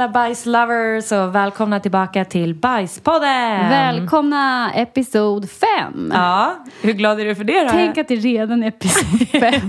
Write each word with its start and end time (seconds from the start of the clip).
alla 0.00 0.08
bajslovers 0.08 1.12
och 1.12 1.34
välkomna 1.34 1.80
tillbaka 1.80 2.24
till 2.24 2.54
Bajspodden! 2.54 3.68
Välkomna 3.68 4.72
episod 4.74 5.50
fem. 5.50 6.10
Ja, 6.14 6.64
hur 6.82 6.92
glad 6.92 7.20
är 7.20 7.24
du 7.24 7.34
för 7.34 7.44
det 7.44 7.60
då? 7.64 7.68
Tänk 7.70 7.98
att 7.98 8.08
det 8.08 8.16
redan 8.16 8.62
är 8.62 8.68
episod 8.68 9.28
fem. 9.40 9.68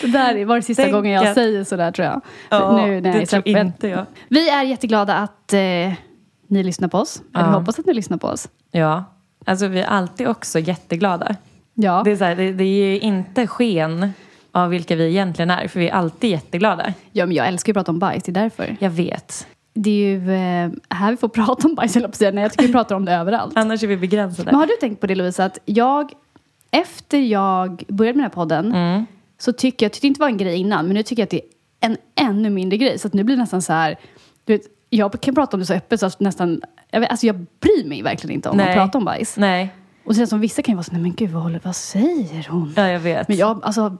det 0.00 0.06
där 0.06 0.44
var 0.44 0.56
det 0.56 0.62
sista 0.62 0.82
Tänk 0.82 0.94
gången 0.94 1.12
jag 1.12 1.26
att- 1.26 1.34
säger 1.34 1.64
sådär 1.64 1.92
tror 1.92 2.06
jag. 2.06 2.20
Ja, 2.48 2.76
nu 2.76 2.82
när 2.82 2.88
jag 2.92 3.02
det 3.02 3.08
är 3.22 3.26
tror 3.26 3.48
inte 3.48 3.88
jag. 3.88 4.06
Vi 4.28 4.50
är 4.50 4.62
jätteglada 4.62 5.14
att 5.14 5.52
eh, 5.52 5.58
ni 6.48 6.62
lyssnar 6.62 6.88
på 6.88 6.98
oss. 6.98 7.22
Eller 7.34 7.46
Ja. 7.46 7.52
hoppas 7.58 7.78
att 7.78 7.86
ni 7.86 7.94
lyssnar 7.94 8.16
på 8.18 8.26
oss. 8.26 8.48
Ja, 8.70 9.04
alltså 9.46 9.66
vi 9.66 9.80
är 9.80 9.86
alltid 9.86 10.28
också 10.28 10.58
jätteglada. 10.58 11.36
Ja. 11.74 12.02
Det 12.04 12.10
är, 12.10 12.16
så 12.16 12.24
här, 12.24 12.36
det, 12.36 12.52
det 12.52 12.64
är 12.64 12.86
ju 12.86 12.98
inte 13.00 13.46
sken 13.46 14.12
av 14.54 14.70
vilka 14.70 14.96
vi 14.96 15.08
egentligen 15.08 15.50
är, 15.50 15.68
för 15.68 15.80
vi 15.80 15.88
är 15.88 15.92
alltid 15.92 16.30
jätteglada. 16.30 16.92
ja, 17.12 17.26
men 17.26 17.36
jag 17.36 17.48
älskar 17.48 17.70
ju 17.70 17.72
att 17.72 17.74
prata 17.86 17.92
om 17.92 17.98
bajs, 17.98 18.22
det 18.22 18.30
är 18.32 18.42
därför. 18.42 18.76
Jag 18.80 18.90
vet. 18.90 19.46
Det 19.74 19.90
är 19.90 19.94
ju 20.18 20.32
eh, 20.34 20.70
här 20.90 21.10
vi 21.10 21.16
får 21.16 21.28
prata 21.44 21.68
om 21.68 21.74
bajs, 21.74 21.94
höll 21.94 22.02
jag 22.18 22.38
att 22.38 22.52
tycker 22.52 22.66
vi 22.66 22.72
pratar 22.72 22.94
om 22.96 23.04
det 23.04 23.12
överallt. 23.12 23.52
Annars 23.56 23.82
är 23.82 23.86
vi 23.86 23.96
begränsade. 23.96 24.50
Men 24.50 24.60
har 24.60 24.66
du 24.66 24.72
tänkt 24.80 25.00
på 25.00 25.06
det 25.06 25.14
Lovisa, 25.14 25.44
att 25.44 25.58
jag, 25.64 26.12
efter 26.70 27.18
jag 27.18 27.82
började 27.88 28.16
med 28.16 28.24
den 28.24 28.30
här 28.30 28.34
podden, 28.34 28.74
Mm. 28.74 29.06
så 29.38 29.52
tycker 29.52 29.86
jag, 29.86 29.92
tyckte 29.92 30.06
inte 30.06 30.18
det 30.18 30.22
var 30.22 30.28
en 30.28 30.36
grej 30.36 30.56
innan, 30.56 30.86
men 30.86 30.94
nu 30.94 31.02
tycker 31.02 31.22
jag 31.22 31.26
att 31.26 31.30
det 31.30 31.40
är 31.80 31.88
en 31.90 31.96
ännu 32.28 32.50
mindre 32.50 32.78
grej. 32.78 32.98
Så 32.98 33.06
att 33.08 33.14
nu 33.14 33.24
blir 33.24 33.36
det 33.36 33.42
nästan 33.42 33.62
så 33.62 33.72
här, 33.72 33.96
du 34.44 34.52
vet, 34.52 34.62
jag 34.90 35.20
kan 35.20 35.34
prata 35.34 35.56
om 35.56 35.60
det 35.60 35.66
så 35.66 35.74
öppet 35.74 36.00
så 36.00 36.06
att 36.06 36.20
nästan, 36.20 36.62
jag, 36.90 37.00
vet, 37.00 37.10
alltså 37.10 37.26
jag 37.26 37.36
bryr 37.60 37.88
mig 37.88 38.02
verkligen 38.02 38.34
inte 38.34 38.48
om 38.48 38.60
att 38.60 38.66
Nej. 38.66 38.74
prata 38.74 38.98
om 38.98 39.04
bajs. 39.04 39.36
Nej, 39.36 39.74
Och 40.04 40.14
känns 40.14 40.30
som 40.30 40.40
vissa 40.40 40.62
kan 40.62 40.72
ju 40.72 40.76
vara 40.76 40.84
så, 40.84 40.92
nej 40.92 41.02
men 41.02 41.14
gud 41.14 41.30
vad, 41.30 41.42
håller, 41.42 41.60
vad 41.64 41.76
säger 41.76 42.46
hon? 42.50 42.72
ja 42.76 42.88
jag 42.88 43.00
vet. 43.00 43.28
Men 43.28 43.36
jag 43.36 43.64
alltså, 43.64 43.96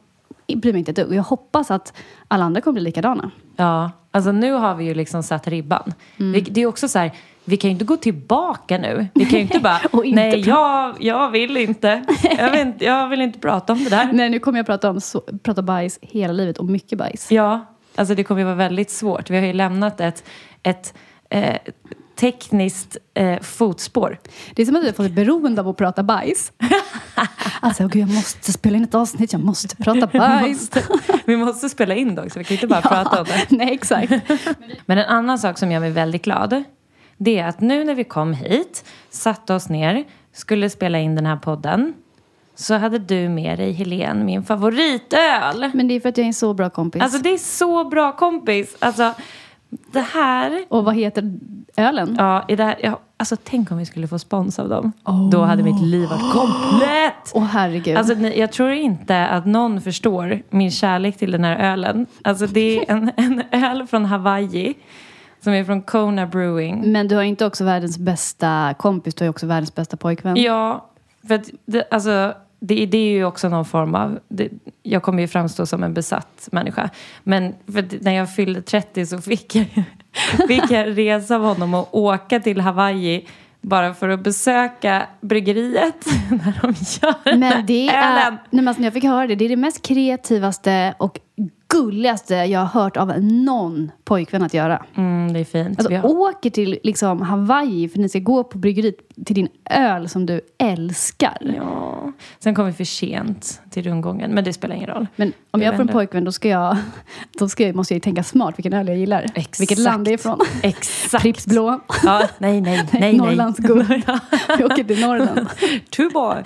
bryr 0.46 0.72
mig 0.72 0.78
inte 0.78 0.90
ett 0.90 0.96
dugg. 0.96 1.08
Och 1.08 1.14
jag 1.14 1.22
hoppas 1.22 1.70
att 1.70 1.92
alla 2.28 2.44
andra 2.44 2.60
kommer 2.60 2.72
bli 2.72 2.82
likadana. 2.82 3.30
Ja, 3.56 3.90
alltså 4.10 4.32
nu 4.32 4.52
har 4.52 4.74
vi 4.74 4.84
ju 4.84 4.94
liksom 4.94 5.22
satt 5.22 5.48
ribban. 5.48 5.92
Mm. 6.16 6.32
Vi, 6.32 6.40
det 6.40 6.60
är 6.60 6.66
också 6.66 6.88
så 6.88 6.98
här, 6.98 7.12
vi 7.44 7.56
kan 7.56 7.70
ju 7.70 7.72
inte 7.72 7.84
gå 7.84 7.96
tillbaka 7.96 8.78
nu. 8.78 9.06
Vi 9.14 9.24
kan 9.24 9.34
ju 9.34 9.40
inte 9.40 9.60
bara, 9.60 9.80
inte 10.04 10.20
nej 10.20 10.40
jag, 10.40 10.96
jag 11.00 11.30
vill 11.30 11.56
inte. 11.56 12.04
Jag 12.38 12.50
vill 12.50 12.60
inte, 12.60 12.84
jag 12.84 13.08
vill 13.08 13.20
inte 13.20 13.38
prata 13.38 13.72
om 13.72 13.84
det 13.84 13.90
där. 13.90 14.08
Nej, 14.12 14.30
nu 14.30 14.38
kommer 14.38 14.58
jag 14.58 14.66
prata 14.66 14.90
om 14.90 15.00
så, 15.00 15.20
prata 15.20 15.62
bajs 15.62 15.98
hela 16.02 16.32
livet 16.32 16.58
och 16.58 16.64
mycket 16.64 16.98
bajs. 16.98 17.32
Ja, 17.32 17.66
alltså 17.94 18.14
det 18.14 18.24
kommer 18.24 18.40
ju 18.40 18.44
vara 18.44 18.54
väldigt 18.54 18.90
svårt. 18.90 19.30
Vi 19.30 19.36
har 19.36 19.46
ju 19.46 19.52
lämnat 19.52 20.00
ett, 20.00 20.24
ett 20.62 20.94
eh, 21.30 21.56
tekniskt 22.16 22.96
eh, 23.14 23.40
fotspår. 23.40 24.18
Det 24.54 24.62
är 24.62 24.66
som 24.66 24.76
att 24.76 24.82
vi 24.82 24.86
har 24.86 24.94
fått 24.94 25.06
ett 25.06 25.12
beroende 25.12 25.60
av 25.60 25.68
att 25.68 25.76
prata 25.76 26.02
bajs. 26.02 26.52
alltså, 27.60 27.88
gud, 27.88 28.02
jag 28.02 28.10
måste 28.14 28.52
spela 28.52 28.76
in 28.76 28.84
ett 28.84 28.94
avsnitt, 28.94 29.32
jag 29.32 29.42
måste 29.42 29.76
prata 29.76 30.06
bajs. 30.06 30.70
Vi 31.24 31.36
måste 31.36 31.68
spela 31.68 31.94
in 31.94 32.14
det 32.14 32.22
också, 32.22 32.38
vi 32.38 32.44
kan 32.44 32.54
inte 32.54 32.66
bara 32.66 32.82
prata 32.82 33.20
om 33.20 33.24
det. 33.24 33.46
Nej, 33.56 33.74
exakt. 33.74 34.12
Men 34.86 34.98
en 34.98 35.04
annan 35.04 35.38
sak 35.38 35.58
som 35.58 35.72
gör 35.72 35.80
mig 35.80 35.90
väldigt 35.90 36.24
glad, 36.24 36.64
det 37.16 37.38
är 37.38 37.46
att 37.48 37.60
nu 37.60 37.84
när 37.84 37.94
vi 37.94 38.04
kom 38.04 38.32
hit, 38.32 38.84
satte 39.10 39.54
oss 39.54 39.68
ner, 39.68 40.04
skulle 40.32 40.70
spela 40.70 40.98
in 40.98 41.14
den 41.14 41.26
här 41.26 41.36
podden, 41.36 41.94
så 42.54 42.74
hade 42.74 42.98
du 42.98 43.28
med 43.28 43.58
dig 43.58 43.72
Helen, 43.72 44.24
min 44.24 44.44
favoritöl. 44.44 45.70
Men 45.74 45.88
det 45.88 45.94
är 45.94 46.00
för 46.00 46.08
att 46.08 46.16
jag 46.16 46.24
är 46.24 46.28
en 46.28 46.34
så 46.34 46.54
bra 46.54 46.70
kompis. 46.70 47.02
Alltså 47.02 47.18
det 47.18 47.34
är 47.34 47.38
så 47.38 47.84
bra 47.84 48.16
kompis. 48.16 48.76
Alltså 48.78 49.14
det 49.92 50.00
här 50.00 50.64
och 50.68 50.84
vad 50.84 50.94
heter 50.96 51.32
ölen? 51.76 52.14
Ja, 52.18 52.44
i 52.48 52.56
det 52.56 52.64
här, 52.64 52.76
ja, 52.82 53.00
alltså 53.16 53.36
tänk 53.44 53.70
om 53.70 53.78
vi 53.78 53.86
skulle 53.86 54.08
få 54.08 54.18
spons 54.18 54.58
av 54.58 54.68
dem. 54.68 54.92
Då 55.32 55.42
hade 55.42 55.62
mitt 55.62 55.82
liv 55.82 56.08
varit 56.08 56.32
komplett! 56.32 57.32
Åh 57.34 57.44
herregud. 57.44 57.96
Alltså, 57.96 58.14
ni- 58.14 58.38
jag 58.40 58.52
tror 58.52 58.70
inte 58.70 59.26
att 59.26 59.46
någon 59.46 59.80
förstår 59.80 60.42
min 60.50 60.70
kärlek 60.70 61.16
till 61.16 61.30
den 61.30 61.44
här 61.44 61.72
ölen. 61.72 62.06
Alltså, 62.24 62.46
det 62.46 62.78
är 62.78 62.84
en, 62.92 63.10
en 63.16 63.42
öl 63.64 63.86
från 63.86 64.04
Hawaii 64.04 64.74
som 65.40 65.52
är 65.52 65.64
från 65.64 65.82
Kona 65.82 66.26
Brewing. 66.26 66.92
Men 66.92 67.08
du 67.08 67.16
har 67.16 67.22
inte 67.22 67.46
också 67.46 67.64
världens 67.64 67.98
bästa 67.98 68.74
kompis, 68.78 69.14
du 69.14 69.22
har 69.22 69.26
ju 69.26 69.30
också 69.30 69.46
världens 69.46 69.74
bästa 69.74 69.96
pojkvän. 69.96 70.36
Ja, 70.36 70.90
för 71.28 71.34
att 71.34 71.50
det, 71.66 71.88
alltså, 71.90 72.34
det, 72.66 72.86
det 72.86 72.98
är 72.98 73.10
ju 73.12 73.24
också 73.24 73.48
någon 73.48 73.64
form 73.64 73.94
av... 73.94 74.18
Det, 74.28 74.48
jag 74.82 75.02
kommer 75.02 75.20
ju 75.22 75.28
framstå 75.28 75.66
som 75.66 75.82
en 75.82 75.94
besatt 75.94 76.48
människa. 76.52 76.90
Men 77.22 77.54
att 77.66 78.00
när 78.00 78.12
jag 78.12 78.34
fyllde 78.34 78.62
30 78.62 79.06
så 79.06 79.18
fick 79.18 79.54
jag, 79.54 79.66
fick 80.48 80.70
jag 80.70 80.98
resa 80.98 81.36
av 81.36 81.42
honom 81.42 81.74
och 81.74 81.98
åka 81.98 82.40
till 82.40 82.60
Hawaii 82.60 83.26
bara 83.60 83.94
för 83.94 84.08
att 84.08 84.20
besöka 84.20 85.06
bryggeriet 85.20 86.06
när 86.30 86.58
de 86.62 86.74
gör 87.02 87.36
Men 87.36 87.66
det 87.66 87.88
är, 87.88 88.12
ölen. 88.12 88.32
nej, 88.50 88.62
men 88.62 88.68
alltså, 88.68 88.80
när 88.80 88.86
jag 88.86 88.92
fick 88.94 89.04
höra 89.04 89.26
det, 89.26 89.34
det 89.34 89.44
är 89.44 89.48
det 89.48 89.56
mest 89.56 89.82
kreativaste 89.86 90.94
och 90.98 91.20
gulligaste 91.68 92.34
jag 92.34 92.60
har 92.60 92.82
hört 92.82 92.96
av 92.96 93.22
någon 93.22 93.90
pojkvän 94.04 94.42
att 94.42 94.54
göra. 94.54 94.84
Mm, 94.96 95.32
det 95.32 95.40
är 95.40 95.44
fint. 95.44 95.78
Alltså 95.78 95.94
har- 95.94 96.10
åker 96.16 96.50
till 96.50 96.78
liksom, 96.82 97.22
Hawaii 97.22 97.88
för 97.88 97.98
ni 97.98 98.08
ska 98.08 98.18
gå 98.18 98.44
på 98.44 98.58
bryggeriet 98.58 98.96
till 99.24 99.34
din 99.34 99.48
öl 99.70 100.08
som 100.08 100.26
du 100.26 100.40
älskar. 100.58 101.38
Ja. 101.56 102.12
Sen 102.38 102.54
kom 102.54 102.66
vi 102.66 102.72
för 102.72 102.84
sent 102.84 103.60
till 103.70 103.82
rundgången, 103.82 104.30
men 104.30 104.44
det 104.44 104.52
spelar 104.52 104.74
ingen 104.76 104.88
roll. 104.88 105.06
Men 105.16 105.32
om 105.50 105.60
Det 105.60 105.66
jag 105.66 105.74
får 105.74 105.82
en 105.82 105.88
pojkvän 105.88 106.24
då, 106.24 106.32
ska 106.32 106.48
jag, 106.48 106.76
då 107.38 107.48
ska 107.48 107.66
jag, 107.66 107.74
måste 107.74 107.94
jag 107.94 107.96
ju 107.96 108.00
tänka 108.00 108.22
smart 108.22 108.58
vilken 108.58 108.72
öl 108.72 108.88
jag 108.88 108.96
gillar. 108.96 109.22
Exakt. 109.34 109.60
Vilket 109.60 109.78
land 109.78 110.04
det 110.04 110.10
är 110.10 110.14
ifrån. 110.14 110.40
Exakt. 110.62 111.22
Pripps 111.22 111.46
blå. 111.46 111.80
Ja, 112.04 112.28
nej, 112.38 112.60
nej, 112.60 112.76
nej, 112.92 113.00
nej. 113.00 113.16
Norrlands 113.16 113.58
guld. 113.58 113.88
Vi 114.58 114.64
åker 114.64 114.84
till 114.84 115.00
Norrland. 115.00 115.48
Tuborg. 115.90 116.44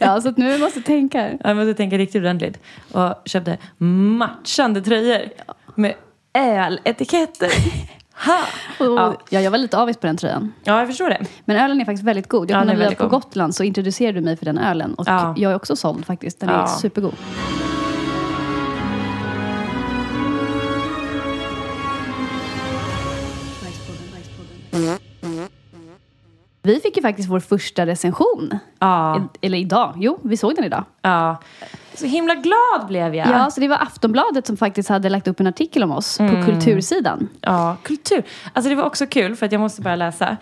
Ja, 0.00 0.20
så 0.20 0.28
att 0.28 0.36
nu 0.36 0.58
måste 0.58 0.78
jag 0.78 0.86
tänka. 0.86 1.30
Jag 1.40 1.56
måste 1.56 1.74
tänka 1.74 1.98
riktigt 1.98 2.20
ordentligt. 2.20 2.58
Och 2.92 3.14
köpte 3.24 3.58
matchande 3.78 4.82
tröjor 4.82 5.22
med 5.74 5.94
öletiketter. 6.34 7.50
Ja. 8.26 9.14
ja, 9.30 9.40
jag 9.40 9.50
var 9.50 9.58
lite 9.58 9.78
avis 9.78 9.96
på 9.96 10.06
den 10.06 10.16
tröjan. 10.16 10.52
ja, 10.64 10.78
jag 10.78 10.88
förstår 10.88 11.08
det. 11.08 11.26
Men 11.44 11.56
ölen 11.56 11.80
är 11.80 11.84
faktiskt 11.84 12.04
väldigt 12.04 12.28
god. 12.28 12.50
Jag 12.50 12.56
Ja, 12.56 12.60
kommer 12.60 12.76
väldigt 12.76 12.98
på 12.98 13.04
god. 13.08 13.12
Gotland 13.22 13.54
så 13.54 13.62
introducerade 13.64 14.18
du 14.18 14.24
mig 14.24 14.36
för 14.36 14.44
den 14.44 14.58
ölen. 14.58 14.94
Och 14.94 15.08
Ja. 15.08 15.34
jag 15.36 15.52
är 15.52 15.56
också 15.56 15.76
såld 15.76 16.06
faktiskt. 16.06 16.40
Den 16.40 16.48
är 16.48 16.66
supergod. 16.66 17.14
Vi 26.62 26.80
fick 26.80 26.96
ju 26.96 27.02
faktiskt 27.02 27.28
vår 27.28 27.40
första 27.40 27.86
recension. 27.86 28.58
Ja. 28.78 29.22
Eller 29.40 29.58
idag. 29.58 29.94
Jo, 29.96 30.18
vi 30.22 30.36
såg 30.36 30.54
den 30.56 30.64
idag. 30.64 30.84
ja. 31.02 31.36
Så 31.94 32.06
himla 32.06 32.34
glad 32.34 32.86
blev 32.88 33.14
jag. 33.14 33.28
Ja, 33.28 33.50
så 33.50 33.60
det 33.60 33.68
var 33.68 33.76
Aftonbladet 33.82 34.46
som 34.46 34.56
faktiskt 34.56 34.88
hade 34.88 35.08
lagt 35.08 35.28
upp 35.28 35.40
en 35.40 35.46
artikel 35.46 35.82
om 35.82 35.92
oss 35.92 36.20
Mm. 36.20 36.36
på 36.36 36.50
kultursidan. 36.50 37.28
Ja, 37.40 37.76
kultur. 37.82 38.22
Alltså 38.52 38.68
det 38.68 38.74
var 38.74 38.84
också 38.84 39.06
kul 39.06 39.36
för 39.36 39.46
att 39.46 39.52
jag 39.52 39.60
måste 39.60 39.82
bara 39.82 39.96
läsa. 39.96 40.36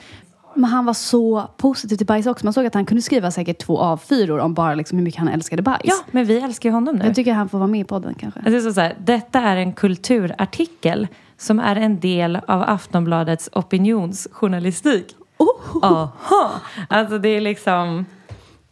Men 0.54 0.64
han 0.70 0.84
var 0.84 0.92
så 0.94 1.50
positiv 1.56 1.96
till 1.96 2.06
bajs 2.06 2.26
också. 2.26 2.46
Man 2.46 2.52
såg 2.52 2.66
att 2.66 2.74
han 2.74 2.86
kunde 2.86 3.02
skriva 3.02 3.30
säkert 3.30 3.58
två 3.58 3.78
A4 3.82 4.38
om 4.40 4.54
bara 4.54 4.74
liksom 4.74 4.98
hur 4.98 5.04
mycket 5.04 5.18
han 5.18 5.28
älskade 5.28 5.62
bajs. 5.62 5.80
Ja, 5.84 5.94
men 6.10 6.24
vi 6.24 6.40
älskar 6.40 6.68
ju 6.68 6.72
honom 6.74 6.96
nu. 6.96 7.04
Jag 7.04 7.14
tycker 7.14 7.32
han 7.32 7.48
får 7.48 7.58
vara 7.58 7.68
med 7.68 7.80
i 7.80 7.84
podden 7.84 8.14
kanske. 8.14 8.40
Det 8.40 8.56
är 8.56 8.70
så 8.72 8.80
här, 8.80 8.94
detta 8.98 9.40
är 9.40 9.56
en 9.56 9.72
kulturartikel 9.72 11.08
som 11.36 11.58
är 11.58 11.76
en 11.76 12.00
del 12.00 12.36
av 12.36 12.62
Aftonbladets 12.62 13.48
opinionsjournalistik. 13.52 15.14
Oh. 15.38 15.78
Aha. 15.82 16.50
Alltså 16.88 17.18
det 17.18 17.28
är 17.28 17.40
liksom, 17.40 18.06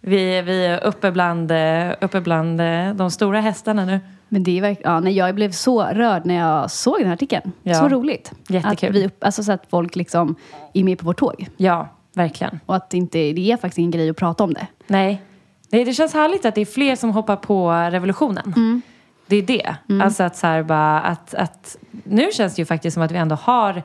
vi, 0.07 0.43
vi 0.43 0.67
är 0.67 0.85
uppe 0.85 1.11
bland, 1.11 1.51
eh, 1.51 1.93
uppe 2.01 2.21
bland 2.21 2.61
eh, 2.61 2.95
de 2.95 3.11
stora 3.11 3.41
hästarna 3.41 3.85
nu. 3.85 4.01
Men 4.29 4.43
det 4.43 4.59
är 4.59 4.77
ja, 4.83 5.01
nej, 5.01 5.13
jag 5.17 5.35
blev 5.35 5.51
så 5.51 5.83
rörd 5.83 6.27
när 6.27 6.35
jag 6.35 6.71
såg 6.71 6.99
den 6.99 7.07
här 7.07 7.15
artikeln. 7.15 7.53
Ja. 7.63 7.75
Så 7.75 7.89
roligt. 7.89 8.33
Jättekul. 8.49 8.89
Att, 8.89 8.95
vi 8.97 9.07
upp, 9.07 9.25
alltså, 9.25 9.43
så 9.43 9.53
att 9.53 9.67
folk 9.71 9.97
liksom 9.97 10.35
är 10.75 10.85
med 10.85 10.99
på 10.99 11.05
vårt 11.07 11.19
tåg. 11.19 11.49
Ja, 11.57 11.89
verkligen. 12.15 12.61
Och 12.67 12.77
att 12.77 12.91
det, 12.91 12.97
inte, 12.97 13.19
det 13.19 13.53
är 13.53 13.57
faktiskt 13.57 13.79
ingen 13.79 13.91
grej 13.91 14.11
att 14.11 14.17
prata 14.17 14.45
om 14.45 14.55
det. 14.55 14.67
Nej, 14.87 15.23
det, 15.71 15.85
det 15.85 15.93
känns 15.93 16.15
härligt 16.15 16.45
att 16.45 16.55
det 16.55 16.61
är 16.61 16.65
fler 16.67 16.97
som 16.97 17.11
hoppar 17.11 17.37
på 17.37 17.71
revolutionen. 17.73 18.53
Mm. 18.57 18.83
Det 19.27 19.37
är 19.37 19.43
det. 19.43 19.77
Alltså 20.03 20.23
att 20.23 20.37
så 20.37 20.47
här 20.47 20.63
bara 20.63 21.01
att, 21.01 21.35
att 21.35 21.77
nu 22.05 22.29
känns 22.33 22.55
det 22.55 22.63
ju 22.63 22.67
faktiskt 22.67 22.95
som 22.95 23.03
att 23.03 23.11
vi 23.11 23.17
ändå 23.17 23.35
har 23.35 23.83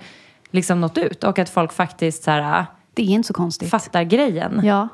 liksom 0.51 0.81
nått 0.81 0.97
ut 0.97 1.23
och 1.23 1.39
att 1.39 1.49
folk 1.49 1.73
faktiskt 1.73 2.23
så 2.23 2.31
här, 2.31 2.65
Det 2.93 3.01
är 3.01 3.07
inte 3.07 3.27
så 3.27 3.33
konstigt. 3.33 3.69
fattar 3.69 4.03
grejen. 4.03 4.61
Ja. 4.63 4.87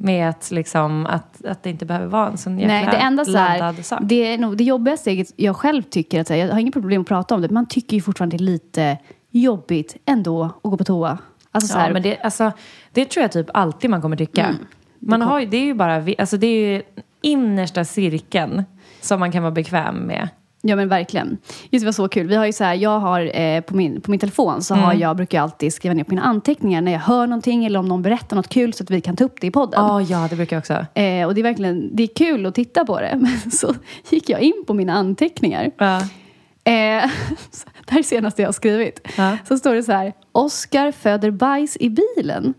Med 0.00 0.28
att, 0.28 0.50
liksom, 0.50 1.06
att, 1.06 1.44
att 1.44 1.62
det 1.62 1.70
inte 1.70 1.86
behöver 1.86 2.06
vara 2.06 2.28
en 2.28 2.38
sån 2.38 2.58
jäkla 2.58 2.74
Nej, 2.74 2.88
det 2.90 2.96
enda 2.96 3.24
så 3.24 3.36
här, 3.36 3.82
sak. 3.82 3.98
det 4.02 4.32
är 4.32 4.38
nog 4.38 4.56
det 4.56 4.64
jobbiga 4.64 4.96
steget 4.96 5.32
jag 5.36 5.56
själv 5.56 5.82
tycker, 5.82 6.20
att 6.20 6.28
här, 6.28 6.36
jag 6.36 6.52
har 6.52 6.58
inget 6.60 6.74
problem 6.74 7.00
att 7.02 7.08
prata 7.08 7.34
om 7.34 7.42
det, 7.42 7.48
man 7.48 7.66
tycker 7.66 7.96
ju 7.96 8.02
fortfarande 8.02 8.36
det 8.36 8.42
är 8.42 8.44
lite 8.44 8.98
jobbigt 9.30 9.96
ändå 10.06 10.44
att 10.44 10.62
gå 10.62 10.76
på 10.76 10.84
toa. 10.84 11.18
Alltså 11.50 11.72
så 11.72 11.78
ja, 11.78 11.82
här, 11.82 11.92
men 11.92 12.02
det, 12.02 12.20
alltså, 12.20 12.52
det 12.92 13.04
tror 13.04 13.22
jag 13.22 13.32
typ 13.32 13.46
alltid 13.54 13.90
man 13.90 14.02
kommer 14.02 14.16
tycka. 14.16 14.54
Man 14.98 15.22
har, 15.22 15.40
det 15.40 15.56
är 15.56 15.64
ju 15.64 15.74
bara 15.74 16.06
alltså, 16.18 16.36
det 16.36 16.46
är 16.46 16.72
ju 16.72 16.82
innersta 17.20 17.84
cirkeln 17.84 18.64
som 19.00 19.20
man 19.20 19.32
kan 19.32 19.42
vara 19.42 19.52
bekväm 19.52 19.96
med. 19.96 20.28
Ja 20.68 20.76
men 20.76 20.88
verkligen. 20.88 21.38
Just 21.70 21.82
det 21.82 21.86
var 21.86 21.92
så 21.92 22.08
kul. 22.08 22.26
Vi 22.26 22.34
har 22.34 22.46
ju 22.46 22.52
så 22.52 22.64
här, 22.64 22.74
jag 22.74 22.98
har 22.98 23.40
eh, 23.40 23.60
på, 23.60 23.76
min, 23.76 24.00
på 24.00 24.10
min 24.10 24.20
telefon 24.20 24.62
så 24.62 24.74
har 24.74 24.94
jag, 24.94 25.16
brukar 25.16 25.38
jag 25.38 25.42
alltid 25.42 25.72
skriva 25.72 25.94
ner 25.94 26.04
på 26.04 26.10
mina 26.10 26.22
anteckningar 26.22 26.82
när 26.82 26.92
jag 26.92 26.98
hör 26.98 27.26
någonting 27.26 27.64
eller 27.64 27.78
om 27.78 27.88
någon 27.88 28.02
berättar 28.02 28.36
något 28.36 28.48
kul 28.48 28.72
så 28.72 28.84
att 28.84 28.90
vi 28.90 29.00
kan 29.00 29.16
ta 29.16 29.24
upp 29.24 29.40
det 29.40 29.46
i 29.46 29.50
podden. 29.50 29.84
Ja, 29.84 30.02
ja, 30.02 30.26
det 30.30 30.36
brukar 30.36 30.56
jag 30.56 30.60
också. 30.60 30.72
Eh, 30.72 31.26
och 31.26 31.34
det 31.34 31.40
är 31.40 31.42
verkligen 31.42 31.96
det 31.96 32.02
är 32.02 32.14
kul 32.14 32.46
att 32.46 32.54
titta 32.54 32.84
på 32.84 33.00
det. 33.00 33.16
Men 33.20 33.50
så 33.50 33.74
gick 34.10 34.28
jag 34.28 34.40
in 34.40 34.64
på 34.66 34.74
mina 34.74 34.92
anteckningar. 34.92 35.70
Ja. 35.78 35.96
Eh, 35.98 36.02
det 37.84 37.90
här 37.90 37.98
är 37.98 38.02
senaste 38.02 38.42
jag 38.42 38.48
har 38.48 38.52
skrivit. 38.52 39.08
Ja. 39.16 39.36
Så 39.48 39.58
står 39.58 39.74
det 39.74 39.82
så 39.82 39.92
här. 39.92 40.12
Oscar 40.32 40.92
föder 40.92 41.30
bajs 41.30 41.76
i 41.80 41.90
bilen. 41.90 42.54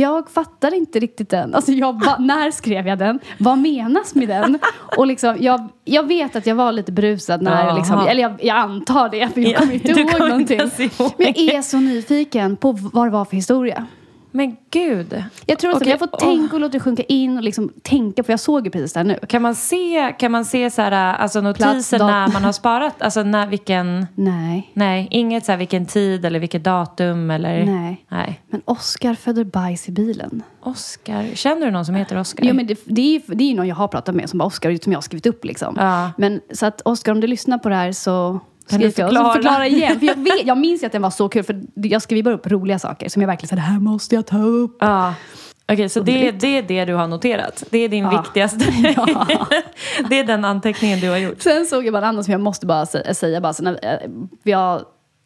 Jag 0.00 0.30
fattar 0.30 0.74
inte 0.74 0.98
riktigt 1.00 1.28
den. 1.30 1.54
Alltså 1.54 1.72
jag, 1.72 2.04
va, 2.04 2.16
när 2.18 2.50
skrev 2.50 2.86
jag 2.86 2.98
den? 2.98 3.18
Vad 3.38 3.58
menas 3.58 4.14
med 4.14 4.28
den? 4.28 4.58
Och 4.96 5.06
liksom, 5.06 5.36
jag, 5.40 5.68
jag 5.84 6.06
vet 6.08 6.36
att 6.36 6.46
jag 6.46 6.54
var 6.54 6.72
lite 6.72 6.92
berusad 6.92 7.42
när, 7.42 7.74
liksom, 7.76 8.06
eller 8.08 8.22
jag, 8.22 8.44
jag 8.44 8.56
antar 8.56 9.08
det 9.08 9.34
för 9.34 9.40
jag 9.40 9.50
Ja, 9.52 9.58
kommer 9.58 9.74
inte 9.74 9.90
ihåg 9.90 10.18
någonting. 10.28 10.60
Men 11.16 11.26
jag 11.36 11.54
är 11.54 11.62
så 11.62 11.76
nyfiken 11.80 12.56
på 12.56 12.72
vad 12.72 13.06
det 13.06 13.10
var 13.10 13.24
för 13.24 13.36
historia. 13.36 13.86
Men 14.30 14.56
gud. 14.70 15.24
Jag 15.46 15.58
tror 15.58 15.70
att 15.70 15.76
Okej, 15.76 15.90
jag 15.90 15.98
får 15.98 16.06
tänka 16.06 16.56
och 16.56 16.60
låta 16.60 16.72
det 16.72 16.80
sjunka 16.80 17.02
in 17.02 17.36
och 17.36 17.42
liksom 17.42 17.72
tänka, 17.82 18.22
för 18.22 18.32
jag 18.32 18.40
såg 18.40 18.64
ju 18.64 18.70
precis 18.70 18.92
där 18.92 19.04
nu. 19.04 19.18
Kan 19.28 19.42
man 19.42 19.54
se, 19.54 20.14
kan 20.18 20.32
man 20.32 20.44
se 20.44 20.70
så 20.70 20.82
här, 20.82 20.92
alltså 20.92 21.40
notiser 21.40 21.98
när 21.98 22.32
man 22.32 22.44
har 22.44 22.52
sparat? 22.52 23.02
Alltså 23.02 23.22
när, 23.22 23.46
vilken... 23.46 24.06
Nej. 24.14 24.70
Nej, 24.74 25.08
inget 25.10 25.44
så 25.44 25.52
här 25.52 25.56
vilken 25.56 25.86
tid 25.86 26.24
eller 26.24 26.38
vilket 26.38 26.64
datum 26.64 27.30
eller... 27.30 27.64
Nej. 27.64 28.04
Nej. 28.08 28.40
Men 28.50 28.62
Oscar 28.64 29.14
föder 29.14 29.44
bajs 29.44 29.88
i 29.88 29.92
bilen. 29.92 30.42
Oscar. 30.62 31.26
Känner 31.34 31.66
du 31.66 31.72
någon 31.72 31.86
som 31.86 31.94
heter 31.94 32.18
Oscar? 32.18 32.44
Jo, 32.44 32.54
men 32.54 32.66
det, 32.66 32.78
det, 32.84 33.02
är 33.02 33.12
ju 33.12 33.20
det 33.26 33.44
är 33.44 33.48
ju 33.48 33.56
någon 33.56 33.68
jag 33.68 33.76
har 33.76 33.88
pratat 33.88 34.14
med 34.14 34.30
som 34.30 34.38
bara 34.38 34.44
Oscar, 34.44 34.78
som 34.82 34.92
jag 34.92 34.96
har 34.96 35.02
skrivit 35.02 35.26
upp 35.26 35.44
liksom. 35.44 35.74
Ja. 35.78 36.10
Men 36.18 36.40
så 36.52 36.66
att 36.66 36.82
Oscar, 36.84 37.12
om 37.12 37.20
du 37.20 37.26
lyssnar 37.26 37.58
på 37.58 37.68
det 37.68 37.74
här 37.74 37.92
så 37.92 38.40
Kan 38.70 38.80
du 38.80 38.90
till 38.90 39.04
oss. 39.04 39.10
förklara? 39.10 39.32
förklara 39.32 39.66
igen. 39.66 39.98
För 40.00 40.06
jag, 40.06 40.16
vet, 40.24 40.46
jag 40.46 40.58
minns 40.58 40.82
ju 40.82 40.86
att 40.86 40.92
den 40.92 41.02
var 41.02 41.10
så 41.10 41.28
kul, 41.28 41.42
för 41.42 41.62
jag 41.74 42.02
skrev 42.02 42.24
bara 42.24 42.34
upp 42.34 42.46
roliga 42.46 42.78
saker 42.78 43.08
som 43.08 43.22
jag 43.22 43.26
verkligen 43.26 43.48
sa, 43.48 43.54
det 43.56 43.60
här 43.62 43.80
måste 43.80 44.14
jag 44.14 44.26
ta 44.26 44.38
upp. 44.42 44.76
Ja. 44.80 45.14
Okej, 45.72 45.88
så 45.88 46.00
det, 46.00 46.30
det 46.30 46.58
är 46.58 46.62
det 46.62 46.84
du 46.84 46.94
har 46.94 47.06
noterat? 47.08 47.64
Det 47.70 47.78
är 47.78 47.88
din 47.88 48.04
Ja. 48.04 48.20
viktigaste... 48.22 48.58
det 50.10 50.18
är 50.18 50.24
den 50.24 50.44
anteckningen 50.44 51.00
du 51.00 51.08
har 51.10 51.16
gjort? 51.16 51.42
Sen 51.42 51.66
såg 51.66 51.86
jag 51.86 51.92
bara 51.92 51.98
en 51.98 52.04
annan 52.08 52.24
som 52.24 52.32
jag 52.32 52.40
måste 52.40 52.66
bara 52.66 52.86
säga, 52.86 53.40
bara, 53.40 53.52
så 53.52 53.62
när, 53.62 53.72
eh, 53.82 54.10
vi 54.42 54.52
har 54.52 54.82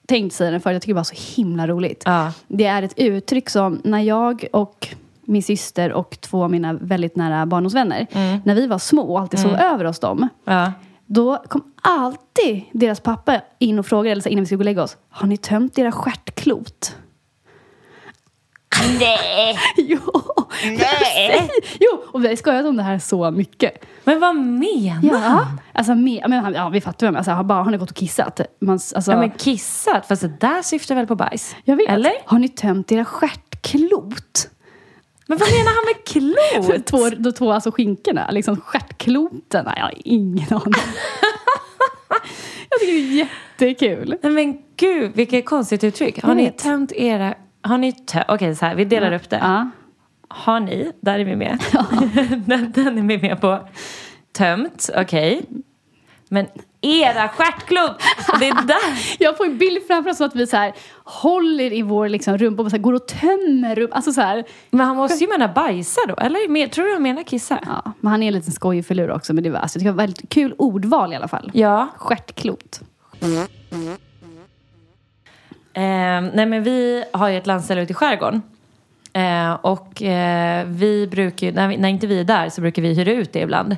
tänkt 0.08 0.34
säga 0.34 0.50
den 0.50 0.60
förut, 0.60 0.74
jag 0.74 0.82
tycker 0.82 0.94
det 0.94 0.98
var 0.98 1.04
så 1.04 1.36
himla 1.36 1.66
roligt. 1.66 2.02
Ja. 2.06 2.32
Det 2.48 2.64
är 2.64 2.82
ett 2.82 2.94
uttryck 2.96 3.50
som 3.50 3.80
när 3.84 4.00
jag 4.00 4.46
och 4.52 4.88
min 5.26 5.42
syster 5.42 5.92
och 5.92 6.18
två 6.20 6.44
av 6.44 6.50
mina 6.50 6.72
väldigt 6.72 7.16
nära 7.16 7.46
barndomsvänner, 7.46 8.06
när 8.44 8.54
vi 8.54 8.66
var 8.66 8.78
små 8.78 9.02
och 9.02 9.20
alltid 9.20 9.40
sov 9.40 9.54
över 9.54 9.84
hos 9.84 9.98
dem, 9.98 10.28
Ja. 10.44 10.72
Då 11.14 11.42
kom 11.48 11.72
alltid 11.82 12.62
deras 12.72 13.00
pappa 13.00 13.40
in 13.58 13.78
och 13.78 13.86
frågade, 13.86 14.10
eller 14.12 14.22
så 14.22 14.28
innan 14.28 14.42
vi 14.42 14.46
skulle 14.46 14.56
gå 14.56 14.60
och 14.60 14.64
lägga 14.64 14.82
oss, 14.82 14.96
har 15.10 15.26
ni 15.28 15.36
tömt 15.36 15.78
era 15.78 15.92
stjärtklot? 15.92 16.96
Nej! 18.98 19.58
jo! 19.76 19.98
Nej! 20.64 21.50
Jo, 21.80 22.02
och 22.12 22.24
vi 22.24 22.28
har 22.28 22.36
skojat 22.36 22.66
om 22.66 22.76
det 22.76 22.82
här 22.82 22.98
så 22.98 23.30
mycket. 23.30 23.84
Men 24.04 24.20
vad 24.20 24.36
menar 24.36 25.00
Ja, 25.02 25.16
han? 25.16 25.60
alltså, 25.72 25.94
me, 25.94 26.28
men, 26.28 26.44
han- 26.44 26.54
ja 26.54 26.68
vi 26.68 26.80
fattar 26.80 27.06
vem, 27.06 27.16
alltså, 27.16 27.30
han 27.32 27.46
bara, 27.46 27.62
har 27.62 27.70
ni 27.70 27.76
gått 27.76 27.90
och 27.90 27.96
kissat? 27.96 28.40
Man, 28.60 28.72
alltså, 28.94 29.10
Ja, 29.12 29.18
men 29.18 29.30
kissat? 29.30 30.06
Fast 30.06 30.22
det 30.22 30.40
där 30.40 30.62
syftar 30.62 30.94
väl 30.94 31.06
på 31.06 31.16
bajs? 31.16 31.56
jag 31.64 31.76
vet. 31.76 31.88
Eller? 31.88 32.12
Har 32.26 32.38
ni 32.38 32.48
tömt 32.48 32.92
era 32.92 33.04
stjärtklot? 33.04 34.48
Men 35.26 35.38
vad 35.38 35.48
menar 35.48 35.72
han 35.74 35.84
med 35.86 36.04
klot? 36.06 36.86
Två, 36.90 37.10
de 37.10 37.32
två 37.32 37.52
alltså 37.52 37.70
skinkorna, 37.70 38.30
liksom 38.30 38.60
stjärtkloten. 38.60 39.66
Jag 39.76 39.82
har 39.82 39.92
ingen 39.96 40.46
aning. 40.52 40.74
jag 42.70 42.80
tycker 42.80 42.92
det 42.92 42.98
är 42.98 43.28
jättekul. 43.58 44.16
Nej, 44.22 44.32
men 44.32 44.58
gud, 44.76 45.12
vilket 45.14 45.46
konstigt 45.46 45.84
uttryck. 45.84 46.22
Har 46.22 46.34
ni 46.34 46.50
tömt 46.50 46.92
era... 46.92 47.34
Har 47.62 47.78
ni 47.78 47.92
tö- 47.92 48.24
Okej, 48.28 48.56
så 48.56 48.66
här, 48.66 48.74
vi 48.74 48.84
delar 48.84 49.12
upp 49.12 49.30
det. 49.30 49.36
Ja. 49.36 49.70
Har 50.28 50.60
ni, 50.60 50.92
där 51.00 51.18
är 51.18 51.24
vi 51.24 51.36
med. 51.36 51.58
den, 52.46 52.72
den 52.72 52.98
är 52.98 53.02
vi 53.02 53.18
med 53.18 53.40
på. 53.40 53.68
Tömt, 54.32 54.90
okej. 54.96 55.42
Men 56.28 56.46
era 56.84 57.28
stjärtklot! 57.28 58.02
Det 58.38 58.48
är 58.48 58.66
där. 58.66 59.16
Jag 59.18 59.36
får 59.36 59.46
en 59.46 59.58
bild 59.58 59.86
framför 59.86 60.10
oss 60.10 60.16
så 60.16 60.24
att 60.24 60.36
vi 60.36 60.46
så 60.46 60.56
här, 60.56 60.72
håller 61.04 61.72
i 61.72 61.82
vår 61.82 62.08
liksom, 62.08 62.38
rumpa 62.38 62.62
och 62.62 62.70
så 62.70 62.76
här, 62.76 62.82
går 62.82 62.92
och 62.92 63.06
tömmer 63.06 63.74
rumpa. 63.74 63.96
Alltså 63.96 64.12
så 64.12 64.20
här, 64.20 64.44
Men 64.70 64.86
han 64.86 64.96
måste 64.96 65.24
ju 65.24 65.30
mena 65.30 65.48
bajsa 65.48 66.00
då, 66.08 66.14
eller? 66.14 66.68
Tror 66.68 66.84
du 66.86 66.92
han 66.92 67.02
menar 67.02 67.22
kissa? 67.22 67.58
ja, 67.66 67.92
men 68.00 68.10
han 68.10 68.22
är 68.22 68.26
en 68.26 68.34
liten 68.34 68.52
skojig 68.52 68.86
filur 68.86 69.10
också. 69.10 69.34
Men 69.34 69.44
det 69.44 69.50
var, 69.50 69.58
alltså, 69.58 69.78
det 69.78 69.84
var 69.84 69.92
väldigt 69.92 70.28
kul 70.28 70.54
ordval 70.58 71.12
i 71.12 71.16
alla 71.16 71.28
fall. 71.28 71.50
Ja. 71.54 71.88
Stjärtklot. 71.96 72.80
Eh, 75.76 75.82
nej 76.34 76.46
men 76.46 76.62
vi 76.62 77.04
har 77.12 77.28
ju 77.28 77.38
ett 77.38 77.46
landställe 77.46 77.82
ute 77.82 77.92
i 77.92 77.94
skärgården. 77.94 78.42
Eh, 79.12 79.52
och 79.52 80.02
eh, 80.02 80.66
vi 80.66 81.06
brukar 81.06 81.46
ju, 81.46 81.52
när, 81.52 81.68
vi, 81.68 81.76
när 81.76 81.88
inte 81.88 82.06
vi 82.06 82.20
är 82.20 82.24
där 82.24 82.48
så 82.48 82.60
brukar 82.60 82.82
vi 82.82 82.94
hyra 82.94 83.12
ut 83.12 83.32
det 83.32 83.40
ibland. 83.40 83.76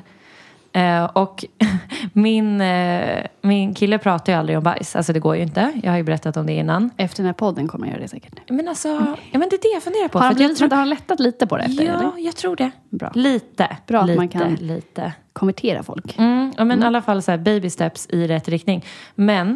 Eh, 0.77 1.03
och 1.05 1.45
min, 2.13 2.61
eh, 2.61 3.25
min 3.41 3.73
kille 3.73 3.97
pratar 3.97 4.33
ju 4.33 4.39
aldrig 4.39 4.57
om 4.57 4.63
bajs. 4.63 4.95
Alltså 4.95 5.13
det 5.13 5.19
går 5.19 5.35
ju 5.35 5.41
inte. 5.41 5.73
Jag 5.83 5.91
har 5.91 5.97
ju 5.97 6.03
berättat 6.03 6.37
om 6.37 6.45
det 6.45 6.53
innan. 6.53 6.89
Efter 6.97 7.17
den 7.17 7.25
här 7.25 7.33
podden 7.33 7.67
kommer 7.67 7.85
jag 7.87 7.91
göra 7.93 8.01
det 8.01 8.07
säkert. 8.07 8.49
Men 8.49 8.67
alltså, 8.67 8.87
ja, 9.31 9.39
men 9.39 9.49
det 9.49 9.55
är 9.55 9.61
det 9.61 9.73
jag 9.73 9.83
funderar 9.83 10.07
på. 10.07 10.19
Har 10.19 10.25
han, 10.25 10.35
för 10.35 10.43
att 10.43 10.49
jag 10.49 10.57
blivit, 10.57 10.71
har 10.71 10.79
han 10.79 10.89
lättat 10.89 11.19
lite 11.19 11.47
på 11.47 11.57
det 11.57 11.63
efter? 11.63 11.83
ja, 11.83 11.93
eller? 11.99 12.11
jag 12.25 12.35
tror 12.35 12.55
det. 12.55 12.71
Bra. 12.89 13.11
Lite. 13.15 13.77
Bra 13.87 13.99
att 14.01 14.07
lite, 14.07 14.17
man 14.17 14.27
kan- 14.29 14.53
Lite. 14.55 15.13
Konvertera 15.33 15.83
folk. 15.83 16.17
Mm, 16.19 16.53
ja, 16.57 16.65
men 16.65 16.83
i 16.83 16.85
alla 16.85 17.01
fall 17.01 17.21
så 17.21 17.31
här 17.31 17.37
baby 17.37 17.69
steps 17.69 18.07
i 18.09 18.27
rätt 18.27 18.47
riktning. 18.49 18.85
Men, 19.15 19.49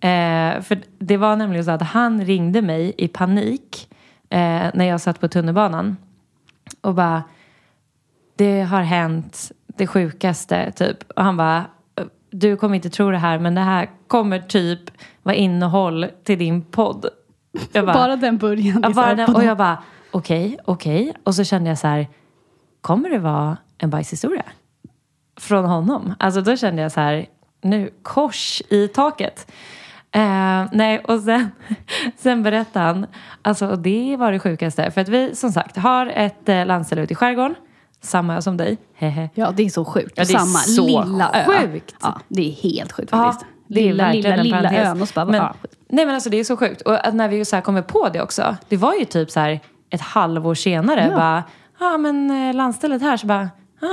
eh, 0.00 0.62
för 0.62 0.82
det 0.98 1.16
var 1.16 1.36
nämligen 1.36 1.64
så 1.64 1.70
att 1.70 1.82
han 1.82 2.24
ringde 2.24 2.62
mig 2.62 2.94
i 2.98 3.08
panik 3.08 3.88
eh, 4.30 4.38
när 4.74 4.84
jag 4.84 5.00
satt 5.00 5.20
på 5.20 5.28
tunnelbanan. 5.28 5.96
Och 6.80 6.94
bara, 6.94 7.22
det 8.36 8.60
har 8.62 8.82
hänt 8.82 9.52
det 9.76 9.86
sjukaste 9.86 10.72
typ. 10.72 11.10
Och 11.16 11.24
han 11.24 11.36
bara, 11.36 11.64
du 12.30 12.56
kommer 12.56 12.74
inte 12.74 12.90
tro 12.90 13.10
det 13.10 13.18
här 13.18 13.38
men 13.38 13.54
det 13.54 13.60
här 13.60 13.90
kommer 14.06 14.38
typ 14.38 14.80
vara 15.22 15.36
innehåll 15.36 16.06
till 16.24 16.38
din 16.38 16.62
podd. 16.62 17.06
Jag 17.72 17.86
Bara 17.86 18.16
den 18.16 18.38
början. 18.38 18.80
Ja, 18.82 18.90
bara 18.90 19.14
den, 19.14 19.34
och 19.34 19.44
jag 19.44 19.56
bara, 19.56 19.82
okej, 20.10 20.58
okej. 20.64 21.14
Och 21.24 21.34
så 21.34 21.44
kände 21.44 21.68
jag 21.68 21.78
så 21.78 21.86
här, 21.86 22.06
kommer 22.80 23.10
det 23.10 23.18
vara 23.18 23.56
en 23.78 23.90
bajshistoria? 23.90 24.44
Från 25.40 25.64
honom. 25.64 26.14
Alltså 26.18 26.40
då 26.40 26.56
kände 26.56 26.82
jag 26.82 26.92
så 26.92 27.00
här, 27.00 27.26
nu, 27.62 27.90
kors 28.02 28.62
i 28.68 28.88
taket. 28.88 29.52
Eh, 30.12 30.64
nej, 30.72 30.98
och 30.98 31.20
sen, 31.20 31.50
sen 32.16 32.42
berättade 32.42 32.86
han, 32.86 33.06
alltså 33.42 33.76
det 33.76 34.16
var 34.16 34.32
det 34.32 34.38
sjukaste, 34.38 34.90
för 34.90 35.00
att 35.00 35.08
vi 35.08 35.34
som 35.34 35.52
sagt 35.52 35.76
har 35.76 36.06
ett 36.06 36.48
eh, 36.48 36.66
landställe 36.66 37.02
ute 37.02 37.12
i 37.12 37.16
skärgården, 37.16 37.54
samma 38.04 38.42
som 38.42 38.56
dig, 38.56 38.78
hehe. 38.94 39.28
Ja, 39.34 39.52
det 39.56 39.62
är 39.62 39.68
så 39.70 39.84
sjukt. 39.84 40.12
Ja, 40.16 40.24
det 40.24 40.34
är 40.34 40.38
Samma 40.38 40.58
så 40.58 40.86
lilla 40.86 41.30
ö. 41.34 41.44
sjukt. 41.44 41.94
Ja, 42.02 42.20
det 42.28 42.48
är 42.48 42.52
helt 42.52 42.92
sjukt 42.92 43.08
Ja, 43.12 43.24
faktiskt. 43.24 43.50
det 43.68 43.80
är 43.80 43.84
lilla, 43.84 44.04
verkligen 44.04 44.42
lilla, 44.42 44.60
lilla 44.60 44.72
ön 44.72 45.02
och 45.02 45.08
så 45.08 45.14
bara, 45.14 45.24
men, 45.24 45.34
ja. 45.34 45.54
Nej 45.88 46.06
men 46.06 46.14
alltså 46.14 46.30
det 46.30 46.40
är 46.40 46.44
så 46.44 46.56
sjukt. 46.56 46.80
Och 46.80 47.06
att 47.06 47.14
när 47.14 47.28
vi 47.28 47.44
så 47.44 47.56
här 47.56 47.60
kommer 47.60 47.82
på 47.82 48.08
det 48.08 48.22
också. 48.22 48.56
Det 48.68 48.76
var 48.76 48.94
ju 48.94 49.04
typ 49.04 49.30
så 49.30 49.40
här 49.40 49.60
ett 49.90 50.00
halvår 50.00 50.54
senare. 50.54 51.08
Ja. 51.10 51.16
Bara, 51.16 51.44
ja 51.80 51.94
ah, 51.94 51.98
men 51.98 52.48
eh, 52.48 52.54
landstället 52.54 53.02
här 53.02 53.16
så 53.16 53.26
bara, 53.26 53.50
ah, 53.80 53.86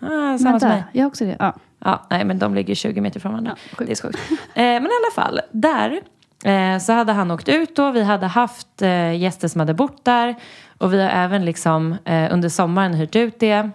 ah 0.00 0.38
samma 0.38 0.38
som 0.38 0.68
mig. 0.68 0.76
Vänta, 0.76 0.84
jag 0.92 1.02
har 1.02 1.08
också 1.08 1.24
det. 1.24 1.36
Ja. 1.38 1.54
Ja, 1.84 2.06
nej 2.10 2.24
men 2.24 2.38
de 2.38 2.54
ligger 2.54 2.74
20 2.74 3.00
meter 3.00 3.20
från 3.20 3.32
varandra. 3.32 3.56
Ja, 3.78 3.84
det 3.84 3.90
är 3.92 3.96
så 3.96 4.06
sjukt. 4.06 4.18
Eh, 4.30 4.62
men 4.62 4.84
i 4.84 4.90
alla 5.04 5.24
fall, 5.24 5.40
där 5.52 6.00
eh, 6.44 6.78
så 6.78 6.92
hade 6.92 7.12
han 7.12 7.30
åkt 7.30 7.48
ut 7.48 7.76
då. 7.76 7.90
Vi 7.90 8.02
hade 8.02 8.26
haft 8.26 8.82
eh, 8.82 9.16
gäster 9.16 9.48
som 9.48 9.60
hade 9.60 9.74
bott 9.74 10.04
där. 10.04 10.34
Och 10.80 10.92
vi 10.92 11.02
har 11.02 11.10
även 11.10 11.44
liksom 11.44 11.96
eh, 12.04 12.34
under 12.34 12.48
sommaren 12.48 12.94
hyrt 12.94 13.16
ut 13.16 13.40
det. 13.40 13.70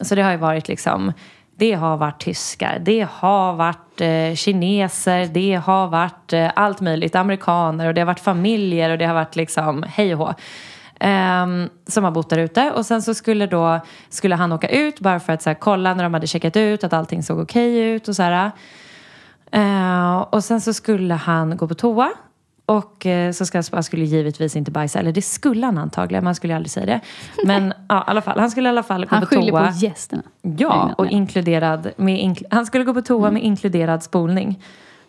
Så 0.00 0.14
det 0.14 0.22
har 0.22 0.30
ju 0.30 0.36
varit 0.36 0.68
liksom, 0.68 1.12
det 1.56 1.72
har 1.72 1.96
varit 1.96 2.20
tyskar, 2.20 2.78
det 2.78 3.08
har 3.10 3.52
varit 3.52 4.00
eh, 4.00 4.34
kineser, 4.34 5.26
det 5.26 5.54
har 5.54 5.88
varit 5.88 6.32
eh, 6.32 6.50
allt 6.56 6.80
möjligt, 6.80 7.14
amerikaner 7.14 7.86
och 7.86 7.94
det 7.94 8.00
har 8.00 8.06
varit 8.06 8.20
familjer 8.20 8.90
och 8.90 8.98
det 8.98 9.04
har 9.04 9.14
varit 9.14 9.36
liksom 9.36 9.84
hej 9.88 10.14
och 10.14 10.18
hå. 10.18 10.34
Um, 11.00 11.68
som 11.86 12.04
har 12.04 12.10
bott 12.10 12.30
där 12.30 12.38
ute 12.38 12.70
och 12.70 12.86
sen 12.86 13.02
så 13.02 13.14
skulle 13.14 13.46
då 13.46 13.80
skulle 14.08 14.34
han 14.34 14.52
åka 14.52 14.68
ut 14.68 15.00
bara 15.00 15.20
för 15.20 15.32
att 15.32 15.42
så 15.42 15.50
här, 15.50 15.54
kolla 15.54 15.94
när 15.94 16.04
de 16.04 16.14
hade 16.14 16.26
checkat 16.26 16.56
ut 16.56 16.84
att 16.84 16.92
allting 16.92 17.22
såg 17.22 17.38
okej 17.38 17.78
ut 17.78 18.08
och 18.08 18.16
så 18.16 18.22
här. 18.22 18.50
Uh, 19.56 20.18
och 20.18 20.44
sen 20.44 20.60
så 20.60 20.72
skulle 20.74 21.14
han 21.14 21.56
gå 21.56 21.68
på 21.68 21.74
toa 21.74 22.12
och 22.68 23.06
eh, 23.06 23.32
så 23.32 23.46
ska, 23.46 23.62
han 23.72 23.82
skulle 23.82 24.04
givetvis 24.04 24.56
inte 24.56 24.70
bajsa, 24.70 24.98
eller 24.98 25.12
det 25.12 25.22
skulle 25.22 25.66
han 25.66 25.78
antagligen, 25.78 26.24
man 26.24 26.34
skulle 26.34 26.52
ju 26.52 26.56
aldrig 26.56 26.70
säga 26.70 26.86
det. 26.86 27.00
Men 27.44 27.72
ja, 27.88 27.98
i 27.98 28.10
alla 28.10 28.22
fall, 28.22 28.38
han 28.38 28.50
skulle 28.50 28.68
i 28.68 28.70
alla 28.70 28.82
fall 28.82 29.04
gå 29.06 29.08
Han 29.10 29.20
på 29.20 29.26
skyller 29.26 29.50
toa. 29.50 29.66
på 29.72 29.74
gästerna. 29.78 30.22
Ja, 30.42 30.94
och 30.98 31.06
inkluderad 31.06 31.90
med 31.96 32.18
inkl- 32.18 32.46
han 32.50 32.66
skulle 32.66 32.84
gå 32.84 32.94
på 32.94 33.02
toa 33.02 33.30
med 33.30 33.42
inkluderad 33.42 34.02
spolning. 34.02 34.62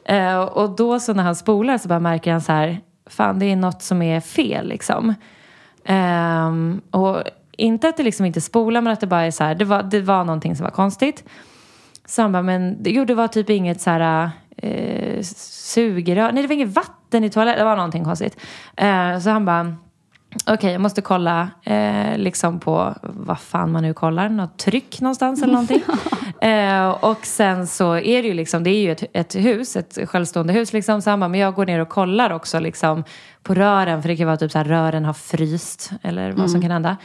Eh, 0.06 0.40
och 0.42 0.76
då 0.76 1.00
så 1.00 1.14
när 1.14 1.24
han 1.24 1.36
spolar 1.36 1.78
så 1.78 1.88
bara 1.88 2.00
märker 2.00 2.32
han 2.32 2.42
så 2.42 2.52
här, 2.52 2.80
fan 3.10 3.40
det 3.40 3.46
är 3.46 3.56
något 3.56 3.82
som 3.82 4.02
är 4.02 4.20
fel 4.20 4.68
liksom. 4.68 5.14
Ehm, 5.86 6.82
och 6.92 7.24
inte 7.52 7.90
att 7.90 7.98
det 7.98 8.04
liksom 8.04 8.26
inte 8.26 8.42
spolar 8.42 8.82
men 8.82 8.94
att 8.94 9.00
det 9.00 9.08
bara 9.08 9.26
är 9.26 9.32
så 9.32 9.44
här, 9.44 9.56
det 9.56 9.66
var, 9.66 9.84
det 9.84 10.02
var 10.02 10.24
någonting 10.24 10.56
som 10.56 10.64
var 10.64 10.72
konstigt. 10.72 11.24
Så 12.06 12.22
han 12.22 12.32
bara, 12.32 12.44
men 12.44 12.78
jo 12.86 13.06
det 13.06 13.16
var 13.16 13.28
typ 13.28 13.50
inget 13.50 13.82
så 13.82 13.90
här 13.90 14.30
eh, 14.62 15.24
sugrör, 15.24 16.32
nej 16.32 16.44
det 16.44 16.48
var 16.48 16.56
inget 16.56 16.76
vatten 16.76 17.24
i 17.24 17.30
toaletten, 17.30 17.60
det 17.60 17.66
var 17.66 17.76
någonting 17.76 18.04
konstigt. 18.04 18.38
Eh, 18.78 19.20
så 19.20 19.30
han 19.30 19.46
bara, 19.46 19.76
okej 20.48 20.72
jag 20.72 20.82
måste 20.82 21.02
kolla 21.02 21.50
eh, 21.64 22.18
liksom 22.18 22.60
på 22.60 22.96
vad 23.02 23.40
fan 23.40 23.72
man 23.72 23.84
nu 23.84 23.94
kollar, 23.94 24.30
något 24.30 24.58
tryck 24.58 25.02
någonstans 25.02 25.44
eller 25.44 25.54
någonting. 25.54 25.82
eh, 26.42 26.90
och 26.90 27.26
sen 27.26 27.68
så 27.68 27.98
är 27.98 28.22
det 28.22 28.28
ju 28.28 28.34
liksom, 28.34 28.64
det 28.64 28.70
är 28.70 28.82
ju 28.82 28.92
ett, 28.92 29.04
ett 29.14 29.36
hus, 29.36 29.76
ett 29.76 30.10
självstående 30.10 30.54
hus 30.54 30.74
liksom. 30.74 31.02
Så 31.02 31.10
han 31.10 31.20
bara, 31.20 31.28
men 31.28 31.40
jag 31.40 31.54
går 31.54 31.66
ner 31.66 31.80
och 31.80 31.90
kollar 31.90 32.30
också 32.30 32.60
liksom 32.60 33.04
på 33.44 33.54
rören, 33.54 34.02
för 34.02 34.10
det 34.10 34.18
kan 34.18 34.28
vara 34.28 34.38
typ 34.38 34.52
så 34.52 34.58
här 34.58 34.66
rören 34.66 35.06
har 35.06 35.14
fryst 35.14 35.92
eller 36.02 36.32
vad 36.32 36.52
som 36.52 36.62
kan 36.62 36.72
hända. 36.72 36.98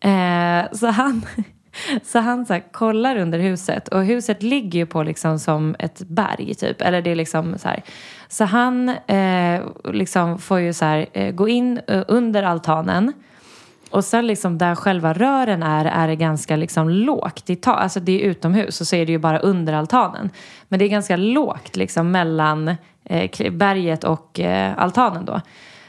Eh, 0.00 0.72
så 0.72 0.86
han, 0.86 1.26
så 2.02 2.18
han 2.18 2.46
så 2.46 2.52
här, 2.52 2.72
kollar 2.72 3.16
under 3.16 3.38
huset 3.38 3.88
och 3.88 4.04
huset 4.04 4.42
ligger 4.42 4.78
ju 4.78 4.86
på 4.86 5.02
liksom 5.02 5.38
som 5.38 5.76
ett 5.78 6.02
berg 6.06 6.54
typ. 6.54 6.82
Eller 6.82 7.02
det 7.02 7.10
är 7.10 7.14
liksom 7.14 7.58
så 7.58 7.68
här. 7.68 7.82
Så 8.28 8.44
han 8.44 8.88
eh, 8.88 9.62
liksom 9.84 10.38
får 10.38 10.58
ju 10.60 10.72
så 10.72 10.84
här, 10.84 11.06
eh, 11.12 11.32
gå 11.32 11.48
in 11.48 11.80
eh, 11.88 12.02
under 12.08 12.42
altanen. 12.42 13.12
Och 13.90 14.04
sen 14.04 14.26
liksom 14.26 14.58
där 14.58 14.74
själva 14.74 15.12
rören 15.12 15.62
är, 15.62 15.84
är 15.84 16.08
det 16.08 16.16
ganska 16.16 16.56
liksom 16.56 16.88
lågt 16.88 17.50
i 17.50 17.56
tak. 17.56 17.80
Alltså 17.80 18.00
det 18.00 18.22
är 18.22 18.26
utomhus 18.26 18.80
och 18.80 18.86
så 18.86 18.96
är 18.96 19.06
det 19.06 19.12
ju 19.12 19.18
bara 19.18 19.38
under 19.38 19.72
altanen. 19.72 20.30
Men 20.68 20.78
det 20.78 20.84
är 20.84 20.88
ganska 20.88 21.16
lågt 21.16 21.76
liksom 21.76 22.10
mellan 22.10 22.74
eh, 23.04 23.52
berget 23.52 24.04
och 24.04 24.40
eh, 24.40 24.78
altanen 24.78 25.24
då. 25.24 25.40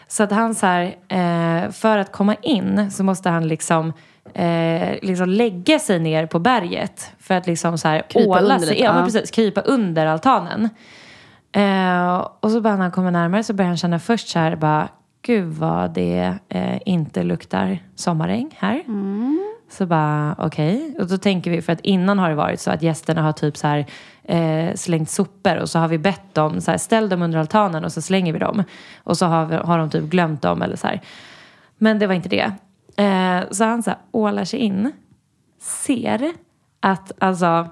Så 0.08 0.24
att 0.24 0.32
han 0.32 0.56
så 0.56 0.66
här, 0.66 0.84
eh, 1.08 1.72
för 1.72 1.98
att 1.98 2.12
komma 2.12 2.36
in 2.42 2.92
så 2.92 3.04
måste 3.04 3.30
han 3.30 3.48
liksom, 3.48 3.94
eh, 4.34 4.98
liksom 5.02 5.30
lägga 5.30 5.80
sig 5.80 6.00
ner 6.00 6.26
på 6.26 6.40
berget. 6.40 7.12
För 7.20 7.34
att 7.34 7.48
liksom 7.48 7.78
så 7.78 7.88
här 7.88 8.02
Krypa 8.10 8.30
åla 8.30 8.56
under 8.56 8.68
sig, 8.68 8.82
ja, 8.82 8.94
men 8.94 9.04
precis, 9.06 9.32
krypa 9.32 9.62
under 9.62 10.06
altanen. 10.06 10.70
Eh, 11.52 12.28
och 12.40 12.52
så 12.52 12.62
bara 12.62 12.76
när 12.76 12.82
han 12.82 12.92
kommer 12.92 13.12
närmare 13.12 13.44
så 13.44 13.54
börjar 13.54 13.68
han 13.68 13.78
känna 13.78 14.00
först 14.00 14.28
så 14.28 14.40
här 14.40 14.56
bara, 14.56 14.90
gud 15.22 15.54
vad 15.54 15.94
det 15.94 16.34
eh, 16.50 16.80
inte 16.86 17.24
luktar 17.24 17.80
sommaräng 17.96 18.56
här. 18.58 18.84
Så 19.70 19.86
bara 19.86 20.36
okej. 20.38 20.96
Och 21.00 21.08
då 21.08 21.18
tänker 21.18 21.52
vi, 21.52 21.62
för 21.62 21.74
att 21.74 21.80
innan 21.82 22.20
har 22.20 22.30
det 22.30 22.36
varit 22.36 22.60
så 22.60 22.72
att 22.72 22.82
gästerna 22.82 23.22
har 23.22 23.32
typ 23.32 23.58
så 23.58 23.68
här 23.68 23.86
eh, 24.24 24.76
slängt 24.76 25.10
sopor 25.10 25.58
och 25.58 25.70
så 25.70 25.80
har 25.80 25.88
vi 25.88 25.98
bett 25.98 26.34
dem, 26.34 26.62
så 26.62 26.72
här, 26.72 26.78
ställ 26.78 27.10
dem 27.10 27.22
under 27.22 27.40
altanen 27.40 27.86
och 27.86 27.92
så 27.92 28.02
slänger 28.02 28.34
vi 28.34 28.40
dem. 28.40 28.64
Och 29.04 29.18
så 29.18 29.26
har, 29.26 29.46
vi, 29.46 29.56
har 29.56 29.78
de 29.78 29.90
typ 29.90 30.04
glömt 30.04 30.42
dem 30.42 30.62
eller 30.62 30.76
så 30.76 30.88
här. 30.88 31.02
Men 31.78 32.00
det 32.00 32.08
var 32.08 32.14
inte 32.14 32.30
det. 32.30 32.52
Eh, 32.98 33.50
så 33.52 33.64
han 33.64 33.84
så 33.84 33.90
här 33.90 34.00
ålar 34.12 34.46
sig 34.46 34.60
in, 34.60 34.92
ser 35.60 36.34
att 36.80 37.12
alltså 37.20 37.68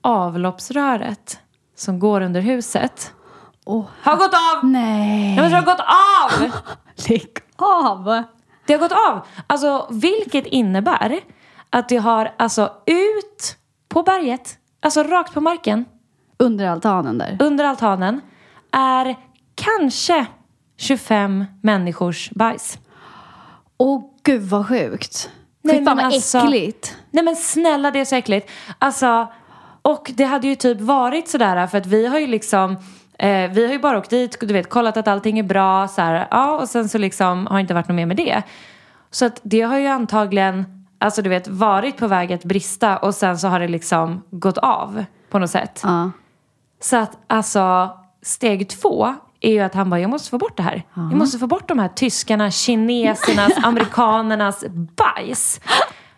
avloppsröret 0.00 1.38
som 1.76 1.98
går 1.98 2.20
under 2.20 2.40
huset 2.40 3.12
Åh, 3.64 3.84
har 4.02 4.16
gått 4.16 4.34
av! 4.34 4.70
nej. 4.70 5.36
Nej, 5.36 5.48
det 5.50 5.56
har 5.56 5.62
gått 5.64 5.80
av! 5.80 6.50
Lägg 7.08 7.30
av! 7.56 8.22
Det 8.66 8.72
har 8.72 8.80
gått 8.80 8.92
av. 9.10 9.26
Alltså, 9.46 9.88
vilket 9.90 10.46
innebär 10.46 11.20
att 11.70 11.88
det 11.88 11.96
har 11.96 12.32
alltså 12.38 12.72
ut 12.86 13.56
på 13.88 14.02
berget, 14.02 14.58
alltså 14.80 15.02
rakt 15.02 15.34
på 15.34 15.40
marken, 15.40 15.84
Under 16.38 16.66
altanen 16.66 17.18
där. 17.18 17.36
under 17.40 17.64
altanen, 17.64 18.20
är 18.70 19.16
kanske 19.54 20.26
25 20.76 21.44
människors 21.62 22.30
bajs. 22.30 22.78
Åh 23.78 24.02
gud 24.24 24.42
vad 24.42 24.68
sjukt. 24.68 25.30
Nej, 25.62 25.78
Fy 25.78 25.84
fan 25.84 25.96
men 25.96 26.04
vad 26.04 26.14
alltså- 26.14 26.38
äckligt. 26.38 26.96
Nej 27.10 27.24
men 27.24 27.36
snälla 27.36 27.90
det 27.90 28.00
är 28.00 28.04
så 28.04 28.16
äckligt. 28.16 28.50
Alltså, 28.78 29.28
och 29.82 30.10
det 30.14 30.24
hade 30.24 30.48
ju 30.48 30.54
typ 30.54 30.80
varit 30.80 31.28
sådär 31.28 31.66
för 31.66 31.78
att 31.78 31.86
vi 31.86 32.06
har 32.06 32.18
ju 32.18 32.26
liksom 32.26 32.76
eh, 33.18 33.50
vi 33.50 33.66
har 33.66 33.72
ju 33.72 33.78
bara 33.78 33.98
åkt 33.98 34.10
dit, 34.10 34.36
du 34.40 34.52
vet, 34.52 34.68
kollat 34.68 34.96
att 34.96 35.08
allting 35.08 35.38
är 35.38 35.42
bra, 35.42 35.88
så 35.88 36.02
här, 36.02 36.28
ja, 36.30 36.58
och 36.58 36.68
sen 36.68 36.88
så 36.88 36.98
liksom 36.98 37.46
har 37.46 37.58
inte 37.58 37.74
varit 37.74 37.88
något 37.88 37.96
mer 37.96 38.06
med 38.06 38.16
det. 38.16 38.42
Så 39.10 39.24
att 39.24 39.40
det 39.42 39.60
har 39.60 39.78
ju 39.78 39.86
antagligen, 39.86 40.86
alltså 40.98 41.22
du 41.22 41.30
vet, 41.30 41.48
varit 41.48 41.96
på 41.96 42.06
väg 42.06 42.32
att 42.32 42.44
brista 42.44 42.96
och 42.96 43.14
sen 43.14 43.38
så 43.38 43.48
har 43.48 43.60
det 43.60 43.68
liksom 43.68 44.22
gått 44.30 44.58
av 44.58 45.04
på 45.30 45.38
något 45.38 45.50
sätt. 45.50 45.80
Ja. 45.82 46.10
Så 46.80 46.96
att 46.96 47.18
alltså, 47.26 47.90
steg 48.22 48.68
två 48.68 49.14
är 49.46 49.52
ju 49.52 49.60
att 49.60 49.74
han 49.74 49.90
bara, 49.90 50.00
jag 50.00 50.10
måste 50.10 50.30
få 50.30 50.38
bort 50.38 50.56
det 50.56 50.62
här. 50.62 50.82
Jag 50.94 51.14
måste 51.14 51.38
få 51.38 51.46
bort 51.46 51.68
de 51.68 51.78
här 51.78 51.88
tyskarna, 51.88 52.50
kinesernas, 52.50 53.52
amerikanernas 53.62 54.64
bajs. 54.96 55.60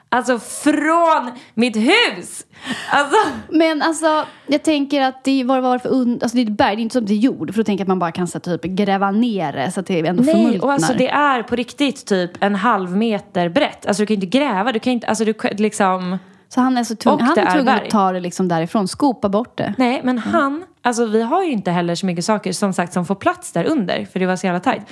Alltså 0.08 0.38
från 0.38 1.30
mitt 1.54 1.76
hus! 1.76 2.46
Alltså, 2.90 3.16
Men 3.48 3.82
alltså, 3.82 4.24
jag 4.46 4.62
tänker 4.62 5.00
att 5.00 5.24
det 5.24 5.44
var 5.44 5.60
var 5.60 5.78
för 5.78 5.88
und- 5.88 6.22
alltså 6.22 6.36
det 6.36 6.42
är 6.42 6.46
ett 6.46 6.56
berg, 6.56 6.76
det 6.76 6.80
är 6.80 6.82
inte 6.82 6.92
som 6.92 7.06
det 7.06 7.12
är 7.14 7.18
jord. 7.18 7.50
För 7.54 7.60
då 7.60 7.64
tänker 7.64 7.80
jag 7.80 7.84
att 7.84 7.88
man 7.88 7.98
bara 7.98 8.12
kan 8.12 8.26
så, 8.26 8.40
typ, 8.40 8.62
gräva 8.62 9.10
ner 9.10 9.52
det 9.52 9.72
så 9.72 9.80
att 9.80 9.86
det 9.86 10.06
ändå 10.06 10.22
nej, 10.22 10.34
förmultnar. 10.34 10.64
och 10.64 10.72
alltså 10.72 10.94
det 10.94 11.08
är 11.08 11.42
på 11.42 11.56
riktigt 11.56 12.06
typ 12.06 12.30
en 12.40 12.54
halv 12.54 12.96
meter 12.96 13.48
brett. 13.48 13.86
Alltså 13.86 14.02
du 14.02 14.06
kan 14.06 14.14
inte 14.14 14.26
gräva, 14.26 14.72
du 14.72 14.78
kan 14.78 14.92
inte, 14.92 15.06
alltså 15.06 15.24
du 15.24 15.34
liksom... 15.56 16.18
Så 16.48 16.60
han 16.60 16.76
är 16.78 16.84
så 16.84 16.96
tvungen, 16.96 17.20
han 17.26 17.38
är 17.38 17.52
tvungen 17.52 17.74
att 17.74 17.90
ta 17.90 18.12
det 18.12 18.20
liksom 18.20 18.48
därifrån, 18.48 18.88
skopa 18.88 19.28
bort 19.28 19.56
det. 19.58 19.74
Nej, 19.78 20.00
men 20.04 20.18
han, 20.18 20.64
alltså 20.86 21.06
vi 21.06 21.22
har 21.22 21.42
ju 21.42 21.50
inte 21.50 21.70
heller 21.70 21.94
så 21.94 22.06
mycket 22.06 22.24
saker 22.24 22.52
som 22.52 22.72
sagt 22.72 22.92
som 22.92 23.06
får 23.06 23.14
plats 23.14 23.52
där 23.52 23.64
under, 23.64 24.04
för 24.04 24.20
det 24.20 24.26
var 24.26 24.36
så 24.36 24.46
jävla 24.46 24.60
tajt. 24.60 24.82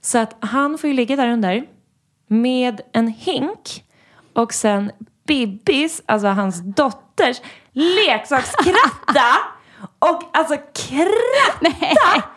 Så 0.00 0.18
att 0.18 0.36
han 0.40 0.78
får 0.78 0.88
ju 0.88 0.94
ligga 0.96 1.16
där 1.16 1.28
under 1.28 1.66
med 2.26 2.80
en 2.92 3.08
hink 3.08 3.84
och 4.32 4.54
sen 4.54 4.92
Bibbis, 5.26 6.02
alltså 6.06 6.28
hans 6.28 6.60
dotters, 6.76 7.40
leksakskratta 7.72 9.36
och 9.98 10.22
alltså 10.32 10.56
kratta 10.56 12.28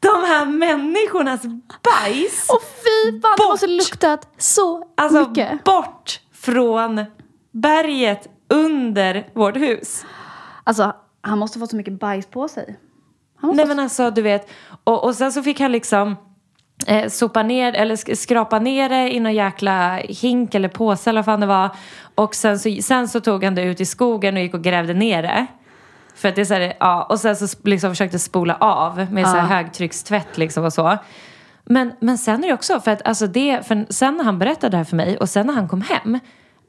de 0.00 0.24
här 0.24 0.46
människornas 0.46 1.42
bajs 1.82 2.46
Åh 2.48 2.60
fy 2.60 3.20
fan, 3.20 3.34
det 3.38 3.44
måste 3.48 3.66
luktat 3.66 4.28
så 4.38 4.88
alltså 4.96 5.28
mycket. 5.28 5.64
bort 5.64 6.20
från 6.32 7.04
berget 7.52 8.28
under 8.48 9.28
vårt 9.34 9.56
hus. 9.56 10.04
Alltså, 10.64 10.94
han 11.26 11.38
måste 11.38 11.58
få 11.58 11.66
så 11.66 11.76
mycket 11.76 12.00
bajs 12.00 12.26
på 12.26 12.48
sig. 12.48 12.78
Nej 13.56 13.66
men 13.66 13.78
alltså 13.78 14.10
du 14.10 14.22
vet, 14.22 14.48
och, 14.84 15.04
och 15.04 15.14
sen 15.14 15.32
så 15.32 15.42
fick 15.42 15.60
han 15.60 15.72
liksom 15.72 16.16
eh, 16.86 17.08
sopa 17.08 17.42
ner, 17.42 17.72
eller 17.72 17.96
sk- 17.96 18.14
skrapa 18.14 18.58
ner 18.58 18.88
det 18.88 19.14
i 19.14 19.20
någon 19.20 19.34
jäkla 19.34 19.96
hink 19.96 20.54
eller 20.54 20.68
påse 20.68 21.10
eller 21.10 21.20
vad 21.20 21.24
fan 21.24 21.40
det 21.40 21.46
var. 21.46 21.70
Och 22.14 22.34
sen 22.34 22.58
så, 22.58 22.76
sen 22.82 23.08
så 23.08 23.20
tog 23.20 23.44
han 23.44 23.54
det 23.54 23.62
ut 23.62 23.80
i 23.80 23.84
skogen 23.84 24.36
och 24.36 24.42
gick 24.42 24.54
och 24.54 24.62
grävde 24.62 24.94
ner 24.94 25.22
det. 25.22 25.46
För 26.14 26.28
att 26.28 26.34
det 26.34 26.40
är 26.40 26.44
så 26.44 26.54
här, 26.54 26.72
ja, 26.80 27.02
och 27.10 27.20
sen 27.20 27.36
så 27.36 27.56
liksom 27.64 27.90
försökte 27.90 28.18
spola 28.18 28.56
av 28.60 29.06
med 29.12 29.26
så 29.26 29.36
här 29.36 29.46
högtryckstvätt 29.56 30.38
liksom 30.38 30.64
och 30.64 30.72
så. 30.72 30.98
Men, 31.64 31.92
men 32.00 32.18
sen 32.18 32.44
är 32.44 32.48
det 32.48 32.54
också, 32.54 32.80
för 32.80 32.90
att 32.90 33.06
alltså 33.08 33.26
det, 33.26 33.66
för 33.66 33.86
sen 33.92 34.16
när 34.16 34.24
han 34.24 34.38
berättade 34.38 34.70
det 34.70 34.76
här 34.76 34.84
för 34.84 34.96
mig 34.96 35.18
och 35.18 35.28
sen 35.28 35.46
när 35.46 35.54
han 35.54 35.68
kom 35.68 35.80
hem, 35.80 36.18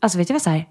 alltså 0.02 0.18
vet 0.18 0.28
du 0.28 0.34
vad 0.34 0.42
så 0.42 0.50
här, 0.50 0.66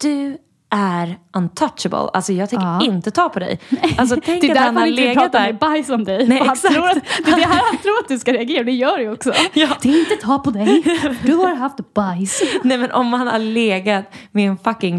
du 0.00 0.38
är 0.74 1.18
untouchable. 1.36 1.98
Alltså 2.14 2.32
jag 2.32 2.50
tänker 2.50 2.66
Ja. 2.66 2.80
inte 2.84 3.10
ta 3.10 3.28
på 3.28 3.38
dig. 3.38 3.60
Alltså 3.98 4.16
tänk 4.24 4.40
det 4.40 4.50
är 4.50 4.54
därför 4.54 4.72
han 4.80 4.86
inte 4.88 5.02
vill 5.02 5.14
prata 5.14 5.38
där. 5.38 5.46
med 5.46 5.58
bajs 5.58 5.88
om 5.90 6.04
dig. 6.04 6.28
Nej, 6.28 6.38
han 6.46 6.56
tror 6.56 6.88
att, 6.88 6.98
det 7.24 7.30
är 7.30 7.36
det 7.36 7.42
här 7.46 7.62
han 7.70 7.78
tror 7.78 7.98
att 8.02 8.08
du 8.08 8.18
ska 8.18 8.32
reagera 8.32 8.64
det 8.64 8.72
gör 8.72 8.98
du 8.98 9.10
också. 9.10 9.32
Ja. 9.52 9.68
Inte 9.82 10.16
ta 10.22 10.38
på 10.38 10.50
dig, 10.50 10.82
du 11.22 11.34
har 11.34 11.54
haft 11.54 11.94
bajs. 11.94 12.42
Nej 12.64 12.78
men 12.78 12.92
om 12.92 13.12
han 13.12 13.26
har 13.26 13.38
legat 13.38 14.04
med 14.32 14.48
en 14.48 14.56
fucking 14.58 14.98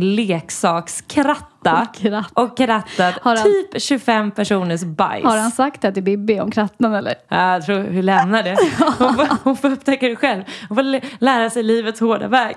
leksakskratta 0.79 1.81
Och 1.89 1.95
kratt. 1.95 2.31
och 2.33 2.57
krattat 2.57 3.15
han- 3.21 3.37
typ 3.37 3.81
25 3.81 4.31
personers 4.31 4.83
bajs. 4.83 5.23
Har 5.25 5.37
han 5.37 5.51
sagt 5.51 5.81
det 5.81 5.91
till 5.91 6.03
Bibi 6.03 6.39
om 6.39 6.51
krattan 6.51 6.93
eller? 6.93 7.13
Jag 7.29 7.65
tror 7.65 7.79
vi 7.79 8.01
lämnar 8.01 8.43
det. 8.43 8.57
Hon 8.97 9.15
får, 9.15 9.27
hon 9.43 9.57
får 9.57 9.71
upptäcka 9.71 10.07
det 10.07 10.15
själv. 10.15 10.43
Hon 10.69 10.75
får 10.77 10.83
lä- 10.83 11.01
lära 11.19 11.49
sig 11.49 11.63
livets 11.63 11.99
hårda 11.99 12.27
väg. 12.27 12.55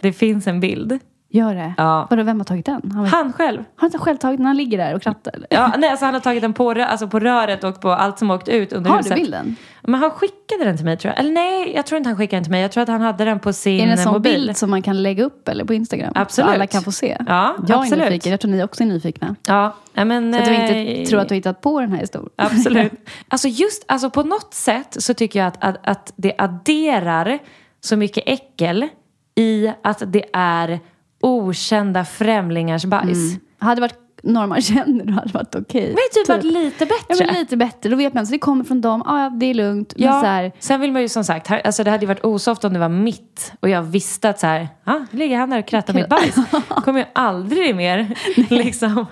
Det 0.00 0.12
finns 0.12 0.46
en 0.46 0.60
bild. 0.60 0.98
Gör 1.32 1.54
det? 1.54 1.74
Ja. 1.76 2.06
Vadå, 2.10 2.22
vem 2.22 2.40
har 2.40 2.44
tagit 2.44 2.66
den? 2.66 2.80
Han, 2.94 2.96
har 2.96 3.06
Han 3.06 3.32
själv. 3.32 3.64
han 3.76 3.86
inte 3.86 3.98
själv 3.98 4.16
tagit 4.16 4.40
när 4.40 4.46
han 4.46 4.56
ligger 4.56 4.78
där 4.78 4.94
och 4.94 5.02
krattar? 5.02 5.46
Ja, 5.50 5.72
nej, 5.78 5.90
alltså 5.90 6.04
han 6.04 6.14
har 6.14 6.20
tagit 6.20 6.42
den 6.42 6.52
på, 6.52 6.70
alltså 6.70 7.08
på 7.08 7.20
röret 7.20 7.64
och 7.64 7.80
på 7.80 7.90
allt 7.90 8.18
som 8.18 8.30
åkt 8.30 8.48
ut 8.48 8.72
under 8.72 8.90
Har 8.90 8.96
huset. 8.96 9.16
du 9.16 9.22
bilden? 9.22 9.56
Men 9.82 10.00
han 10.00 10.10
skickade 10.10 10.64
den 10.64 10.76
till 10.76 10.84
mig 10.84 10.96
tror 10.96 11.12
jag. 11.14 11.20
Eller 11.20 11.32
nej, 11.32 11.72
jag 11.74 11.86
tror 11.86 11.96
inte 11.96 12.08
han 12.08 12.16
skickade 12.16 12.36
den 12.36 12.44
till 12.44 12.50
mig. 12.50 12.62
Jag 12.62 12.72
tror 12.72 12.82
att 12.82 12.88
han 12.88 13.00
hade 13.00 13.24
den 13.24 13.40
på 13.40 13.52
sin 13.52 13.80
Är 13.80 13.86
det 13.86 13.92
en 13.92 13.98
sån 13.98 14.12
mobil. 14.12 14.32
bild 14.32 14.56
som 14.56 14.70
man 14.70 14.82
kan 14.82 15.02
lägga 15.02 15.24
upp 15.24 15.48
eller 15.48 15.64
på 15.64 15.74
Instagram? 15.74 16.12
Absolut. 16.14 16.48
Så 16.48 16.54
alla 16.54 16.66
kan 16.66 16.82
få 16.82 16.92
se? 16.92 17.16
Ja, 17.26 17.56
jag 17.68 17.78
absolut. 17.78 18.04
är 18.04 18.10
nyfiken, 18.10 18.30
jag 18.30 18.40
tror 18.40 18.50
ni 18.50 18.64
också 18.64 18.82
är 18.82 18.86
nyfikna. 18.86 19.36
Ja, 19.46 19.76
men... 19.94 20.32
Så 20.32 20.38
att 20.38 20.44
du 20.44 20.50
eh, 20.54 20.98
inte 20.98 21.10
tror 21.10 21.20
att 21.20 21.28
du 21.28 21.32
har 21.32 21.36
hittat 21.36 21.60
på 21.60 21.80
den 21.80 21.92
här 21.92 22.00
historien. 22.00 22.30
Absolut. 22.36 22.92
Alltså 23.28 23.48
just, 23.48 23.84
alltså 23.88 24.10
på 24.10 24.22
något 24.22 24.54
sätt 24.54 24.96
så 24.98 25.14
tycker 25.14 25.38
jag 25.38 25.48
att, 25.48 25.58
att, 25.60 25.88
att 25.88 26.12
det 26.16 26.34
adderar 26.38 27.38
så 27.80 27.96
mycket 27.96 28.22
äckel 28.26 28.88
i 29.34 29.72
att 29.82 30.02
det 30.06 30.24
är 30.32 30.80
okända 31.20 32.04
främlingars 32.04 32.84
bajs. 32.84 33.30
Mm. 33.32 33.40
Hade 33.58 33.80
varit 33.80 34.09
några 34.22 34.46
man 34.46 34.60
känner 34.62 35.04
då 35.04 35.12
hade 35.12 35.32
varit 35.32 35.54
okej. 35.54 35.86
Men 35.86 35.94
det 35.94 36.20
typ 36.20 36.28
varit 36.28 36.44
lite 36.44 36.84
Ja, 36.84 36.86
bättre. 37.08 37.26
men 37.26 37.34
lite 37.34 37.56
bättre. 37.56 37.90
Då 37.90 37.96
vet 37.96 38.14
man 38.14 38.22
att 38.22 38.30
det 38.30 38.38
kommer 38.38 38.64
från 38.64 38.80
dem. 38.80 39.02
Ah, 39.06 39.22
ja, 39.22 39.30
det 39.30 39.46
är 39.46 39.54
lugnt. 39.54 39.94
Men 39.96 40.06
Ja, 40.08 40.20
så 40.20 40.26
här, 40.26 40.52
sen 40.58 40.80
vill 40.80 40.92
man 40.92 41.02
ju 41.02 41.08
som 41.08 41.24
sagt, 41.24 41.46
här, 41.46 41.60
alltså 41.64 41.84
det 41.84 41.90
hade 41.90 42.00
ju 42.02 42.06
varit 42.08 42.24
osoft 42.24 42.64
om 42.64 42.72
det 42.72 42.78
var 42.78 42.88
mitt 42.88 43.52
och 43.60 43.68
jag 43.68 43.82
visste 43.82 44.28
att 44.28 44.40
så 44.40 44.46
här, 44.46 44.68
ah, 44.84 44.96
ligger 45.10 45.36
han 45.38 45.50
där 45.50 45.58
och 45.58 45.66
krattar 45.66 45.94
mitt 45.94 46.08
bajs. 46.08 46.34
Kommer 46.84 46.98
jag 47.00 47.08
aldrig 47.14 47.76
mer 47.76 48.14
liksom. 48.50 49.06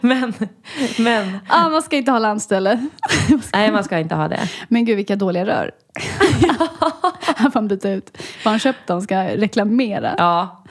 men, 0.00 0.34
men, 0.98 1.38
ah, 1.48 1.68
man 1.68 1.82
ska 1.82 1.96
inte 1.96 2.10
ha 2.10 2.18
landställe. 2.18 2.86
nej 3.52 3.72
man 3.72 3.84
ska 3.84 3.98
inte 3.98 4.14
ha 4.14 4.28
det. 4.28 4.40
Men 4.68 4.84
gud 4.84 4.96
vilka 4.96 5.16
dåliga 5.16 5.46
rör. 5.46 5.70
Här 7.36 7.50
får 7.50 7.54
han 7.54 7.68
byta 7.68 7.90
ut. 7.90 8.18
Vad 8.44 8.52
han 8.52 8.58
köpt 8.58 8.86
dem 8.86 9.00
ska 9.00 9.22
reklamera. 9.24 10.14
Ja, 10.18 10.64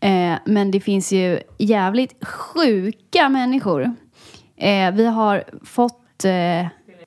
Eh, 0.00 0.38
men 0.44 0.70
det 0.70 0.80
finns 0.80 1.12
ju 1.12 1.40
jävligt 1.58 2.24
sjuka 2.26 3.28
människor. 3.28 3.82
Eh, 4.56 4.92
vi 4.92 5.06
har 5.06 5.44
fått, 5.64 6.24
eh, 6.24 6.66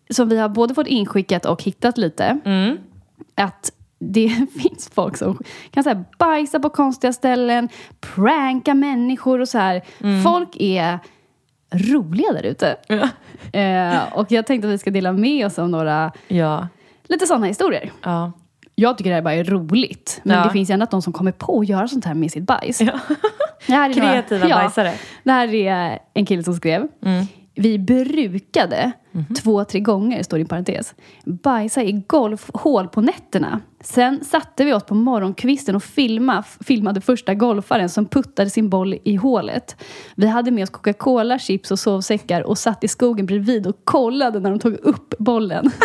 som 0.10 0.30
vi 0.30 0.38
har 0.38 0.50
både 0.50 0.74
fått 0.74 0.88
inskickat 0.88 1.46
och 1.46 1.64
hittat 1.64 1.98
lite, 1.98 2.40
att 3.36 3.72
det 4.00 4.30
finns 4.62 4.90
folk 4.94 5.18
som 5.18 5.38
kan 5.72 5.84
så 5.84 5.90
här, 5.90 6.06
bajsa 6.20 6.60
på 6.60 6.70
konstiga 6.70 7.14
ställen, 7.14 7.70
pranka 8.00 8.74
människor 8.74 9.42
och 9.42 9.50
så 9.50 9.58
här. 9.58 9.82
Folk 10.24 10.50
är 10.60 11.00
roliga 11.74 12.34
där 12.34 12.44
ute. 12.44 12.78
Eh, 13.52 14.14
och 14.14 14.32
jag 14.32 14.48
tänkte 14.48 14.68
att 14.68 14.74
vi 14.74 14.78
ska 14.78 14.92
dela 14.92 15.12
med 15.12 15.46
oss 15.46 15.60
av 15.60 15.70
några 15.70 16.12
ja, 16.28 16.68
lite 17.04 17.28
sådana 17.28 17.46
historier. 17.46 17.92
ja. 18.04 18.32
Jag 18.76 18.98
tycker 18.98 19.10
det 19.10 19.16
här 19.16 19.22
bara 19.22 19.34
är 19.34 19.44
roligt. 19.44 20.22
Men 20.24 20.38
Ja. 20.38 20.44
det 20.44 20.50
finns 20.50 20.70
ju 20.70 20.74
ändå 20.74 20.88
de 20.92 21.02
som 21.02 21.14
kommer 21.14 21.32
på 21.32 21.60
att 21.60 21.70
göra 21.70 21.88
sånt 21.88 22.06
här 22.06 22.14
med 22.14 22.32
sitt 22.32 22.44
bajs. 22.44 22.78
Det 22.78 23.74
här 23.74 23.90
är 23.90 23.94
Kreativa 23.94 24.48
bajsare. 24.50 24.94
Det 25.24 25.32
här 25.32 25.54
är 25.54 26.00
en 26.14 26.26
kille 26.26 26.44
som 26.44 26.54
skrev. 26.54 26.88
Vi 27.58 27.80
brukade 27.80 28.92
två, 29.44 29.64
tre 29.64 29.80
gånger, 29.80 30.24
står 30.24 30.38
det 30.38 30.42
i 30.44 30.46
parentes, 30.46 30.94
bajsa 31.26 31.84
i 31.84 31.92
golfhål 32.08 32.88
på 32.88 33.02
nätterna. 33.02 33.60
Sen 33.82 34.24
satte 34.24 34.66
vi 34.66 34.74
oss 34.74 34.84
på 34.86 34.96
morgonkvisten 34.96 35.76
och 35.76 35.84
filma, 35.84 36.44
filmade 36.66 37.02
första 37.02 37.34
golfaren 37.34 37.90
som 37.90 38.06
puttade 38.06 38.50
sin 38.50 38.70
boll 38.70 38.96
i 39.04 39.16
hålet. 39.16 39.76
Vi 40.16 40.28
hade 40.28 40.52
med 40.52 40.64
oss 40.64 40.70
Coca-Cola, 40.70 41.40
chips 41.40 41.72
och 41.72 41.80
sovsäckar 41.80 42.42
och 42.42 42.58
satt 42.58 42.84
i 42.84 42.88
skogen 42.88 43.26
bredvid 43.26 43.68
och 43.68 43.76
kollade 43.84 44.40
när 44.40 44.50
de 44.50 44.60
tog 44.60 44.74
upp 44.74 45.14
bollen. 45.20 45.72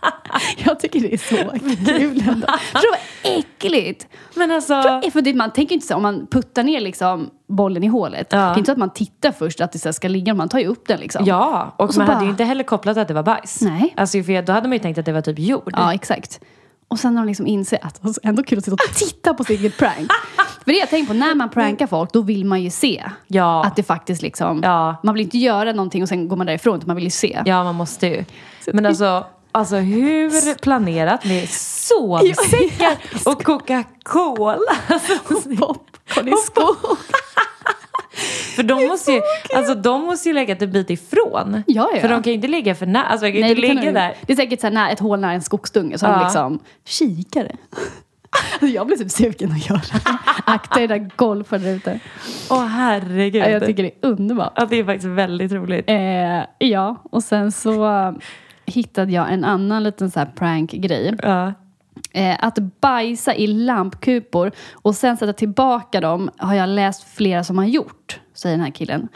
Jag 0.64 0.80
tycker 0.80 1.00
det 1.00 1.14
är 1.14 1.18
så 1.18 1.36
kul 1.98 2.22
ändå. 2.28 2.46
Det 2.72 2.88
var 2.90 2.98
äckligt. 3.38 4.06
Men 4.34 4.50
alltså... 4.50 4.82
För 5.12 5.20
det, 5.22 5.34
man 5.34 5.52
tänker 5.52 5.74
inte 5.74 5.86
så, 5.86 5.94
om 5.94 6.02
man 6.02 6.26
puttar 6.26 6.62
ner 6.62 6.80
liksom 6.80 7.30
bollen 7.48 7.84
i 7.84 7.86
hålet. 7.86 8.26
Ja. 8.30 8.38
Det 8.38 8.44
är 8.44 8.58
inte 8.58 8.66
så 8.68 8.72
att 8.72 8.78
man 8.78 8.92
tittar 8.92 9.32
först 9.32 9.60
att 9.60 9.72
det 9.72 9.78
så 9.78 9.92
ska 9.92 10.08
ligga, 10.08 10.34
man 10.34 10.48
tar 10.48 10.58
ju 10.58 10.66
upp 10.66 10.86
den 10.88 11.00
liksom. 11.00 11.24
Ja, 11.24 11.74
och, 11.76 11.88
Och 11.88 11.96
man 11.96 12.06
bara- 12.06 12.12
hade 12.14 12.24
ju 12.24 12.30
inte 12.30 12.44
heller 12.44 12.64
kopplat 12.64 12.96
att 12.96 13.08
det 13.08 13.14
var 13.14 13.22
bajs. 13.22 13.60
Nej. 13.60 13.94
Alltså, 13.96 14.22
för 14.22 14.42
då 14.42 14.52
hade 14.52 14.68
man 14.68 14.72
ju 14.72 14.78
tänkt 14.82 14.98
att 14.98 15.04
det 15.06 15.12
var 15.12 15.20
typ 15.20 15.38
jord. 15.38 15.72
Ja, 15.76 15.94
exakt. 15.94 16.40
Och 16.88 16.98
sen 16.98 17.14
när 17.14 17.22
de 17.22 17.28
liksom 17.28 17.46
inser 17.46 17.78
att 17.82 18.04
var 18.04 18.14
ändå 18.22 18.42
kul 18.42 18.58
att 18.58 18.64
sitta 18.64 18.74
och 18.74 18.94
titta 18.94 19.34
på 19.34 19.44
sitt 19.44 19.60
eget 19.60 19.78
prank. 19.78 20.10
För 20.64 20.72
det 20.72 20.78
jag 20.78 20.90
tänker 20.90 21.12
på, 21.12 21.18
när 21.18 21.34
man 21.34 21.50
prankar 21.50 21.86
folk, 21.86 22.12
då 22.12 22.22
vill 22.22 22.44
man 22.44 22.62
ju 22.62 22.70
se. 22.70 23.04
Ja. 23.26 23.64
Att 23.64 23.76
det 23.76 23.82
faktiskt 23.82 24.22
liksom, 24.22 24.60
Ja. 24.62 24.96
man 25.02 25.14
vill 25.14 25.22
inte 25.24 25.38
göra 25.38 25.72
någonting 25.72 26.02
och 26.02 26.08
sen 26.08 26.28
går 26.28 26.36
man 26.36 26.46
därifrån, 26.46 26.76
utan 26.76 26.86
man 26.86 26.96
vill 26.96 27.04
ju 27.04 27.10
se. 27.10 27.42
Ja, 27.44 27.64
man 27.64 27.74
måste 27.74 28.06
ju. 28.06 28.24
Men 28.72 28.86
alltså, 28.86 29.26
alltså 29.52 29.76
hur 29.76 30.54
planerat 30.54 31.24
med 31.24 31.48
sovsäckar 31.88 32.96
och 33.24 33.42
Coca-Cola? 33.44 34.58
Alltså, 34.88 35.12
Popcorn 35.58 36.28
i 36.28 36.32
skål. 36.46 36.76
för 38.56 38.62
de 38.62 38.86
måste, 38.86 39.12
ju, 39.12 39.20
alltså, 39.54 39.74
de 39.74 40.02
måste 40.04 40.28
ju 40.28 40.34
lägga 40.34 40.52
ett 40.56 40.70
bit 40.70 40.90
ifrån. 40.90 41.62
Ja, 41.66 41.90
ja. 41.94 42.00
För 42.00 42.08
de 42.08 42.22
kan 42.22 42.30
ju 42.30 42.34
inte 42.34 42.48
ligga 42.48 42.74
för 42.74 42.86
nära. 42.86 43.04
Alltså, 43.04 43.26
Nej, 43.26 43.40
inte 43.50 43.54
ligga 43.60 43.92
där. 43.92 44.14
det 44.26 44.32
är 44.32 44.36
säkert 44.36 44.60
så 44.60 44.66
här, 44.66 44.74
när, 44.74 44.92
ett 44.92 45.00
hål 45.00 45.20
nära 45.20 45.32
en 45.32 45.42
skogsdunge, 45.42 45.98
så 45.98 46.06
Ja. 46.06 46.22
liksom 46.24 46.58
kikare. 46.86 47.56
Alltså, 48.52 48.66
jag 48.66 48.86
blir 48.86 48.96
typ 48.96 49.10
sugen 49.10 49.52
att 49.52 49.70
göra 49.70 49.80
det. 49.92 50.00
Akta 50.44 50.80
er 50.82 50.88
där 50.88 51.10
golfen 51.16 51.62
där 51.62 51.74
ute. 51.74 52.00
Åh 52.50 52.64
herregud. 52.64 53.42
Ja, 53.42 53.48
jag 53.48 53.66
tycker 53.66 53.82
det 53.82 53.88
är 53.88 54.08
underbart. 54.08 54.52
att 54.58 54.70
det 54.70 54.76
är 54.76 54.84
faktiskt 54.84 55.06
väldigt 55.08 55.52
roligt. 55.52 55.84
Eh, 55.88 56.44
ja, 56.68 56.96
och 57.10 57.22
sen 57.22 57.52
så 57.52 57.84
hittade 58.68 59.12
jag 59.12 59.32
en 59.32 59.44
annan 59.44 59.82
liten 59.82 60.10
så 60.10 60.18
här 60.18 60.26
prank-grej. 60.26 61.14
Ja. 61.22 61.52
Eh, 62.12 62.36
att 62.40 62.58
bajsa 62.80 63.34
i 63.34 63.46
lampkupor 63.46 64.52
och 64.72 64.94
sen 64.94 65.16
sätta 65.16 65.32
tillbaka 65.32 66.00
dem 66.00 66.30
har 66.36 66.54
jag 66.54 66.68
läst 66.68 67.02
flera 67.02 67.44
som 67.44 67.58
har 67.58 67.64
gjort, 67.64 68.20
säger 68.34 68.56
den 68.56 68.64
här 68.64 68.72
killen. 68.72 69.08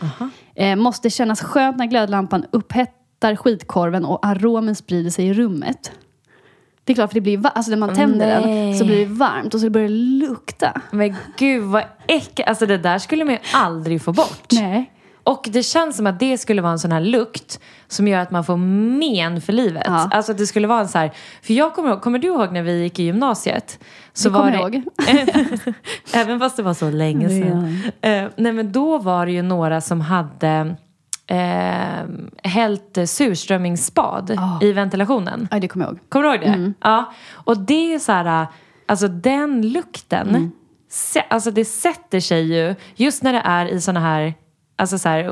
Eh, 0.54 0.76
måste 0.76 1.10
kännas 1.10 1.40
skönt 1.40 1.76
när 1.76 1.86
glödlampan 1.86 2.44
upphettar 2.50 3.36
skitkorven 3.36 4.04
och 4.04 4.26
aromen 4.26 4.74
sprider 4.74 5.10
sig 5.10 5.26
i 5.26 5.34
rummet. 5.34 5.92
Det 6.84 6.92
är 6.92 6.94
klart, 6.94 7.10
för 7.10 7.14
det 7.14 7.20
blir 7.20 7.46
alltså 7.46 7.70
när 7.70 7.76
man 7.76 7.94
tänder 7.94 8.26
den 8.26 8.42
Nej. 8.42 8.74
så 8.74 8.84
blir 8.84 8.98
det 8.98 9.12
varmt 9.12 9.54
och 9.54 9.60
så 9.60 9.70
börjar 9.70 9.88
det 9.88 9.94
lukta. 9.94 10.80
Men 10.90 11.16
gud 11.36 11.62
vad 11.62 11.84
äckligt. 12.06 12.48
Alltså 12.48 12.66
det 12.66 12.78
där 12.78 12.98
skulle 12.98 13.24
man 13.24 13.34
ju 13.34 13.40
aldrig 13.54 14.02
få 14.02 14.12
bort. 14.12 14.52
Nej. 14.52 14.92
Och 15.24 15.48
det 15.52 15.62
känns 15.62 15.96
som 15.96 16.06
att 16.06 16.20
det 16.20 16.38
skulle 16.38 16.62
vara 16.62 16.72
en 16.72 16.78
sån 16.78 16.92
här 16.92 17.00
lukt 17.00 17.60
som 17.88 18.08
gör 18.08 18.18
att 18.18 18.30
man 18.30 18.44
får 18.44 18.56
men 18.56 19.40
för 19.40 19.52
livet. 19.52 19.82
Ja. 19.86 20.08
Alltså 20.12 20.32
det 20.34 20.46
skulle 20.46 20.66
vara 20.66 20.80
en 20.80 20.88
så 20.88 20.98
här, 20.98 21.12
för 21.42 21.54
jag 21.54 21.74
kommer 21.74 21.88
ihåg, 21.90 22.02
kommer 22.02 22.18
du 22.18 22.26
ihåg 22.28 22.52
när 22.52 22.62
vi 22.62 22.82
gick 22.82 22.98
i 22.98 23.02
gymnasiet? 23.02 23.78
Så 24.12 24.28
Det 24.28 24.34
kommer 24.38 24.58
var 24.58 24.70
jag 24.70 24.82
det, 24.96 25.74
Även 26.14 26.40
fast 26.40 26.56
det 26.56 26.62
var 26.62 26.74
så 26.74 26.90
länge 26.90 27.28
sedan. 27.28 27.78
Eh, 28.00 28.24
nej 28.36 28.52
men 28.52 28.72
då 28.72 28.98
var 28.98 29.26
det 29.26 29.32
ju 29.32 29.42
några 29.42 29.80
som 29.80 30.00
hade 30.00 30.76
eh, 31.26 32.06
hällt 32.50 32.98
surströmmingsspad 33.06 34.38
i 34.60 34.72
ventilationen. 34.72 35.48
Ja, 35.50 35.58
det 35.60 35.68
kommer 35.68 35.84
jag 35.86 35.92
ihåg. 35.92 36.00
Kommer 36.08 36.24
du 36.28 36.30
ihåg 36.34 36.40
det? 36.40 36.46
Mm. 36.46 36.74
Ja. 36.80 37.12
Och 37.32 37.58
det 37.58 37.94
är 37.94 37.98
så 37.98 38.12
här, 38.12 38.46
alltså 38.86 39.08
den 39.08 39.68
lukten, 39.72 40.28
Mm. 40.28 40.52
se, 40.90 41.24
alltså 41.30 41.50
det 41.50 41.64
sätter 41.64 42.20
sig 42.20 42.42
ju 42.54 42.74
just 42.96 43.22
när 43.22 43.32
det 43.32 43.42
är 43.44 43.66
i 43.66 43.80
såna 43.80 44.00
här, 44.00 44.34
alltså 44.82 44.98
så 44.98 45.08
här, 45.08 45.24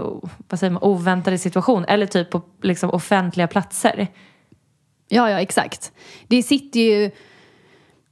vad 0.49 0.59
säger 0.61 0.71
man, 0.71 0.83
oväntade 0.83 1.39
situationer 1.39 1.89
eller 1.91 2.07
typ 2.07 2.31
på 2.31 2.43
liksom 2.63 2.91
offentliga 2.91 3.47
platser. 3.47 4.09
Ja, 5.09 5.31
ja, 5.31 5.41
exakt. 5.41 5.93
Det 6.29 6.43
sitter 6.43 6.81
ju... 6.81 7.11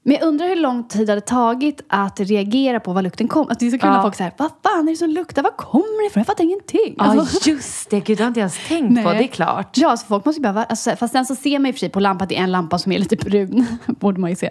Men 0.03 0.14
jag 0.16 0.22
undrar 0.29 0.48
hur 0.48 0.57
lång 0.57 0.88
tid 0.88 1.07
det 1.07 1.11
hade 1.12 1.20
tagit 1.20 1.81
att 1.88 2.20
reagera 2.20 2.81
på 2.81 2.92
vad 2.92 3.05
lukten 3.05 3.29
kom. 3.29 3.40
Alltså 3.48 3.57
det 3.59 3.66
är 3.66 3.70
så 3.70 3.79
kul 3.79 3.88
Ja. 3.88 3.94
när 3.96 4.03
folk 4.03 4.14
säger 4.14 4.33
vad 4.38 4.51
fan 4.62 4.88
är 4.88 4.92
det 4.92 4.96
som 4.96 5.11
luktar? 5.11 5.42
Var 5.42 5.51
kommer 5.51 6.03
det 6.03 6.07
ifrån? 6.07 6.20
Jag 6.20 6.27
fattar 6.27 6.44
ingenting. 6.44 6.94
Ja, 6.98 7.05
Alltså, 7.05 7.51
just 7.51 7.90
det. 7.90 8.01
Gud, 8.01 8.18
det 8.18 8.22
har 8.24 8.29
inte 8.29 8.40
ens 8.40 8.68
tänkt 8.68 8.88
på. 9.05 9.09
Nej. 9.09 9.18
Det 9.18 9.24
är 9.24 9.29
klart. 9.29 9.77
ja, 9.77 9.96
så 9.96 10.07
folk 10.07 10.24
måste 10.24 10.40
ju 10.42 10.53
vara- 10.53 10.64
Alltså, 10.64 10.96
fast 10.96 11.12
sen 11.12 11.27
så 11.27 11.35
ser 11.35 11.59
man 11.59 11.66
i 11.66 11.70
och 11.70 11.74
för 11.74 11.81
sig 11.81 11.88
på 11.90 12.01
lampan 12.01 12.22
att 12.24 12.29
det 12.29 12.37
är 12.38 12.42
en 12.42 12.53
lampa 12.53 12.79
som 12.79 12.92
är 12.92 12.98
lite 12.98 13.16
brun. 13.16 13.66
Borde 13.87 14.20
man 14.20 14.31
ju 14.31 14.37
se. 14.37 14.51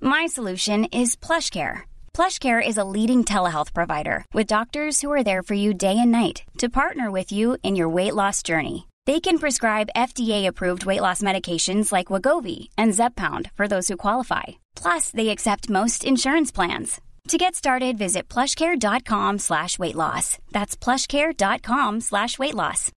My 0.00 0.26
solution 0.26 0.84
is 0.86 1.16
PlushCare. 1.16 1.82
PlushCare 2.14 2.66
is 2.66 2.78
a 2.78 2.84
leading 2.84 3.24
telehealth 3.24 3.72
provider 3.74 4.24
with 4.32 4.46
doctors 4.46 5.00
who 5.00 5.12
are 5.12 5.24
there 5.24 5.42
for 5.42 5.54
you 5.54 5.74
day 5.74 5.98
and 5.98 6.10
night 6.10 6.42
to 6.58 6.68
partner 6.70 7.10
with 7.10 7.30
you 7.30 7.58
in 7.62 7.76
your 7.76 7.88
weight 7.88 8.14
loss 8.14 8.42
journey. 8.42 8.88
They 9.04 9.20
can 9.20 9.38
prescribe 9.38 9.90
FDA-approved 9.94 10.84
weight 10.86 11.00
loss 11.02 11.22
medications 11.22 11.92
like 11.92 12.08
Wagovi 12.08 12.68
and 12.78 12.92
Zepbound 12.92 13.50
for 13.52 13.68
those 13.68 13.88
who 13.88 13.96
qualify. 13.96 14.44
Plus, 14.74 15.10
they 15.10 15.28
accept 15.28 15.70
most 15.70 16.04
insurance 16.04 16.50
plans. 16.50 17.00
To 17.28 17.38
get 17.38 17.54
started, 17.54 17.98
visit 17.98 18.28
plushcare.com 18.28 19.38
slash 19.38 19.78
weight 19.78 19.96
loss. 19.96 20.38
That's 20.52 20.76
plushcare.com 20.76 22.00
slash 22.00 22.38
weight 22.38 22.54
loss. 22.54 22.92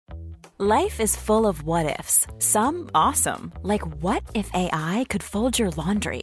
Life 0.58 1.00
is 1.00 1.14
full 1.16 1.46
of 1.46 1.62
what 1.62 1.98
ifs. 2.00 2.26
Some 2.38 2.88
awesome, 2.94 3.52
like 3.62 3.86
what 4.02 4.22
if 4.34 4.50
AI 4.54 5.04
could 5.08 5.22
fold 5.22 5.58
your 5.58 5.70
laundry? 5.70 6.22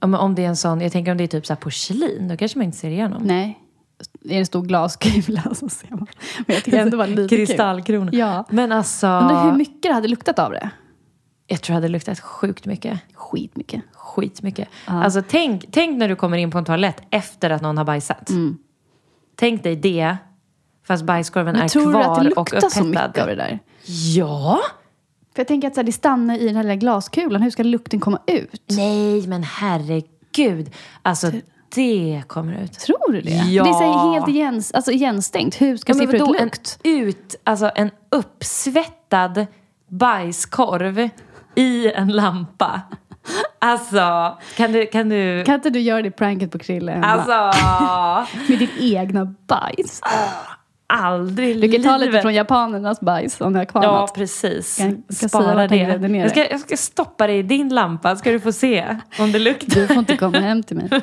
om, 0.00 0.14
om 0.14 0.34
det 0.34 0.44
är 0.44 0.48
en 0.48 0.56
sån, 0.56 0.80
jag 0.80 0.92
tänker 0.92 1.10
om 1.12 1.18
det 1.18 1.24
är 1.24 1.28
typ 1.28 1.46
så 1.46 1.52
här 1.52 1.60
porslin, 1.60 2.28
då 2.28 2.36
kanske 2.36 2.58
man 2.58 2.64
inte 2.64 2.78
ser 2.78 2.90
igenom. 2.90 3.22
Nej. 3.22 3.58
Det 4.20 4.34
är 4.34 4.38
en 4.38 4.46
stor 4.46 4.62
glaskula 4.62 5.42
så 5.54 5.68
ser 5.68 5.90
man. 5.90 6.06
Men 6.46 6.54
jag 6.54 6.64
tycker 6.64 6.78
ändå 6.78 6.90
det 6.90 6.96
var 6.96 7.06
lite 7.06 7.36
Kristallkrona. 7.36 8.10
kul. 8.10 8.20
Ja. 8.20 8.44
Men 8.50 8.72
alltså, 8.72 9.06
Undrar 9.06 9.44
hur 9.50 9.58
mycket 9.58 9.82
det 9.82 9.92
hade 9.92 10.08
luktat 10.08 10.38
av 10.38 10.50
det. 10.52 10.70
jag 11.46 11.60
tror 11.60 11.74
det 11.74 11.76
hade 11.76 11.88
luktat 11.88 12.20
sjukt 12.20 12.66
mycket. 12.66 13.00
Skitmycket. 13.14 13.82
Skitmycket. 13.92 14.68
Alltså 14.84 15.22
tänk, 15.28 15.64
tänk 15.70 15.98
när 15.98 16.08
du 16.08 16.16
kommer 16.16 16.36
in 16.38 16.50
på 16.50 16.58
en 16.58 16.64
toalett 16.64 17.02
efter 17.10 17.50
att 17.50 17.62
någon 17.62 17.78
har 17.78 17.84
bajsat. 17.84 18.30
Mm. 18.30 18.58
Tänk 19.36 19.62
dig 19.62 19.76
det, 19.76 20.16
fast 20.86 21.04
bajskorven 21.04 21.54
Men 21.54 21.64
är 21.64 21.68
tror 21.68 21.92
du 21.92 21.98
att 21.98 22.02
det 22.24 22.30
kvar 22.30 22.40
och 22.40 22.52
luktar 22.52 22.68
så 22.68 22.84
mycket 22.84 23.18
av 23.18 23.26
det 23.26 23.34
där? 23.34 23.58
Ja! 24.16 24.58
För 25.38 25.40
jag 25.42 25.48
tänker 25.48 25.68
att 25.68 25.74
så 25.74 25.80
här, 25.80 25.86
det 25.86 25.92
stannar 25.92 26.36
i 26.38 26.46
den 26.46 26.56
här 26.56 26.62
lilla 26.62 26.74
glaskulan. 26.74 27.42
Hur 27.42 27.50
ska 27.50 27.62
lukten 27.62 28.00
komma 28.00 28.18
ut? 28.26 28.62
Nej, 28.70 29.26
men 29.26 29.42
herregud. 29.42 30.74
Alltså, 31.02 31.30
det 31.74 32.22
kommer 32.26 32.62
ut. 32.62 32.72
Tror 32.72 33.12
du 33.12 33.20
det? 33.20 33.30
Ja. 33.30 33.64
Det 33.64 33.70
är 33.70 33.74
så 33.74 33.92
här 33.92 34.12
helt 34.12 34.28
igen, 34.28 34.62
alltså 34.74 34.92
igenstängt. 34.92 35.60
Hur 35.60 35.76
ska 35.76 35.92
Ja, 35.92 36.06
vadå, 36.06 36.34
ut 36.34 36.40
en, 36.40 36.44
lukt? 36.44 36.80
ut, 36.84 37.34
alltså 37.44 37.70
en 37.74 37.90
uppsvettad 38.10 39.46
bajskorv 39.88 41.08
i 41.54 41.92
en 41.92 42.08
lampa. 42.08 42.80
Alltså, 43.58 44.38
kan 44.56 44.72
du... 44.72 44.86
Kan 44.86 45.08
du 45.08 45.44
Kan 45.46 45.54
inte 45.54 45.70
du 45.70 45.80
göra 45.80 46.02
det 46.02 46.10
pranket 46.10 46.52
på 46.52 46.58
Krille 46.58 47.00
alltså, 47.02 47.60
Med 48.48 48.58
ditt 48.58 48.78
egna 48.80 49.34
bajs. 49.46 50.00
Aldrig 50.88 51.60
Du 51.60 51.72
kan 51.72 51.82
ta 51.82 51.96
lite 51.96 52.06
livet. 52.06 52.22
från 52.22 52.34
japanernas 52.34 53.00
bajs 53.00 53.40
om 53.40 53.52
du 53.52 53.58
har 53.58 53.64
kvar 53.64 53.82
Ja, 53.82 54.00
något. 54.00 54.14
precis. 54.14 54.80
Jag 54.80 54.90
ska 54.92 55.12
säga 55.14 55.28
Spara 55.28 55.54
vart 55.54 55.70
det. 55.70 55.76
jag 55.76 56.16
Jag 56.16 56.30
ska, 56.30 56.40
det. 56.40 56.48
jag 56.50 56.60
ska 56.60 56.76
stoppa 56.76 57.26
dig 57.26 57.38
i 57.38 57.42
din 57.42 57.68
lampa, 57.68 58.16
ska 58.16 58.30
du 58.32 58.40
få 58.40 58.52
se 58.52 58.96
om 59.18 59.32
det 59.32 59.38
luktar. 59.38 59.80
Du 59.80 59.86
får 59.86 59.96
inte 59.98 60.16
komma 60.16 60.38
hem 60.38 60.62
till 60.62 60.76
mig. 60.76 60.88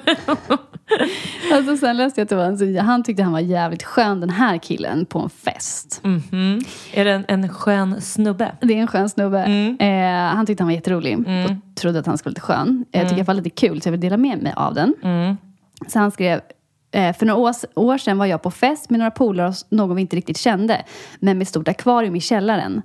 alltså, 1.53 1.77
sen 1.77 1.97
läste 1.97 2.21
jag 2.21 2.23
att 2.25 2.29
det 2.29 2.35
var 2.35 2.81
han 2.81 3.03
tyckte 3.03 3.23
han 3.23 3.33
var 3.33 3.39
jävligt 3.39 3.83
skön 3.83 4.19
den 4.19 4.29
här 4.29 4.57
killen 4.57 5.05
på 5.05 5.19
en 5.19 5.29
fest. 5.29 5.99
Mhm. 6.03 6.61
Är 6.93 7.05
det 7.05 7.11
en, 7.11 7.25
en 7.27 7.49
skön 7.49 8.01
snubbe? 8.01 8.51
Det 8.61 8.73
är 8.73 8.77
en 8.77 8.87
skön 8.87 9.09
snubbe. 9.09 9.39
Mm. 9.43 9.77
Eh, 9.79 10.35
han 10.35 10.45
tyckte 10.45 10.63
han 10.63 10.67
var 10.67 10.73
jätterolig 10.75 11.17
och 11.19 11.75
trodde 11.75 11.99
att 11.99 12.05
han 12.05 12.17
skulle 12.17 12.29
vara 12.29 12.33
lite 12.33 12.41
skön. 12.41 12.85
Jag 12.91 13.03
tycker 13.03 13.15
det 13.17 13.27
var 13.27 13.33
lite 13.33 13.49
kul 13.49 13.81
så 13.81 13.87
jag 13.87 13.91
vill 13.91 14.01
dela 14.01 14.17
med 14.17 14.43
mig 14.43 14.53
av 14.55 14.73
den. 14.73 14.93
Mm. 15.03 15.37
Så 15.87 15.99
han 15.99 16.11
skrev 16.11 16.41
för 16.95 17.25
några 17.25 17.53
år, 17.75 17.97
sedan 17.97 18.17
var 18.17 18.25
jag 18.25 18.41
på 18.41 18.51
fest 18.51 18.89
med 18.89 18.99
några 18.99 19.11
polare 19.11 19.47
och 19.47 19.55
någon 19.69 19.95
vi 19.95 20.01
inte 20.01 20.15
riktigt 20.15 20.37
kände. 20.37 20.85
Men 21.19 21.37
med 21.37 21.47
stort 21.47 21.67
akvarium 21.67 22.15
i 22.15 22.21
källaren. 22.21 22.81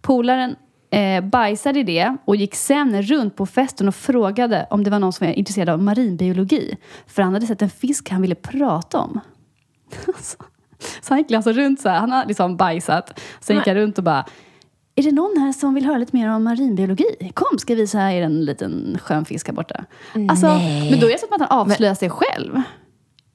Polaren 0.00 0.56
eh, 0.90 1.24
bajsade 1.24 1.80
i 1.80 1.82
det 1.82 2.16
och 2.24 2.36
gick 2.36 2.54
sen 2.54 3.02
runt 3.02 3.36
på 3.36 3.46
festen 3.46 3.88
och 3.88 3.94
frågade 3.94 4.66
om 4.70 4.84
det 4.84 4.90
var 4.90 4.98
någon 4.98 5.12
som 5.12 5.26
var 5.26 5.34
intresserad 5.34 5.68
av 5.68 5.82
marinbiologi. 5.82 6.76
För 7.06 7.22
han 7.22 7.34
hade 7.34 7.46
sett 7.46 7.62
en 7.62 7.70
fisk 7.70 8.10
han 8.10 8.22
ville 8.22 8.34
prata 8.34 8.98
om. 8.98 9.20
Så 11.00 11.08
han 11.08 11.18
gick 11.18 11.32
alltså 11.32 11.52
runt 11.52 11.80
så 11.80 11.88
här, 11.88 11.98
han 11.98 12.10
hade 12.10 12.28
liksom 12.28 12.56
bajsat. 12.56 13.20
Sen 13.40 13.56
gick 13.56 13.66
han 13.66 13.76
runt 13.76 13.98
och 13.98 14.04
bara 14.04 14.24
är 14.94 15.02
det 15.02 15.12
någon 15.12 15.36
här 15.38 15.52
som 15.52 15.74
vill 15.74 15.84
höra 15.84 15.98
lite 15.98 16.16
mer 16.16 16.28
om 16.28 16.44
marinbiologi? 16.44 17.32
Kom, 17.34 17.58
ska 17.58 17.72
jag 17.72 17.76
visa 17.78 18.12
er 18.12 18.22
en 18.22 18.44
liten 18.44 18.98
skön 19.02 19.24
fisk 19.24 19.46
här 19.46 19.54
borta. 19.54 19.84
Alltså, 20.28 20.46
men 20.90 21.00
då 21.00 21.06
är 21.06 21.12
det 21.12 21.18
som 21.18 21.28
att 21.32 21.50
han 21.50 21.60
avslöjar 21.60 21.94
sig 21.94 22.10
själv. 22.10 22.62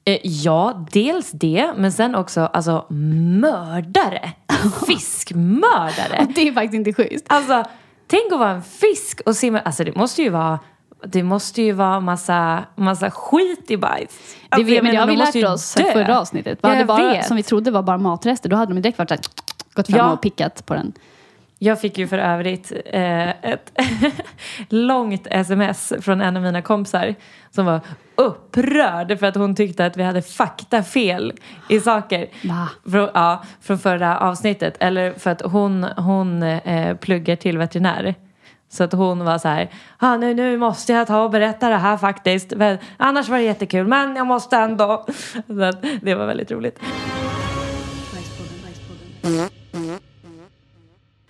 Eh, 0.08 0.18
ja, 0.22 0.86
dels 0.92 1.30
det, 1.30 1.72
men 1.76 1.92
sen 1.92 2.14
också 2.14 2.40
alltså 2.40 2.86
mördare. 2.90 4.32
Fiskmördare. 4.86 6.26
Det 6.34 6.48
är 6.48 6.52
faktiskt 6.52 6.74
inte 6.74 6.92
schysst. 6.92 7.24
Alltså, 7.28 7.64
tänk 8.06 8.32
att 8.32 8.38
vara 8.38 8.50
en 8.50 8.62
fisk 8.62 9.20
och 9.26 9.36
simma. 9.36 9.60
Alltså 9.60 9.84
det 9.84 9.96
måste 9.96 10.22
ju 10.22 10.28
vara 10.28 10.58
det 11.06 11.22
måste 11.22 11.62
ju 11.62 11.72
vara 11.72 12.00
massa, 12.00 12.64
massa 12.76 13.10
skit 13.10 13.70
i 13.70 13.76
bajs. 13.76 14.08
Det, 14.50 14.56
Alltså, 14.56 14.74
jag 14.74 14.82
men 14.84 14.92
det 14.94 15.00
har 15.00 15.06
vi 15.06 15.16
lärt 15.16 15.44
oss 15.54 15.74
dö. 15.74 15.92
förra 15.92 16.20
avsnittet. 16.20 16.58
Ja, 16.62 16.68
hade 16.68 16.80
jag 16.80 16.86
bara, 16.88 17.22
som 17.22 17.36
vi 17.36 17.42
trodde 17.42 17.70
var 17.70 17.82
bara 17.82 17.98
matrester. 17.98 18.48
Då 18.48 18.56
hade 18.56 18.74
de 18.74 18.80
direkt 18.80 18.98
varit 18.98 19.08
så 19.08 19.14
här, 19.14 19.22
gått 19.74 19.86
fram 19.86 19.96
Ja. 19.98 20.12
och 20.12 20.20
pickat 20.22 20.66
på 20.66 20.74
den. 20.74 20.92
Jag 21.58 21.80
fick 21.80 21.98
ju 21.98 22.08
för 22.08 22.18
övrigt 22.18 22.72
eh, 22.86 23.28
ett 23.28 23.72
långt 24.68 25.26
sms 25.30 25.92
från 26.00 26.20
en 26.20 26.36
av 26.36 26.42
mina 26.42 26.62
kompisar 26.62 27.14
som 27.50 27.66
var 27.66 27.80
upprörd 28.14 29.18
för 29.18 29.26
att 29.26 29.34
hon 29.34 29.54
tyckte 29.54 29.86
att 29.86 29.96
vi 29.96 30.02
hade 30.02 30.22
faktafel 30.22 31.32
i 31.68 31.80
saker. 31.80 32.28
Va? 32.44 32.68
Från, 32.90 33.08
ja, 33.14 33.42
från 33.60 33.78
förra 33.78 34.18
avsnittet. 34.18 34.76
Eller 34.80 35.12
för 35.12 35.30
att 35.30 35.42
hon, 35.42 35.84
hon 35.84 36.42
eh, 36.42 36.96
pluggar 36.96 37.36
till 37.36 37.58
veterinär. 37.58 38.14
Så 38.70 38.84
att 38.84 38.92
hon 38.92 39.24
var 39.24 39.38
så 39.38 39.48
här, 39.48 39.70
ah, 39.98 40.16
nu, 40.16 40.34
nu 40.34 40.56
måste 40.56 40.92
jag 40.92 41.06
ta 41.06 41.22
och 41.22 41.30
berätta 41.30 41.68
det 41.68 41.76
här 41.76 41.96
faktiskt. 41.96 42.52
Men, 42.56 42.78
annars 42.96 43.28
var 43.28 43.36
det 43.36 43.44
jättekul, 43.44 43.86
men 43.86 44.16
jag 44.16 44.26
måste 44.26 44.56
ändå. 44.56 45.06
Så 45.46 45.62
att, 45.62 45.84
det 46.02 46.14
var 46.14 46.26
väldigt 46.26 46.50
roligt. 46.50 46.80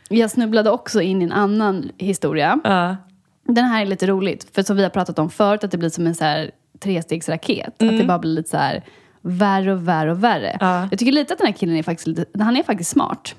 Jag 0.08 0.30
snubblade 0.30 0.70
också 0.70 1.00
in 1.00 1.22
i 1.22 1.24
en 1.24 1.32
annan 1.32 1.90
historia. 1.98 2.60
Ja. 2.64 2.96
Den 3.44 3.64
här 3.64 3.82
är 3.82 3.86
lite 3.86 4.06
roligt, 4.06 4.54
för 4.54 4.62
som 4.62 4.76
vi 4.76 4.82
har 4.82 4.90
pratat 4.90 5.18
om 5.18 5.30
förut, 5.30 5.64
att 5.64 5.70
det 5.70 5.78
blir 5.78 5.90
som 5.90 6.06
en 6.06 6.14
så 6.14 6.24
här 6.24 6.50
trestegsraket. 6.80 7.82
Att 7.82 7.98
det 7.98 8.04
bara 8.04 8.18
blir 8.18 8.30
lite 8.30 8.50
så 8.50 8.56
här 8.56 8.84
värre 9.20 9.72
och 9.72 9.88
värre 9.88 10.10
och 10.10 10.24
värre. 10.24 10.50
Mm. 10.50 10.68
Ja. 10.68 10.88
Jag 10.90 10.98
tycker 10.98 11.12
lite 11.12 11.32
att 11.32 11.38
den 11.38 11.46
här 11.46 11.54
killen 11.54 11.76
är 11.76 11.82
faktiskt 11.82 12.06
lite, 12.06 12.42
han 12.42 12.56
är 12.56 12.62
faktiskt 12.62 12.90
smart. 12.90 13.34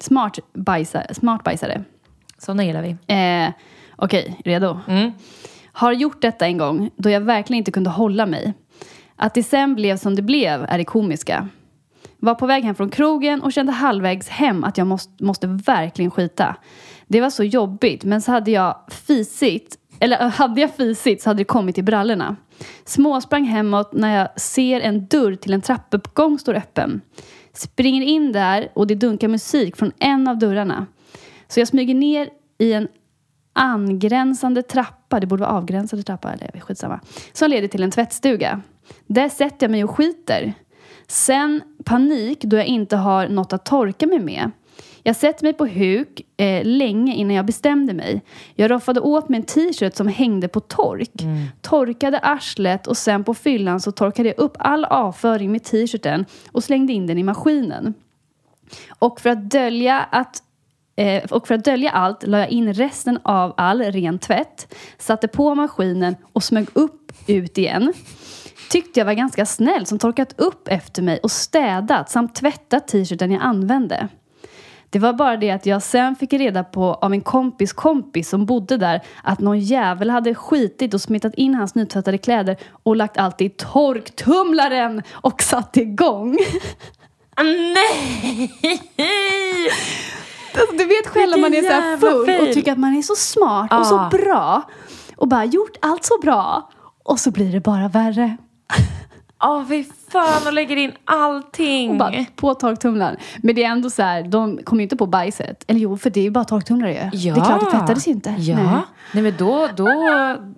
Smart 0.00 0.38
bajsare. 0.52 1.14
Smart 1.14 1.44
bajsare. 1.44 1.84
Sådana 2.38 2.64
gillar 2.64 2.82
vi. 2.82 2.96
Eh, 3.14 3.52
Okej, 3.96 4.40
redo? 4.44 4.80
Mm. 4.88 5.12
Har 5.72 5.92
gjort 5.92 6.22
detta 6.22 6.46
en 6.46 6.58
gång 6.58 6.90
då 6.96 7.10
jag 7.10 7.20
verkligen 7.20 7.58
inte 7.58 7.70
kunde 7.70 7.90
hålla 7.90 8.26
mig. 8.26 8.52
Att 9.16 9.34
det 9.34 9.42
sen 9.42 9.74
blev 9.74 9.96
som 9.96 10.14
det 10.14 10.22
blev 10.22 10.66
är 10.68 10.78
det 10.78 10.84
komiska. 10.84 11.48
Var 12.24 12.34
på 12.34 12.46
väg 12.46 12.64
hem 12.64 12.74
från 12.74 12.90
krogen 12.90 13.42
och 13.42 13.52
kände 13.52 13.72
halvvägs 13.72 14.28
hem 14.28 14.64
att 14.64 14.78
jag 14.78 14.86
måste, 14.86 15.24
måste 15.24 15.46
verkligen 15.46 16.10
skita. 16.10 16.56
Det 17.06 17.20
var 17.20 17.30
så 17.30 17.44
jobbigt, 17.44 18.04
men 18.04 18.22
så 18.22 18.32
hade 18.32 18.50
jag 18.50 18.76
fisit, 18.90 19.78
eller 20.00 20.22
eh, 20.22 20.28
hade 20.28 20.60
jag 20.60 20.74
fisit 20.74 21.22
så 21.22 21.30
hade 21.30 21.40
det 21.40 21.44
kommit 21.44 21.78
i 21.78 21.82
brallorna. 21.82 22.36
Småsprang 22.84 23.44
hemåt 23.44 23.92
när 23.92 24.16
jag 24.16 24.40
ser 24.40 24.80
en 24.80 25.06
dörr 25.06 25.34
till 25.34 25.52
en 25.52 25.60
trappuppgång 25.60 26.38
står 26.38 26.54
öppen. 26.54 27.00
Springer 27.52 28.02
in 28.02 28.32
där 28.32 28.68
och 28.74 28.86
det 28.86 28.94
dunkar 28.94 29.28
musik 29.28 29.76
från 29.76 29.92
en 29.98 30.28
av 30.28 30.38
dörrarna. 30.38 30.86
Så 31.48 31.60
jag 31.60 31.68
smyger 31.68 31.94
ner 31.94 32.28
i 32.58 32.72
en 32.72 32.88
angränsande 33.52 34.62
trappa, 34.62 35.20
det 35.20 35.26
borde 35.26 35.40
vara 35.40 35.52
avgränsande 35.52 36.02
trappa, 36.02 36.32
eller 36.32 36.60
skitsamma, 36.60 37.00
som 37.32 37.50
leder 37.50 37.68
till 37.68 37.82
en 37.82 37.90
tvättstuga. 37.90 38.62
Där 39.06 39.28
sätter 39.28 39.66
jag 39.66 39.70
mig 39.70 39.84
och 39.84 39.90
skiter. 39.90 40.54
Sen 41.06 41.62
panik 41.84 42.40
då 42.44 42.56
jag 42.56 42.66
inte 42.66 42.96
har 42.96 43.28
något 43.28 43.52
att 43.52 43.64
torka 43.64 44.06
mig 44.06 44.18
med. 44.18 44.50
Jag 45.06 45.16
sätter 45.16 45.44
mig 45.44 45.52
på 45.52 45.66
huk 45.66 46.20
eh, 46.36 46.64
länge 46.64 47.14
innan 47.14 47.36
jag 47.36 47.46
bestämde 47.46 47.94
mig. 47.94 48.22
Jag 48.54 48.70
roffade 48.70 49.00
åt 49.00 49.28
mig 49.28 49.40
en 49.40 49.46
t-shirt 49.46 49.94
som 49.94 50.08
hängde 50.08 50.48
på 50.48 50.60
tork. 50.60 51.10
Torkade 51.60 52.18
arslet 52.18 52.86
och 52.86 52.96
sen 52.96 53.24
på 53.24 53.34
fyllan 53.34 53.80
så 53.80 53.92
torkade 53.92 54.28
jag 54.28 54.38
upp 54.38 54.56
all 54.58 54.84
avföring 54.84 55.52
med 55.52 55.64
t-shirten 55.64 56.24
och 56.52 56.64
slängde 56.64 56.92
in 56.92 57.06
den 57.06 57.18
i 57.18 57.22
maskinen. 57.22 57.94
Och 58.88 59.20
för 59.20 59.30
att 59.30 59.50
dölja 59.50 60.00
att 60.00 60.42
Eh, 60.96 61.24
och 61.24 61.48
för 61.48 61.54
att 61.54 61.64
dölja 61.64 61.90
allt 61.90 62.26
la 62.26 62.38
jag 62.38 62.50
in 62.50 62.74
resten 62.74 63.18
av 63.22 63.54
all 63.56 63.82
ren 63.82 64.18
tvätt, 64.18 64.74
satte 64.98 65.28
på 65.28 65.54
maskinen 65.54 66.16
och 66.32 66.42
smög 66.42 66.66
upp 66.72 67.12
ut 67.26 67.58
igen. 67.58 67.92
Tyckte 68.74 69.00
jag 69.00 69.04
var 69.04 69.12
ganska 69.12 69.46
snäll 69.46 69.86
som 69.86 69.98
torkat 69.98 70.40
upp 70.40 70.68
efter 70.68 71.02
mig 71.02 71.20
och 71.22 71.30
städat 71.30 72.10
samt 72.10 72.34
tvättat 72.34 72.88
t-shirten 72.88 73.30
jag 73.30 73.42
använde. 73.42 74.08
Det 74.90 74.98
var 74.98 75.12
bara 75.12 75.36
det 75.36 75.50
att 75.50 75.66
jag 75.66 75.82
sen 75.82 76.16
fick 76.16 76.32
reda 76.32 76.64
på 76.64 76.94
av 76.94 77.12
en 77.12 77.20
kompis 77.20 77.72
kompis 77.72 78.28
som 78.28 78.46
bodde 78.46 78.76
där 78.76 79.00
att 79.22 79.40
någon 79.40 79.60
jävel 79.60 80.10
hade 80.10 80.34
skitit 80.34 80.94
och 80.94 81.00
smittat 81.00 81.34
in 81.34 81.54
hans 81.54 81.74
nytvättade 81.74 82.18
kläder 82.18 82.56
och 82.70 82.96
lagt 82.96 83.16
allt 83.16 83.40
i 83.40 83.48
torktumlaren 83.48 85.02
och 85.12 85.42
satt 85.42 85.76
igång. 85.76 86.36
Nej! 87.36 88.52
Alltså, 90.54 90.76
du 90.76 90.84
vet 90.84 91.06
själv 91.06 91.30
när 91.30 91.38
man 91.38 91.54
är 91.54 91.98
så 91.98 92.06
full 92.06 92.48
och 92.48 92.54
tycker 92.54 92.72
att 92.72 92.78
man 92.78 92.96
är 92.96 93.02
så 93.02 93.14
smart 93.16 93.72
och 93.72 93.86
så 93.86 94.08
bra 94.10 94.62
och 95.16 95.28
bara 95.28 95.44
gjort 95.44 95.76
allt 95.80 96.04
så 96.04 96.18
bra 96.22 96.70
och 97.02 97.20
så 97.20 97.30
blir 97.30 97.52
det 97.52 97.60
bara 97.60 97.88
värre. 97.88 98.36
Åh, 99.44 99.64
fy 99.68 99.84
fan, 100.12 100.46
och 100.46 100.52
lägger 100.52 100.76
in 100.76 100.92
allting. 101.04 101.90
Och 101.90 101.96
bara 101.96 102.24
på 102.36 102.54
torktumlaren. 102.54 103.16
Men 103.42 103.54
det 103.54 103.64
är 103.64 103.68
ändå 103.70 103.90
så 103.90 104.02
här, 104.02 104.22
de 104.22 104.58
kommer 104.64 104.80
ju 104.80 104.82
inte 104.82 104.96
på 104.96 105.06
bajset. 105.06 105.64
Eller 105.66 105.80
jo, 105.80 105.96
för 105.96 106.10
det 106.10 106.20
är 106.20 106.24
ju 106.24 106.30
bara 106.30 106.44
torktumlare 106.44 107.10
ju. 107.12 107.32
Det 107.34 107.40
är 107.40 107.44
klart, 107.44 107.60
det 107.60 107.70
tvättades 107.70 108.08
ju 108.08 108.10
inte. 108.12 108.34
Ja. 108.38 108.56
Nej. 108.56 108.80
Nej. 109.12 109.22
men 109.22 109.34
då, 109.38 109.68
då, 109.76 109.88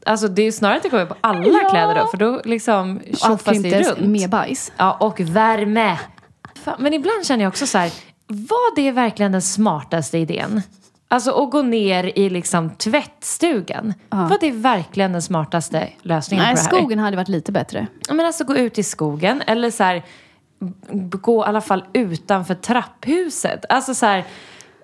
alltså 0.07 0.29
det 0.29 0.43
är 0.43 0.53
snarare 0.53 0.77
att 0.77 0.83
det 0.83 0.89
kommer 0.91 1.07
på 1.07 1.15
alla 1.21 1.61
Ja. 1.63 1.71
kläder 1.71 1.95
då. 1.95 2.07
För 2.07 2.17
då 2.19 2.41
liksom 2.45 3.01
tjoffas 3.15 3.63
det 3.63 3.81
runt. 3.91 4.01
med 4.01 4.31
bajs. 4.31 4.73
Ja, 4.77 4.93
och 5.01 5.21
värme. 5.21 5.99
Fan, 6.55 6.77
men 6.79 6.95
ibland 6.95 7.27
känner 7.27 7.45
jag 7.45 7.51
också 7.51 7.67
så 7.67 7.79
här, 7.79 7.93
var 8.27 8.77
det 8.77 8.91
verkligen 8.91 9.33
den 9.33 9.43
smartaste 9.43 10.19
idén? 10.19 10.63
Alltså 11.09 11.31
att 11.45 11.51
gå 11.51 11.63
ner 11.63 12.19
i 12.19 12.31
liksom 12.31 12.71
tvättstugan. 12.71 13.95
Var 14.09 14.39
det 14.41 14.51
verkligen 14.51 15.13
den 15.13 15.23
smartaste 15.23 15.89
lösningen 16.03 16.45
Nej, 16.45 16.55
på 16.55 16.57
det 16.57 16.63
här? 16.63 16.69
skogen 16.81 16.99
hade 16.99 17.17
varit 17.17 17.29
lite 17.29 17.53
bättre. 17.53 17.87
Ja, 18.09 18.15
men 18.15 18.27
alltså 18.27 18.45
gå 18.45 18.57
ut 18.57 18.79
i 18.79 18.83
skogen 18.83 19.43
eller 19.47 19.71
så 19.71 19.83
här, 19.85 20.05
gå 21.11 21.43
i 21.45 21.47
alla 21.47 21.61
fall 21.61 21.85
utanför 21.93 22.55
trapphuset. 22.55 23.65
Alltså 23.69 23.95
så 23.95 24.07
här, 24.07 24.25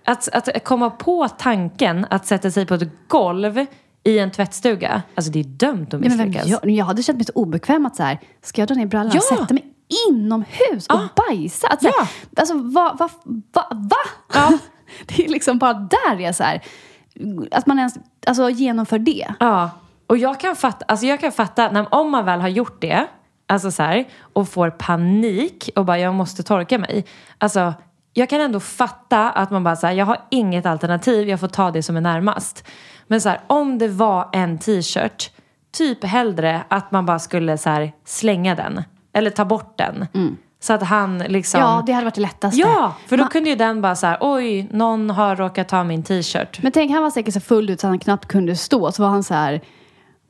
att, 0.05 0.29
att 0.29 0.65
komma 0.65 0.91
på 0.91 1.29
tanken 1.29 2.07
att 2.11 2.27
sätta 2.27 2.51
sig 2.51 2.67
på 2.67 2.75
ett 2.75 3.09
golv 3.09 3.67
i 4.05 4.19
en 4.19 4.31
tvättstuga. 4.31 5.03
Alltså 5.15 5.33
det 5.33 5.41
är 5.41 5.45
dömt 5.45 5.95
att 5.95 6.05
Ja, 6.05 6.09
misslyckas. 6.11 6.47
jag, 6.47 6.71
jag 6.71 6.85
hade 6.85 7.03
känt 7.03 7.19
mig 7.19 7.25
så 7.27 7.33
obekväm 7.35 7.87
att 7.87 7.97
så 7.97 8.03
här, 8.03 8.21
ska 8.43 8.61
jag 8.63 8.69
dra 8.69 8.75
ner 8.75 8.87
brallorna 8.87 9.19
och 9.19 9.25
Ja. 9.31 9.37
sätta 9.39 9.55
mig 9.55 9.65
inomhus 10.09 10.87
och 10.89 11.01
bajsa? 11.17 11.67
Att, 11.69 11.83
så 11.83 11.87
här, 11.89 11.95
Ja. 11.99 12.07
Alltså, 12.41 12.55
va, 12.59 12.97
va, 12.99 13.09
va, 13.53 13.67
va? 13.71 13.97
Ja. 14.35 14.59
Det 15.07 15.25
är 15.25 15.29
liksom 15.29 15.59
bara 15.59 15.75
där 15.75 16.19
jag 16.19 16.35
så 16.35 16.45
här, 16.45 16.63
att 17.51 17.67
man 17.67 17.79
ens 17.79 17.95
alltså, 18.27 18.51
genomför 18.51 18.99
det. 18.99 19.35
Ja, 19.41 19.71
och 20.07 20.19
jag 20.19 20.41
kan 20.41 20.57
fatta, 20.57 20.85
alltså 20.89 21.07
jag 21.07 21.21
kan 21.21 21.33
fatta 21.33 21.71
när, 21.71 21.95
om 21.95 22.11
man 22.11 22.25
väl 22.25 22.41
har 22.41 22.49
gjort 22.49 22.81
det, 22.81 23.07
alltså 23.47 23.71
så 23.71 23.83
här, 23.83 24.05
och 24.33 24.49
får 24.49 24.71
panik 24.71 25.71
och 25.77 25.85
bara 25.85 25.99
jag 25.99 26.15
måste 26.15 26.43
torka 26.43 26.79
mig. 26.79 27.05
Alltså, 27.39 27.75
jag 28.13 28.29
kan 28.29 28.41
ändå 28.41 28.61
fatta 28.61 29.31
att 29.31 29.51
man 29.51 29.65
bara 29.65 29.77
säger 29.77 29.99
jag 29.99 30.07
har 30.07 30.19
inget 30.31 30.67
alternativ, 30.67 31.29
jag 31.29 31.41
får 31.41 31.49
ta 31.49 31.71
det 31.71 31.83
som 31.83 31.97
är 31.97 32.01
närmast. 32.01 32.69
Men 33.07 33.21
så 33.21 33.29
här, 33.29 33.41
om 33.47 33.79
det 33.79 33.89
var 33.89 34.29
en 34.33 34.59
t-shirt, 34.59 35.31
typ 35.73 36.05
hellre 36.05 36.63
att 36.69 36.91
man 36.91 37.07
bara 37.07 37.19
skulle 37.19 37.59
så 37.59 37.71
här, 37.71 37.93
slänga 38.05 38.55
den. 38.55 38.83
Eller 39.13 39.31
ta 39.31 39.45
bort 39.45 39.79
den. 39.79 40.07
Så 40.63 40.73
att 40.73 40.83
han 40.83 41.19
liksom... 41.19 41.61
Ja, 41.61 41.83
det 41.87 41.93
hade 41.93 42.05
varit 42.05 42.15
det 42.15 42.21
lättaste. 42.21 42.61
Ja, 42.61 42.95
för 43.07 43.17
då 43.17 43.23
Man- 43.23 43.31
kunde 43.31 43.51
ju 43.51 43.57
den 43.57 43.83
bara 43.83 43.97
så 43.97 44.07
här, 44.07 44.19
oj, 44.21 44.69
någon 44.73 45.11
har 45.11 45.37
råkat 45.37 45.69
ta 45.69 45.85
min 45.85 46.03
t-shirt. 46.03 46.63
Men 46.63 46.73
tänk, 46.73 46.91
han 46.93 47.03
var 47.03 47.11
säkert 47.11 47.35
så 47.35 47.41
full 47.41 47.71
ut 47.71 47.81
så 47.81 47.87
han 47.87 47.99
knappt 47.99 48.29
kunde 48.29 48.57
stå. 48.57 48.93
Så 48.93 49.03
var 49.03 49.11
han 49.11 49.23
så 49.25 49.35
här, 49.35 49.61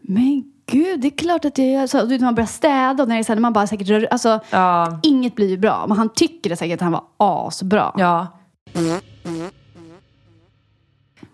men 0.01 0.45
gud, 0.67 1.01
det 1.01 1.09
är 1.09 1.17
klart 1.19 1.45
att 1.45 1.55
det 1.55 1.75
är 1.75 1.87
så. 1.87 2.01
Du 2.03 2.07
vet, 2.09 2.21
man 2.21 2.35
börjar 2.35 2.47
städa 2.47 3.03
och 3.03 3.09
när, 3.09 3.15
det 3.17 3.21
är 3.21 3.25
så 3.25 3.33
här, 3.33 3.41
man 3.41 3.53
bara 3.53 3.67
säkert 3.67 3.89
rör, 3.89 4.09
alltså, 4.11 4.41
Ja. 4.51 5.01
inget 5.03 5.35
blir 5.35 5.49
ju 5.49 5.57
bra. 5.59 5.85
Men 5.89 5.97
han 5.99 6.09
tycker 6.09 6.51
det 6.51 6.57
säkert 6.57 6.75
att 6.77 6.83
han 6.83 6.93
var 6.93 7.05
asbra. 7.17 7.93
Ja. 7.97 8.27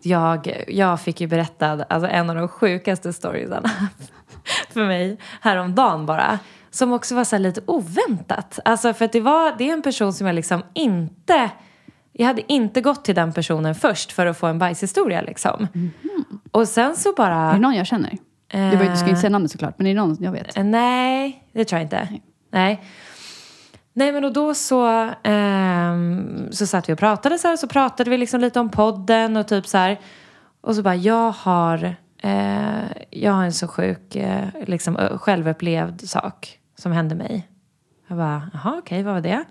Jag, 0.03 0.65
jag 0.69 1.01
fick 1.01 1.21
ju 1.21 1.27
berättad 1.27 1.85
alltså 1.89 2.09
en 2.11 2.31
av 2.31 2.37
de 2.37 2.49
sjukaste 2.49 3.13
storiesarna 3.13 3.71
för 4.71 4.87
mig 4.87 5.19
häromdagen 5.41 6.07
bara. 6.07 6.39
Som 6.79 6.93
också 6.93 7.15
var 7.15 7.25
så 7.25 7.39
lite 7.39 7.61
oväntat. 7.67 8.59
Alltså 8.65 8.95
för 8.95 9.05
att 9.05 9.13
det, 9.13 9.21
var, 9.21 9.55
det 9.59 9.69
är 9.69 9.73
en 9.73 9.83
person 9.83 10.13
som 10.13 10.27
jag 10.27 10.35
liksom 10.35 10.63
inte... 10.75 11.51
Jag 12.13 12.27
hade 12.27 12.53
inte 12.53 12.81
gått 12.81 13.05
till 13.05 13.15
den 13.15 13.33
personen 13.33 13.75
först 13.75 14.13
för 14.13 14.27
att 14.27 14.39
få 14.39 14.47
en 14.47 14.59
bajshistoria 14.59 15.21
liksom. 15.21 15.69
Och 16.51 16.69
sen 16.69 16.97
så 16.97 17.13
bara... 17.17 17.35
Är 17.37 17.53
det 17.53 17.59
någon 17.61 17.75
jag 17.75 17.87
känner? 17.87 18.17
Var, 18.53 18.85
ju- 18.85 18.91
du 18.91 18.97
ska 18.97 19.09
inte 19.09 19.21
säga 19.21 19.31
namnet 19.31 19.51
såklart, 19.51 19.75
men 19.79 19.87
är 19.87 19.95
det 19.95 20.01
någon 20.01 20.17
jag 20.21 20.33
vet? 20.33 20.57
Eh, 20.57 20.65
Nej, 20.65 21.45
det 21.53 21.65
tror 21.65 21.79
jag 21.79 21.87
inte. 21.87 22.09
Nej. 22.53 22.83
Nej, 23.93 24.13
men 24.13 24.25
och 24.25 24.33
då 24.33 24.55
så, 24.55 25.11
ehm, 25.23 26.49
så 26.53 26.67
satt 26.67 26.89
vi 26.89 26.93
och 26.93 26.99
pratade 26.99 27.39
så 27.39 27.49
här. 27.49 27.57
Så 27.57 27.69
pratade 27.69 28.11
vi 28.11 28.19
liksom 28.19 28.41
lite 28.41 28.61
om 28.61 28.69
podden 28.69 29.37
och 29.37 29.49
typ 29.49 29.67
så 29.67 29.79
här. 29.79 30.01
Och 30.61 30.75
så 30.75 30.83
bara, 30.83 30.97
jag 30.97 31.31
har, 31.31 31.97
eh, 32.23 32.85
jag 33.11 33.33
har 33.33 33.45
en 33.45 33.53
så 33.53 33.69
sjuk, 33.69 34.17
eh, 34.17 34.45
liksom 34.67 34.97
självupplevd 34.97 36.09
sak 36.09 36.58
som 36.79 36.93
hände 36.93 37.15
mig. 37.15 37.49
Jag 38.07 38.19
bara, 38.19 38.51
jaha 38.53 38.79
okej, 38.79 39.03
vad 39.03 39.15
var 39.15 39.21
det? 39.21 39.45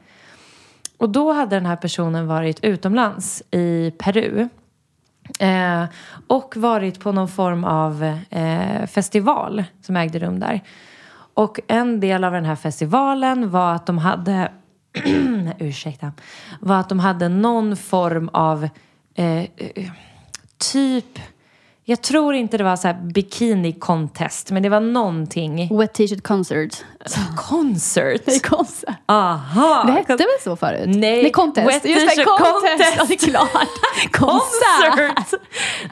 Och 0.97 1.09
då 1.09 1.33
hade 1.33 1.55
den 1.55 1.65
här 1.65 1.75
personen 1.75 2.27
varit 2.27 2.63
utomlands 2.63 3.43
i 3.51 3.91
Peru. 3.97 4.49
Eh, 5.39 5.85
och 6.27 6.57
varit 6.57 6.99
på 6.99 7.11
någon 7.11 7.27
form 7.27 7.63
av 7.63 8.03
eh, 8.29 8.85
festival 8.85 9.63
som 9.81 9.95
ägde 9.97 10.19
rum 10.19 10.39
där. 10.39 10.61
Och 11.33 11.59
en 11.67 11.99
del 11.99 12.23
av 12.23 12.31
den 12.31 12.45
här 12.45 12.55
festivalen 12.55 13.49
var 13.49 13.75
att 13.75 13.85
de 13.85 13.97
hade, 13.97 14.51
ursäkta, 15.59 16.11
var 16.59 16.79
att 16.79 16.89
de 16.89 16.99
hade 16.99 17.29
någon 17.29 17.77
form 17.77 18.29
av 18.33 18.69
eh, 19.15 19.37
eh, 19.37 19.91
typ, 20.71 21.19
jag 21.89 22.01
tror 22.01 22.33
inte 22.35 22.57
det 22.57 22.63
var 22.63 22.75
så 22.75 22.87
här 22.87 22.93
bikini 23.13 23.73
contest, 23.73 24.51
men 24.51 24.63
det 24.63 24.69
var 24.69 24.79
någonting. 24.79 25.77
Wet 25.77 25.93
t-shirt 25.93 26.23
concert. 26.23 26.83
Concert? 27.37 28.21
Det 28.25 28.35
är 28.35 28.39
konsert. 28.39 28.95
Aha! 29.05 29.83
Det 29.85 29.91
hette 29.91 30.15
väl 30.15 30.27
så 30.43 30.55
förut? 30.55 30.81
Nej, 30.85 31.21
Nej 31.21 31.31
contest. 31.31 31.67
Wet 31.67 31.85
Just 31.85 32.09
t-shirt 32.09 32.25
contest. 32.25 32.61
contest. 32.61 32.93
Ja, 32.97 33.05
det 33.07 33.13
är 33.13 33.17
klart. 33.17 34.11
Concert! 34.11 35.41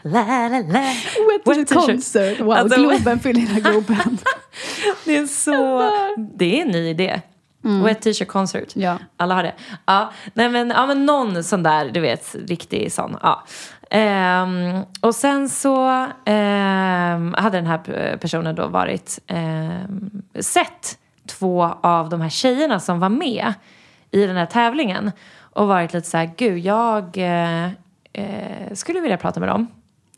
La, 0.04 0.26
la, 0.50 0.60
la. 0.60 0.80
Wet 1.46 1.46
t-shirt 1.46 1.86
concert. 1.86 2.40
Wow, 2.40 2.52
Alltså, 2.52 2.80
Globen 2.82 3.20
fyller 3.20 3.42
hela 3.42 3.70
Globen. 3.70 4.18
Det 5.06 5.18
är 5.18 5.26
så... 5.28 5.90
Det 6.18 6.60
är 6.60 6.66
en 6.66 6.72
ny 6.72 6.90
idé. 6.90 7.22
Wet 7.84 8.02
t-shirt 8.02 8.28
concert. 8.28 8.76
Ja. 8.76 8.98
Alla 9.18 9.36
har 9.36 9.44
det. 9.44 9.54
Ja, 9.86 10.12
nej 10.34 10.50
men, 10.50 10.70
ja, 10.70 10.86
men 10.86 11.06
någon 11.06 11.44
sån 11.44 11.64
där, 11.64 11.90
du 11.90 12.00
vet, 12.00 12.36
riktig 12.48 12.94
sån. 12.94 13.18
Ja. 13.22 13.44
Um, 13.92 14.86
och 15.02 15.16
sen 15.16 15.50
så 15.50 16.04
um, 16.06 17.34
hade 17.38 17.58
den 17.58 17.66
här 17.66 18.18
personen 18.18 18.56
då 18.56 18.68
varit 18.68 19.20
um, 19.28 20.22
sett 20.40 20.98
två 21.28 21.64
av 21.82 22.10
de 22.10 22.22
här 22.22 22.30
tjejerna 22.30 22.80
som 22.80 23.00
var 23.00 23.10
med 23.10 23.54
i 24.12 24.26
den 24.26 24.36
här 24.36 24.46
tävlingen 24.46 25.12
och 25.40 25.68
varit 25.68 25.94
lite 25.94 26.10
så 26.10 26.18
här, 26.18 26.32
gud, 26.38 26.58
jag 26.58 27.18
uh, 27.18 27.66
uh, 28.24 28.74
skulle 28.74 29.00
vilja 29.00 29.18
prata 29.18 29.40
med 29.40 29.50
dem. 29.50 29.68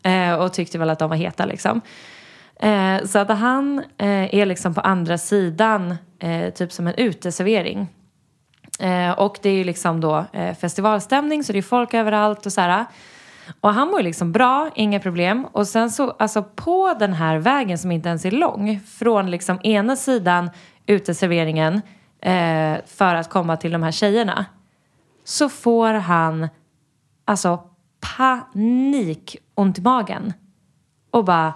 uh, 0.08 0.34
och 0.34 0.54
tyckte 0.54 0.78
väl 0.78 0.90
att 0.90 1.00
de 1.00 1.10
var 1.10 1.18
heta 1.18 1.46
liksom. 1.46 1.82
Så 3.06 3.20
att 3.20 3.30
han 3.30 3.84
är 3.98 4.46
liksom 4.46 4.74
på 4.74 4.82
andra 4.82 5.18
sidan, 5.18 5.96
typ 6.56 6.72
som 6.72 6.88
en 6.88 6.94
uteservering. 6.94 7.88
Och 9.18 9.38
det 9.42 9.50
är 9.50 9.54
ju 9.54 9.64
liksom 9.64 10.02
då 10.02 10.26
festivalstämning 10.60 11.44
så 11.44 11.54
det 11.54 11.58
är 11.58 11.64
folk 11.64 11.94
överallt 11.94 12.46
och 12.46 12.54
så 12.54 12.62
här. 12.62 12.86
Och 13.62 13.74
han 13.74 13.88
mår 13.88 14.02
liksom 14.02 14.32
bra, 14.32 14.70
inga 14.76 15.00
problem. 15.00 15.48
Och 15.52 15.68
sen 15.68 15.92
så, 15.92 16.12
alltså 16.12 16.44
på 16.44 16.96
den 17.00 17.14
här 17.14 17.38
vägen 17.38 17.78
som 17.78 17.92
inte 17.92 18.10
ens 18.10 18.26
är 18.26 18.32
lång, 18.32 18.80
från 18.80 19.32
liksom 19.32 19.60
ena 19.64 19.96
sidan 19.96 20.50
uteserveringen 20.86 21.82
eh, 22.22 22.78
för 22.86 23.16
att 23.16 23.30
komma 23.30 23.58
till 23.58 23.72
de 23.72 23.84
här 23.84 23.92
tjejerna, 23.92 24.46
så 25.24 25.50
får 25.50 25.94
han 25.94 26.48
alltså 27.26 27.60
panik 28.18 29.38
ont 29.56 29.78
i 29.78 29.82
magen. 29.82 30.34
Och 31.12 31.26
bara, 31.26 31.54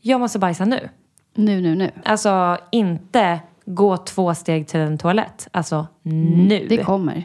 jag 0.00 0.20
måste 0.20 0.38
bajsa 0.38 0.64
nu. 0.64 0.88
Nu, 1.34 1.60
nu, 1.60 1.74
nu. 1.74 1.90
Alltså 2.04 2.58
inte 2.72 3.40
gå 3.64 3.96
två 3.96 4.34
steg 4.34 4.68
till 4.68 4.80
en 4.80 4.98
toalett. 4.98 5.48
Alltså 5.52 5.86
nu. 6.02 6.66
Det 6.68 6.84
kommer. 6.84 7.24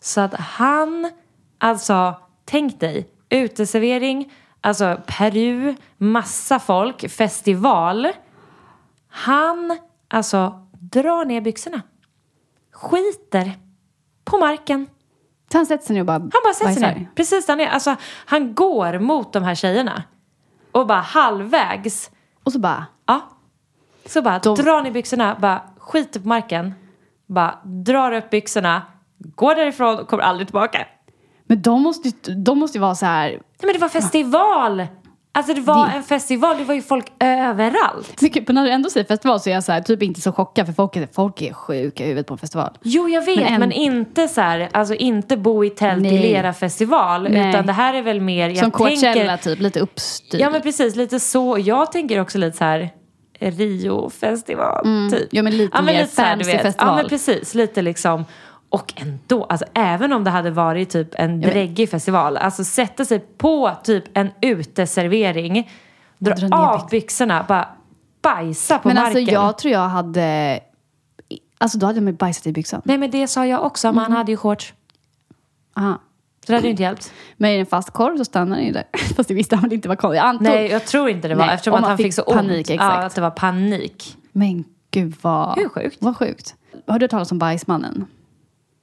Så 0.00 0.20
att 0.20 0.34
han, 0.34 1.10
alltså 1.58 2.14
tänk 2.44 2.80
dig, 2.80 3.06
uteservering, 3.30 4.32
alltså 4.60 5.00
Peru, 5.06 5.74
massa 5.98 6.58
folk, 6.58 7.10
festival. 7.10 8.08
Han, 9.10 9.78
alltså 10.08 10.66
drar 10.72 11.24
ner 11.24 11.40
byxorna. 11.40 11.82
Skiter 12.72 13.52
på 14.24 14.38
marken. 14.38 14.86
Så 15.52 15.58
han 15.58 15.66
sätter 15.66 15.86
sig 15.86 15.94
ner 15.94 16.00
och 16.00 16.06
bara 16.06 16.18
Han 16.18 16.30
bara 16.44 16.54
sätter 16.54 16.72
sig 16.72 16.82
ner. 16.94 17.08
Precis 17.14 17.46
där 17.46 17.56
ner. 17.56 17.68
Alltså 17.68 17.96
han 18.26 18.54
går 18.54 18.98
mot 18.98 19.32
de 19.32 19.42
här 19.42 19.54
tjejerna. 19.54 20.02
Och 20.72 20.86
bara 20.86 21.00
halvvägs 21.00 22.10
Och 22.44 22.52
så 22.52 22.58
bara, 22.58 22.86
Ja. 23.06 23.20
Så 24.06 24.22
bara 24.22 24.38
De- 24.38 24.54
drar 24.56 24.82
ner 24.82 24.90
byxorna, 24.90 25.36
bara 25.40 25.62
skiter 25.78 26.20
på 26.20 26.28
marken. 26.28 26.74
Bara 27.26 27.58
drar 27.64 28.12
upp 28.12 28.30
byxorna, 28.30 28.82
går 29.18 29.54
därifrån 29.54 29.98
och 29.98 30.08
kommer 30.08 30.22
aldrig 30.22 30.46
tillbaka. 30.48 30.86
Men 31.48 31.62
de 31.62 31.82
måste 31.82 32.08
ju, 32.08 32.34
de 32.34 32.58
måste 32.58 32.78
ju 32.78 32.82
vara 32.82 32.94
så 32.94 33.06
här, 33.06 33.28
Nej 33.30 33.40
men 33.62 33.72
det 33.72 33.78
var 33.78 33.88
festival! 33.88 34.86
Alltså 35.32 35.54
det 35.54 35.60
var 35.60 35.86
Det- 35.86 35.92
en 35.92 36.02
festival, 36.02 36.58
det 36.58 36.64
var 36.64 36.74
ju 36.74 36.82
folk 36.82 37.06
överallt. 37.20 38.22
Men 38.46 38.54
när 38.54 38.64
du 38.64 38.70
ändå 38.70 38.90
säger 38.90 39.06
festival 39.06 39.40
så 39.40 39.50
är 39.50 39.54
jag 39.54 39.64
så 39.64 39.72
här, 39.72 39.80
typ 39.80 40.02
inte 40.02 40.20
så 40.20 40.32
chockad 40.32 40.66
för 40.66 40.72
folk 40.72 40.96
är, 40.96 41.08
folk 41.12 41.42
är 41.42 41.52
sjuka 41.52 42.04
i 42.04 42.06
huvudet 42.06 42.26
på 42.26 42.34
en 42.34 42.38
festival. 42.38 42.70
Jo 42.82 43.08
jag 43.08 43.24
vet, 43.24 43.38
Men 43.40 43.52
men, 43.60 43.62
en- 43.62 43.72
inte 43.72 44.28
så 44.28 44.40
här, 44.40 44.68
alltså 44.72 44.94
inte 44.94 45.36
bo 45.36 45.64
i 45.64 45.70
tält 45.70 45.98
i 46.06 46.10
Nej. 46.10 46.18
Lera 46.22 46.52
festival. 46.52 47.22
Nej. 47.30 47.48
Utan 47.50 47.66
det 47.66 47.72
här 47.72 47.94
är 47.94 48.02
väl 48.02 48.20
mer, 48.20 48.48
jag 48.48 48.58
Som 48.58 48.70
Coachella 48.70 49.12
tänker, 49.12 49.36
typ, 49.36 49.60
lite 49.60 49.80
uppstyrt. 49.80 50.40
Ja 50.40 50.50
men 50.50 50.60
precis, 50.62 50.96
lite 50.96 51.20
så. 51.20 51.58
Jag 51.58 51.92
tänker 51.92 52.20
också 52.20 52.38
lite 52.38 52.56
så 52.56 52.64
här 52.64 52.90
Rio-festival 53.40 55.10
typ. 55.10 55.28
Ja, 55.30 55.42
men 55.42 55.56
lite 55.56 55.82
mer 55.82 56.06
så 56.06 56.22
här, 56.22 56.36
du 56.36 56.44
fancy 56.44 56.52
vet. 56.52 56.62
festival. 56.62 56.88
Ja 56.88 56.96
men 56.96 57.08
precis, 57.08 57.54
lite 57.54 57.82
liksom. 57.82 58.24
Och 58.70 58.92
ändå, 58.96 59.44
alltså 59.44 59.66
även 59.74 60.12
om 60.12 60.24
det 60.24 60.30
hade 60.30 60.50
varit 60.50 60.90
typ 60.90 61.08
en 61.14 61.30
men- 61.30 61.40
dräggig 61.50 61.90
festival, 61.90 62.36
alltså 62.36 62.64
sätta 62.64 63.04
sig 63.04 63.18
på 63.18 63.70
typ 63.84 64.04
en 64.14 64.30
uteservering, 64.42 65.70
dra, 66.18 66.34
dra 66.34 66.56
av 66.56 66.78
byx- 66.80 66.90
byxorna, 66.90 67.44
bara 67.48 67.68
bajsa 68.22 68.78
på 68.78 68.88
men 68.88 68.94
marken. 68.94 69.16
alltså 69.16 69.32
jag 69.34 69.58
tror 69.58 69.72
jag 69.72 69.88
hade, 69.88 70.60
alltså 71.58 71.78
då 71.78 71.86
hade 71.86 72.00
jag 72.00 72.14
bajsat 72.14 72.46
i 72.46 72.52
byxan. 72.52 72.82
Nej 72.84 72.98
men 72.98 73.10
det 73.10 73.26
sa 73.28 73.46
jag 73.46 73.64
också, 73.64 73.92
men 73.92 73.98
han 74.02 74.12
hade 74.12 74.32
ju 74.32 74.36
shorts. 74.36 74.74
Aha. 75.76 76.00
Så 76.46 76.52
det 76.52 76.56
hade 76.56 76.66
ju 76.66 76.70
inte 76.70 76.82
hjälpt. 76.82 77.12
Men 77.36 77.50
i 77.50 77.58
en 77.58 77.66
fast 77.66 77.90
korv 77.90 78.16
så 78.16 78.24
stannar 78.24 78.56
den 78.56 78.66
ju 78.66 78.72
där. 78.72 78.84
Fast 79.16 79.28
det 79.28 79.34
visste 79.34 79.56
han 79.56 79.62
väl 79.62 79.72
inte 79.72 79.88
var 79.88 79.96
konstigt. 79.96 80.16
Jag 80.16 80.26
antog. 80.26 80.46
Nej, 80.48 80.70
jag 80.70 80.86
tror 80.86 81.08
inte 81.08 81.28
det 81.28 81.34
var 81.34 81.46
Nej, 81.46 81.54
eftersom 81.54 81.72
om 81.72 81.76
att 81.76 81.80
man 81.80 81.88
han 81.90 81.96
fick, 81.96 82.06
fick 82.06 82.14
så 82.14 82.22
panik, 82.22 82.50
ont. 82.50 82.70
exakt. 82.70 82.80
Ja, 82.80 83.04
att 83.04 83.14
det 83.14 83.20
var 83.20 83.30
panik. 83.30 84.16
Men 84.32 84.64
gud 84.90 85.14
vad... 85.22 85.58
Hur 85.58 85.68
sjukt? 85.68 85.96
Vad 86.00 86.16
sjukt. 86.16 86.54
Har 86.86 86.98
du 86.98 87.04
hört 87.04 87.10
talas 87.10 87.32
om 87.32 87.38
Bajsmannen? 87.38 88.06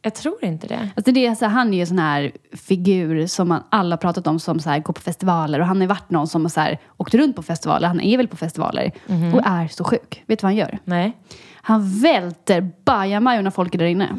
Jag 0.06 0.14
tror 0.14 0.46
inte 0.46 0.68
det. 0.68 0.90
Alltså 0.96 1.12
det 1.12 1.26
är 1.26 1.36
så 1.36 1.46
här, 1.46 1.52
han 1.52 1.68
är 1.74 1.74
ju 1.74 1.82
en 1.82 1.88
sån 1.88 2.00
här 2.00 2.32
figur 2.54 3.28
som 3.28 3.48
man 3.48 3.64
alla 3.70 3.98
pratat 3.98 4.28
om 4.28 4.40
som 4.40 4.60
så 4.60 4.70
här, 4.70 4.80
går 4.80 4.94
på 4.94 5.02
festivaler. 5.02 5.60
Och 5.60 5.66
han 5.66 5.82
har 5.82 5.88
varit 5.88 6.10
någon 6.10 6.28
som 6.28 6.42
har 6.42 6.50
så 6.50 6.60
här, 6.60 6.80
åkt 6.98 7.14
runt 7.14 7.36
på 7.36 7.44
festivaler. 7.44 7.88
Han 7.88 8.02
är 8.02 8.18
väl 8.18 8.28
på 8.28 8.38
festivaler. 8.38 8.92
Mhm. 9.08 9.34
Och 9.34 9.42
är 9.46 9.68
så 9.68 9.84
sjuk. 9.84 10.24
Vet 10.26 10.40
du 10.40 10.44
vad 10.44 10.50
han 10.50 10.56
gör? 10.56 10.80
Nej. 10.84 11.18
Han 11.56 12.00
välter 12.00 12.72
bajamajor 12.86 13.42
när 13.42 13.52
folk 13.52 13.76
är 13.76 13.80
där 13.80 13.86
inne. 13.86 14.10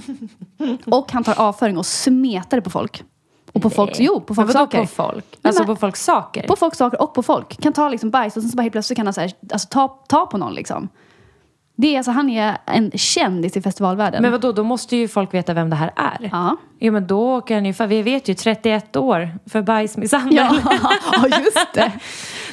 och 0.84 1.12
han 1.12 1.24
tar 1.24 1.40
avföring 1.40 1.78
och 1.78 1.86
smetar 1.86 2.56
det 2.56 2.62
på 2.62 2.70
folk. 2.70 3.02
Och 3.52 3.62
på 3.62 3.70
folks, 3.70 4.00
jo, 4.00 4.20
på 4.20 4.34
folks 4.34 4.52
saker. 4.52 4.80
på 4.80 4.86
folk? 4.86 5.24
Alltså 5.42 5.64
på 5.64 5.76
folks 5.76 6.04
saker? 6.04 6.46
På 6.46 6.56
folks 6.56 6.78
saker 6.78 7.02
och 7.02 7.14
på 7.14 7.22
folk. 7.22 7.62
Kan 7.62 7.72
ta 7.72 7.88
liksom 7.88 8.10
bajs 8.10 8.36
och 8.36 8.42
sen 8.42 8.50
så 8.50 8.56
bara 8.56 8.62
helt 8.62 8.72
plötsligt 8.72 8.96
kan 8.96 9.06
han 9.06 9.14
så 9.14 9.20
här, 9.20 9.32
alltså, 9.52 9.68
ta, 9.68 9.88
ta 10.08 10.26
på 10.26 10.38
någon 10.38 10.54
liksom. 10.54 10.88
Det 11.78 11.86
är 11.94 11.96
alltså, 11.96 12.10
han 12.10 12.30
är 12.30 12.58
en 12.66 12.90
kändis 12.94 13.56
i 13.56 13.62
festivalvärlden. 13.62 14.22
Men 14.22 14.32
vadå, 14.32 14.52
då 14.52 14.62
måste 14.64 14.96
ju 14.96 15.08
folk 15.08 15.34
veta 15.34 15.54
vem 15.54 15.70
det 15.70 15.76
här 15.76 15.92
är. 15.96 16.28
Ja. 16.32 16.56
Jo 16.78 16.92
men 16.92 17.06
då 17.06 17.34
åker 17.36 17.54
han 17.54 17.64
ju, 17.64 17.72
för 17.72 17.86
vi 17.86 18.02
vet 18.02 18.28
ju 18.28 18.34
31 18.34 18.96
år 18.96 19.30
för 19.46 19.62
bajsmisshandel. 19.62 20.36
Ja, 20.36 20.56
ja, 21.12 21.38
just 21.38 21.74
det. 21.74 21.92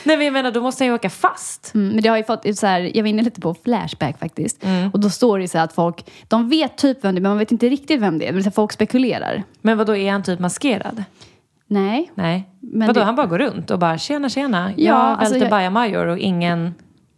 Nej 0.03 0.17
men 0.17 0.25
jag 0.25 0.33
menar, 0.33 0.51
då 0.51 0.61
måste 0.61 0.83
han 0.83 0.87
ju 0.89 0.95
åka 0.95 1.09
fast. 1.09 1.71
Mm, 1.73 1.87
men 1.93 2.03
det 2.03 2.09
har 2.09 2.17
ju 2.17 2.23
fått, 2.23 2.57
så 2.57 2.67
här, 2.67 2.91
jag 2.97 3.03
var 3.03 3.09
inne 3.09 3.21
lite 3.21 3.41
på 3.41 3.53
Flashback 3.63 4.19
faktiskt. 4.19 4.63
Mm. 4.63 4.89
Och 4.93 4.99
då 4.99 5.09
står 5.09 5.37
det 5.37 5.41
ju 5.41 5.47
så 5.47 5.57
här 5.57 5.65
att 5.65 5.73
folk, 5.73 6.09
de 6.27 6.49
vet 6.49 6.77
typ 6.77 7.03
vem 7.03 7.15
det 7.15 7.19
är 7.19 7.21
men 7.21 7.31
man 7.31 7.37
vet 7.37 7.51
inte 7.51 7.69
riktigt 7.69 8.01
vem 8.01 8.19
det 8.19 8.27
är. 8.27 8.33
Men 8.33 8.43
så 8.43 8.49
här, 8.49 8.53
folk 8.53 8.71
spekulerar. 8.71 9.43
Men 9.61 9.77
vadå, 9.77 9.95
är 9.95 10.11
han 10.11 10.23
typ 10.23 10.39
maskerad? 10.39 11.03
Nej. 11.67 12.11
Nej. 12.15 12.49
Men 12.59 12.87
vadå, 12.87 12.99
det- 12.99 13.05
han 13.05 13.15
bara 13.15 13.27
går 13.27 13.37
runt 13.39 13.71
och 13.71 13.79
bara 13.79 13.97
tjena 13.97 14.29
tjena, 14.29 14.71
jag 14.77 14.95
Ja, 14.95 15.05
välter 15.07 15.21
alltså 15.25 15.37
jag- 15.37 15.49
bajamajor 15.49 16.07
och 16.07 16.17
ingen 16.17 16.73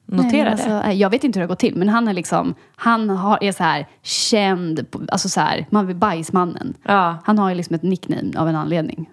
Nej, 0.05 0.31
men 0.31 0.47
alltså, 0.47 0.67
det. 0.69 0.81
nej, 0.85 0.97
Jag 0.97 1.09
vet 1.09 1.23
inte 1.23 1.39
hur 1.39 1.41
det 1.41 1.45
har 1.45 1.53
gått 1.53 1.59
till, 1.59 1.75
men 1.75 1.89
han 1.89 2.07
är 2.07 2.13
liksom, 2.13 2.55
han 2.75 3.09
har, 3.09 3.43
är 3.43 3.51
så 3.51 3.63
här 3.63 3.87
känd, 4.01 4.85
alltså 5.09 5.29
så 5.29 5.39
här, 5.41 5.65
man 5.69 5.87
vill 5.87 5.95
bajsmannen. 5.95 6.73
Ja. 6.83 7.17
Han 7.23 7.37
har 7.39 7.49
ju 7.49 7.55
liksom 7.55 7.75
ett 7.75 7.83
nickname 7.83 8.31
av 8.37 8.49
en 8.49 8.55
anledning. 8.55 9.09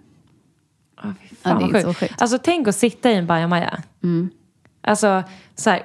Oh, 1.05 1.11
fy 1.21 1.37
Ja, 1.43 1.51
fan 1.51 1.73
det 1.73 1.79
är 1.79 1.83
så 1.83 1.89
sjukt. 1.95 2.03
Mm. 2.03 2.15
Alltså 2.19 2.39
tänk 2.39 2.69
att 2.69 2.77
sitta 2.77 3.11
i 3.11 3.15
en 3.15 3.27
bajamaja. 3.27 3.83
Alltså, 4.81 5.23
så 5.55 5.71
här, 5.71 5.83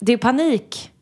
det 0.00 0.12
är 0.12 0.16
panik 0.16 0.92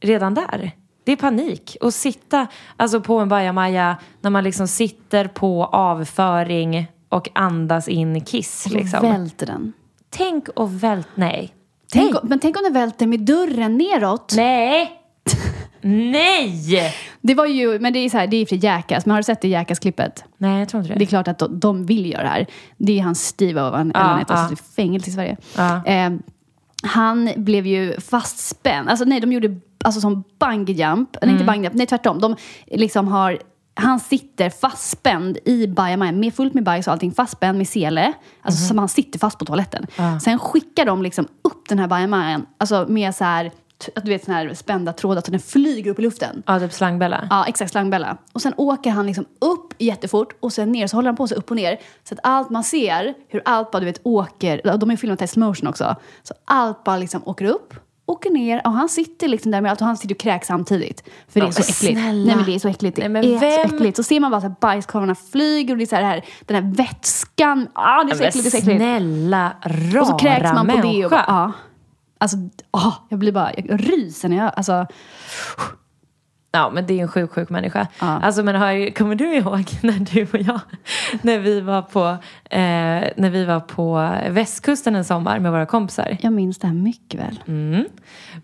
redan 0.00 0.34
där. 0.34 0.72
Det 1.04 1.12
är 1.12 1.16
panik. 1.16 1.76
att 1.80 1.94
sitta 1.94 2.46
alltså, 2.76 3.00
på 3.00 3.18
en 3.18 3.28
bajamaja 3.28 3.96
när 4.20 4.30
man 4.30 4.44
liksom 4.44 4.68
sitter 4.68 5.28
på 5.28 5.64
avföring 5.64 6.86
och 7.08 7.28
andas 7.34 7.88
in 7.88 8.24
kiss. 8.24 8.66
Och 8.66 8.72
Liksom. 8.72 9.02
välter 9.02 9.46
den. 9.46 9.72
Tänk 10.10 10.48
och 10.48 10.82
vält... 10.84 11.08
Nej. 11.14 11.54
Tänk, 11.92 12.14
om- 12.14 12.28
men 12.28 12.38
tänk 12.38 12.56
om 12.56 12.62
den 12.62 12.72
välter 12.72 13.06
med 13.06 13.20
dörren 13.20 13.78
neråt. 13.78 14.32
Nej! 14.36 14.92
Nej! 15.80 16.94
Det 17.20 17.34
var 17.34 17.46
ju, 17.46 17.78
men 17.78 17.92
det 17.92 17.98
är 17.98 18.10
så 18.10 18.18
här, 18.18 18.26
det 18.26 18.36
är 18.36 18.46
för 18.46 18.64
Jackass. 18.64 19.06
Men 19.06 19.10
har 19.10 19.18
du 19.18 19.22
sett 19.24 19.40
det 19.40 19.48
Jackass-klippet? 19.48 20.24
Nej, 20.38 20.58
jag 20.58 20.68
tror 20.68 20.82
inte 20.82 20.92
det. 20.94 20.98
Det 20.98 21.04
är 21.04 21.06
klart 21.06 21.28
att 21.28 21.38
de, 21.38 21.60
de 21.60 21.86
vill 21.86 22.10
göra 22.12 22.22
det 22.22 22.28
här. 22.28 22.46
Det 22.76 22.98
är 22.98 23.02
hans 23.02 23.26
Steve 23.26 23.62
Owen, 23.62 23.90
Ja, 23.94 24.00
eller 24.00 24.10
han 24.10 24.18
heter, 24.18 24.34
ja. 24.34 24.40
alltså, 24.40 24.54
i 24.64 24.74
fängelse 24.76 25.10
i 25.10 25.12
Sverige. 25.12 25.36
Ja. 25.56 25.84
Eh, 25.86 26.10
han 26.82 27.30
blev 27.36 27.66
ju 27.66 28.00
fastspänd. 28.00 28.88
Alltså 28.88 29.04
nej, 29.04 29.20
de 29.20 29.32
gjorde 29.32 29.56
alltså 29.84 30.00
som 30.00 30.24
bungee 30.40 30.74
jump. 30.74 31.16
Eller 31.22 31.32
inte 31.32 31.44
bungee 31.44 31.64
jump, 31.64 31.74
nej 31.74 31.86
tvärtom. 31.86 32.20
De 32.20 32.36
liksom 32.66 33.08
har 33.08 33.38
han 33.80 34.00
sitter 34.00 34.50
fastspänd 34.50 35.38
i 35.44 35.66
bajamajan, 35.66 36.20
med 36.20 36.34
fullt 36.34 36.54
med 36.54 36.64
bajs 36.64 36.86
och 36.86 36.92
allting, 36.92 37.12
fastspänd 37.12 37.58
med 37.58 37.68
sele. 37.68 38.12
Alltså 38.42 38.66
som 38.66 38.78
han 38.78 38.88
sitter 38.88 39.18
fast 39.18 39.38
på 39.38 39.44
toaletten. 39.44 39.86
Sen 40.22 40.38
skickar 40.38 40.84
de 40.84 41.02
liksom 41.02 41.28
upp 41.42 41.68
den 41.68 41.78
här 41.78 41.86
bajamajan, 41.86 42.46
alltså 42.58 42.86
med 42.88 43.14
så 43.14 43.24
här, 43.24 43.50
att 43.96 44.04
du 44.04 44.10
vet 44.10 44.24
sån 44.24 44.34
här 44.34 44.54
spända 44.54 44.92
trådar 44.92 45.22
så 45.22 45.30
den 45.30 45.40
flyger 45.40 45.90
upp 45.90 45.98
i 45.98 46.02
luften. 46.02 46.42
Ja, 46.46 46.60
typ 46.60 46.72
slangbella. 46.72 47.26
Ja, 47.30 47.46
exakt. 47.46 47.70
Slangbella. 47.72 48.16
Och 48.32 48.42
sen 48.42 48.54
åker 48.56 48.90
han 48.90 49.06
liksom 49.06 49.24
upp 49.38 49.74
jättefort 49.78 50.36
och 50.40 50.52
sen 50.52 50.72
ner. 50.72 50.86
Så 50.86 50.96
håller 50.96 51.08
han 51.08 51.16
på 51.16 51.26
sig 51.26 51.36
upp 51.36 51.50
och 51.50 51.56
ner. 51.56 51.80
Så 52.04 52.14
att 52.14 52.20
allt 52.22 52.50
man 52.50 52.64
ser, 52.64 53.14
hur 53.28 53.42
allt 53.44 53.70
bara 53.70 53.80
du 53.80 53.86
vet 53.86 54.00
åker. 54.02 54.60
De 54.78 54.88
har 54.88 54.90
ju 54.90 54.96
filmat 54.96 55.22
i 55.22 55.26
slow 55.26 55.48
motion 55.48 55.68
också. 55.68 55.96
Så 56.22 56.34
allt 56.44 56.84
bara 56.84 56.96
liksom 56.96 57.22
åker 57.24 57.44
upp, 57.44 57.74
åker 58.08 58.30
ner. 58.30 58.60
Och 58.66 58.72
han 58.72 58.88
sitter 58.88 59.28
liksom 59.28 59.50
där 59.52 59.60
med 59.60 59.70
allt 59.70 59.80
och 59.80 59.86
han 59.86 59.96
sitter 59.96 60.14
och 60.14 60.20
kräks 60.20 60.46
samtidigt. 60.46 61.02
För 61.28 61.40
det 61.40 61.46
är 61.46 61.50
så 61.50 61.60
äckligt. 61.60 61.78
snälla. 62.00 62.26
Nej 62.26 62.36
men 62.36 62.44
det 62.44 62.54
är 62.54 62.58
så 62.58 62.68
äckligt. 62.68 62.96
Det 62.96 63.02
Nej, 63.02 63.08
men 63.08 63.24
är 63.24 63.38
vem- 63.40 63.68
så 63.70 63.74
äckligt. 63.76 63.96
Så 63.96 64.02
ser 64.02 64.20
man 64.20 64.30
bara 64.30 64.40
så 64.40 64.46
här 64.48 64.54
bajskorvarna 64.60 65.14
flyger 65.14 65.74
och 65.74 65.78
det 65.78 65.84
är 65.84 65.86
så 65.86 65.96
här, 65.96 66.16
det 66.16 66.22
den 66.54 66.64
här 66.64 66.74
vätskan. 66.74 67.68
Ah, 67.72 68.04
det 68.04 68.10
är 68.12 68.14
så 68.14 68.18
Men 68.20 68.28
äckligt, 68.28 68.44
det 68.44 68.48
är 68.48 68.50
så 68.50 68.56
äckligt. 68.56 68.78
snälla, 68.78 69.52
rara 69.64 70.00
Och 70.00 70.06
så 70.06 70.18
kräks 70.18 70.42
man 70.52 70.56
på 70.56 70.76
människa. 70.76 70.88
det 70.98 71.04
och 71.04 71.10
bara, 71.10 71.24
ja. 71.28 71.52
Alltså, 72.20 72.36
ah, 72.70 72.92
jag 73.08 73.18
blir 73.18 73.32
bara, 73.32 73.50
jag 73.56 73.90
ryser 73.90 74.28
när 74.28 74.36
jag, 74.36 74.52
alltså. 74.56 74.86
Ja, 76.50 76.70
men 76.70 76.86
det 76.86 76.98
är 76.98 77.02
en 77.02 77.08
sjuk, 77.08 77.32
sjuk 77.32 77.50
människa. 77.50 77.86
Ja. 78.00 78.06
Alltså, 78.06 78.42
men 78.42 78.54
har, 78.54 78.94
kommer 78.94 79.14
du 79.14 79.34
ihåg 79.34 79.64
när 79.82 80.14
du 80.14 80.22
och 80.22 80.40
jag, 80.40 80.60
när 81.22 81.38
vi 81.38 81.60
var 81.60 81.82
på, 81.82 82.08
eh, 82.50 83.10
när 83.16 83.30
vi 83.30 83.44
var 83.44 83.60
på 83.60 84.10
västkusten 84.30 84.96
en 84.96 85.04
sommar 85.04 85.38
med 85.38 85.52
våra 85.52 85.66
kompisar? 85.66 86.16
Jag 86.20 86.32
minns 86.32 86.58
det 86.58 86.66
här 86.66 86.74
mycket 86.74 87.20
väl. 87.20 87.42
Mm. 87.46 87.84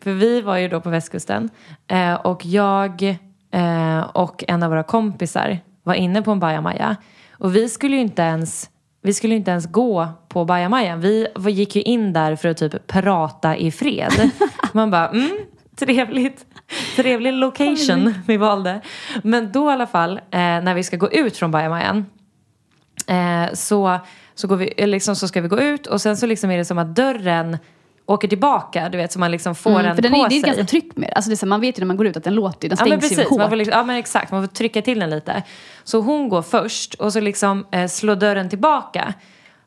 För 0.02 0.12
vi 0.12 0.40
var 0.40 0.56
ju 0.56 0.68
då 0.68 0.80
på 0.80 0.90
västkusten 0.90 1.50
eh, 1.88 2.14
och 2.14 2.46
jag 2.46 3.02
eh, 3.50 4.00
och 4.00 4.44
en 4.48 4.62
av 4.62 4.70
våra 4.70 4.82
kompisar 4.82 5.58
var 5.82 5.94
inne 5.94 6.22
på 6.22 6.30
en 6.30 6.40
bajamaja. 6.40 6.96
Och 7.32 7.56
vi 7.56 7.68
skulle 7.68 7.96
ju 7.96 8.02
inte 8.02 8.22
ens, 8.22 8.70
vi 9.02 9.14
skulle 9.14 9.34
inte 9.34 9.50
ens 9.50 9.66
gå 9.66 10.08
på 10.28 10.44
bajamajan. 10.44 11.00
Vi 11.00 11.28
gick 11.50 11.76
ju 11.76 11.82
in 11.82 12.12
där 12.12 12.36
för 12.36 12.48
att 12.48 12.56
typ 12.56 12.86
prata 12.86 13.56
i 13.56 13.70
fred. 13.70 14.30
Man 14.72 14.90
bara, 14.90 15.08
mm, 15.08 15.38
trevligt. 15.76 16.46
Trevlig 16.96 17.32
location 17.32 18.14
vi 18.26 18.36
valde. 18.36 18.80
Men 19.22 19.52
då 19.52 19.70
i 19.70 19.72
alla 19.72 19.86
fall, 19.86 20.16
eh, 20.18 20.38
när 20.38 20.74
vi 20.74 20.82
ska 20.82 20.96
gå 20.96 21.10
ut 21.12 21.36
från 21.36 21.50
bajamajan 21.50 22.06
eh, 23.06 23.54
så, 23.54 23.98
så, 24.34 24.48
går 24.48 24.56
vi, 24.56 24.66
eller 24.68 24.92
liksom, 24.92 25.16
så 25.16 25.28
ska 25.28 25.40
vi 25.40 25.48
gå 25.48 25.60
ut 25.60 25.86
och 25.86 26.00
sen 26.00 26.16
så 26.16 26.26
liksom 26.26 26.50
är 26.50 26.56
det 26.58 26.64
som 26.64 26.78
att 26.78 26.96
dörren 26.96 27.58
åker 28.06 28.28
tillbaka. 28.28 28.88
Du 28.88 28.98
vet, 28.98 29.12
så 29.12 29.18
man 29.18 29.30
liksom 29.30 29.54
får 29.54 29.70
Mm, 29.70 29.82
den 29.84 29.94
för 29.94 30.02
den 30.02 30.12
på 30.12 30.18
är, 30.24 30.28
det 30.28 30.34
är 30.34 30.40
sig. 30.40 30.46
ganska 30.48 30.64
tryck 30.64 30.96
med 30.96 31.12
alltså 31.16 31.30
det. 31.30 31.34
är 31.34 31.36
så, 31.36 31.46
Man 31.46 31.60
vet 31.60 31.78
ju 31.78 31.80
när 31.80 31.86
man 31.86 31.96
går 31.96 32.06
ut 32.06 32.16
att 32.16 32.24
den 32.24 32.34
låter, 32.34 32.68
den 32.68 32.78
Ja 32.80 32.86
men 32.86 33.00
stängs 33.00 33.12
ju 33.12 33.16
precis, 33.16 33.30
hårt. 33.30 33.38
man 33.38 33.48
får 33.48 33.56
liksom, 33.56 33.78
ja 33.78 33.84
men 33.84 33.96
exakt, 33.96 34.32
man 34.32 34.42
får 34.48 34.54
trycka 34.54 34.82
till 34.82 34.98
den 35.00 35.10
lite. 35.10 35.42
Så 35.84 36.00
hon 36.00 36.28
går 36.28 36.42
först 36.42 36.94
och 36.94 37.12
så 37.12 37.20
liksom 37.20 37.66
eh, 37.70 37.86
slår 37.88 38.16
dörren 38.16 38.48
tillbaka. 38.48 39.14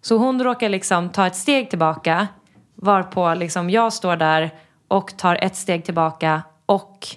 Så 0.02 0.18
hon 0.18 0.44
råkar 0.44 0.70
liksom 0.70 1.10
ta 1.10 1.28
ett 1.28 1.36
steg 1.36 1.70
tillbaka 1.70 2.28
varpå 2.76 3.34
liksom 3.34 3.70
jag 3.70 3.94
står 3.94 4.16
där 4.16 4.52
och 4.88 5.18
tar 5.18 5.36
ett 5.42 5.56
steg 5.56 5.86
tillbaka 5.86 6.42
och 6.66 7.08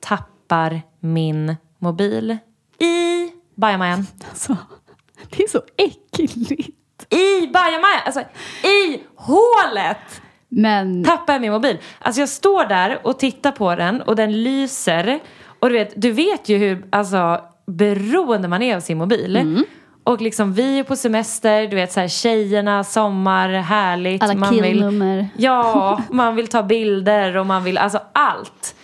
tappar 0.00 0.82
min 1.00 1.56
mobil 1.78 2.38
i 2.78 3.30
bajamajan. 3.54 4.06
Alltså, 4.28 4.56
det 5.30 5.42
är 5.42 5.48
så 5.48 5.62
äckligt. 5.76 6.76
I 7.10 7.46
bajamajan! 7.46 8.00
Alltså 8.06 8.20
i 8.66 9.00
hålet! 9.14 10.22
Men 10.48 11.04
tappar 11.04 11.32
jag 11.32 11.40
min 11.40 11.52
mobil. 11.52 11.78
Alltså 11.98 12.20
jag 12.20 12.28
står 12.28 12.64
där 12.64 13.06
och 13.06 13.18
tittar 13.18 13.52
på 13.52 13.74
den 13.74 14.02
och 14.02 14.16
den 14.16 14.42
lyser. 14.42 15.20
Och 15.58 15.68
du 15.68 15.74
vet, 15.74 15.92
du 15.96 16.10
vet 16.12 16.48
ju 16.48 16.56
hur 16.56 16.86
alltså, 16.90 17.40
beroende 17.66 18.48
man 18.48 18.62
är 18.62 18.76
av 18.76 18.80
sin 18.80 18.98
mobil. 18.98 19.36
Mm. 19.36 19.64
Och 20.04 20.20
liksom 20.20 20.52
vi 20.52 20.78
är 20.78 20.84
på 20.84 20.96
semester, 20.96 21.66
du 21.66 21.76
vet 21.76 21.92
så 21.92 22.00
här 22.00 22.08
tjejerna, 22.08 22.84
sommar, 22.84 23.48
härligt. 23.48 24.22
alla 24.22 24.34
man 24.34 24.50
vill, 24.54 24.62
killnummer. 24.62 25.28
Ja, 25.36 26.02
man 26.10 26.36
vill 26.36 26.46
ta 26.48 26.62
bilder 26.62 27.36
och 27.36 27.46
man 27.46 27.64
vill, 27.64 27.78
alltså 27.78 28.00
allt. 28.12 28.74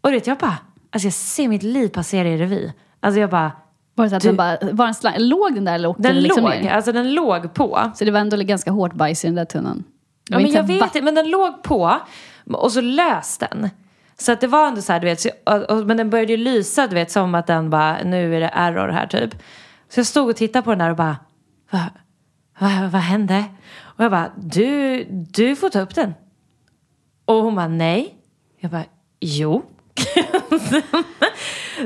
Och 0.00 0.10
du 0.10 0.16
vet, 0.16 0.26
jag 0.26 0.38
bara, 0.38 0.58
alltså 0.90 1.06
jag 1.06 1.12
ser 1.12 1.48
mitt 1.48 1.62
liv 1.62 1.88
passera 1.88 2.28
i 2.28 2.36
revy. 2.36 2.72
Alltså 3.00 3.20
jag 3.20 3.30
bara, 3.30 3.52
Var 3.94 4.04
det 4.04 4.10
så 4.10 4.16
att 4.16 4.22
Du- 4.22 4.28
den 4.28 4.36
bara, 4.36 4.56
var 4.72 4.84
den 4.84 4.94
slang, 4.94 5.14
låg 5.18 5.54
den 5.54 5.64
där 5.64 5.74
eller 5.74 5.88
åkte 5.88 6.02
den 6.02 6.14
den 6.14 6.22
liksom 6.22 6.44
låg, 6.44 6.50
ner? 6.52 6.70
alltså 6.70 6.92
den 6.92 7.14
låg 7.14 7.54
på. 7.54 7.92
Så 7.94 8.04
det 8.04 8.10
var 8.10 8.20
ändå 8.20 8.36
ganska 8.36 8.70
hårt 8.70 8.92
bajs 8.92 9.24
i 9.24 9.26
den 9.28 9.34
där 9.34 9.44
tunnan? 9.44 9.84
Ja, 10.30 10.38
men 10.38 10.52
jag 10.52 10.62
vet 10.66 10.82
inte, 10.82 11.02
men 11.02 11.14
den 11.14 11.30
låg 11.30 11.62
på 11.62 11.96
och 12.52 12.72
så 12.72 12.80
lös 12.80 13.38
den. 13.38 13.70
Så 14.18 14.32
att 14.32 14.40
det 14.40 14.46
var 14.46 14.68
ändå 14.68 14.80
så 14.82 14.92
här, 14.92 15.00
du 15.00 15.06
vet, 15.06 15.20
så, 15.20 15.28
och, 15.44 15.62
och, 15.70 15.86
men 15.86 15.96
den 15.96 16.10
började 16.10 16.32
ju 16.32 16.36
lysa, 16.36 16.86
du 16.86 16.94
vet, 16.94 17.10
som 17.10 17.34
att 17.34 17.46
den 17.46 17.70
bara, 17.70 17.96
nu 18.04 18.36
är 18.36 18.40
det 18.40 18.50
error 18.54 18.88
här 18.88 19.06
typ. 19.06 19.34
Så 19.88 20.00
jag 20.00 20.06
stod 20.06 20.28
och 20.30 20.36
tittade 20.36 20.62
på 20.62 20.70
den 20.70 20.78
där 20.78 20.90
och 20.90 20.96
bara, 20.96 21.16
vad 21.70 21.80
va, 22.58 22.88
vad 22.92 23.00
hände? 23.02 23.44
Och 23.80 24.04
jag 24.04 24.10
bara, 24.10 24.32
du, 24.36 25.04
du 25.10 25.56
får 25.56 25.68
ta 25.68 25.80
upp 25.80 25.94
den. 25.94 26.14
Och 27.24 27.34
hon 27.34 27.54
bara, 27.54 27.68
nej. 27.68 28.14
Jag 28.60 28.70
bara, 28.70 28.84
jo. 29.20 29.62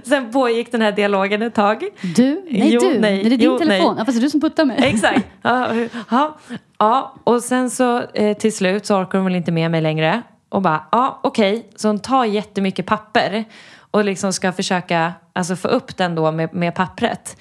Sen 0.04 0.32
pågick 0.32 0.72
den 0.72 0.82
här 0.82 0.92
dialogen 0.92 1.42
ett 1.42 1.54
tag. 1.54 1.84
Du? 2.16 2.44
Nej 2.50 2.70
Jo, 2.74 2.80
du. 2.80 2.88
nej, 2.88 2.98
Nej, 3.00 3.22
det 3.22 3.28
är 3.28 3.30
din 3.30 3.40
jo, 3.40 3.58
telefon. 3.58 3.94
nej. 3.94 3.98
Ja, 3.98 4.04
fast 4.04 4.18
det 4.18 4.20
är 4.20 4.22
du 4.22 4.30
som 4.30 4.40
puttar 4.40 4.64
mig. 4.64 4.78
Exakt. 4.82 5.26
Ja, 5.42 5.74
ja, 6.10 6.36
ja. 6.78 7.14
Och 7.24 7.42
sen 7.42 7.70
så 7.70 8.02
eh, 8.02 8.36
till 8.36 8.56
slut 8.56 8.86
så 8.86 8.96
orkar 9.00 9.18
hon 9.18 9.24
väl 9.24 9.34
inte 9.36 9.52
med 9.52 9.70
mig 9.70 9.80
längre. 9.80 10.22
Och 10.48 10.62
bara, 10.62 10.84
ja 10.92 11.20
okej. 11.22 11.70
Så 11.76 11.88
hon 11.88 11.98
tar 11.98 12.24
jättemycket 12.24 12.86
papper. 12.86 13.44
Och 13.90 14.04
liksom 14.04 14.32
ska 14.32 14.52
försöka 14.52 15.12
alltså, 15.32 15.56
få 15.56 15.68
upp 15.68 15.96
den 15.96 16.14
då 16.14 16.32
med, 16.32 16.54
med 16.54 16.74
pappret. 16.74 17.36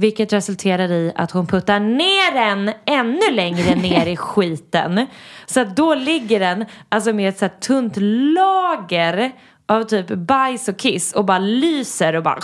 Vilket 0.00 0.32
resulterar 0.32 0.92
i 0.92 1.12
att 1.16 1.30
hon 1.30 1.46
puttar 1.46 1.80
ner 1.80 2.34
den 2.34 2.72
ännu 2.86 3.30
längre 3.30 3.74
ner 3.74 4.06
i 4.06 4.16
skiten. 4.16 5.06
Så 5.46 5.60
att 5.60 5.76
då 5.76 5.94
ligger 5.94 6.40
den 6.40 6.64
alltså 6.88 7.12
med 7.12 7.28
ett 7.28 7.38
så 7.38 7.44
här 7.44 7.52
tunt 7.60 7.96
lager 8.34 9.32
av 9.66 9.82
typ 9.82 10.08
bajs 10.08 10.68
och 10.68 10.76
kiss 10.76 11.12
och 11.12 11.24
bara 11.24 11.38
lyser 11.38 12.16
och 12.16 12.22
bara 12.22 12.40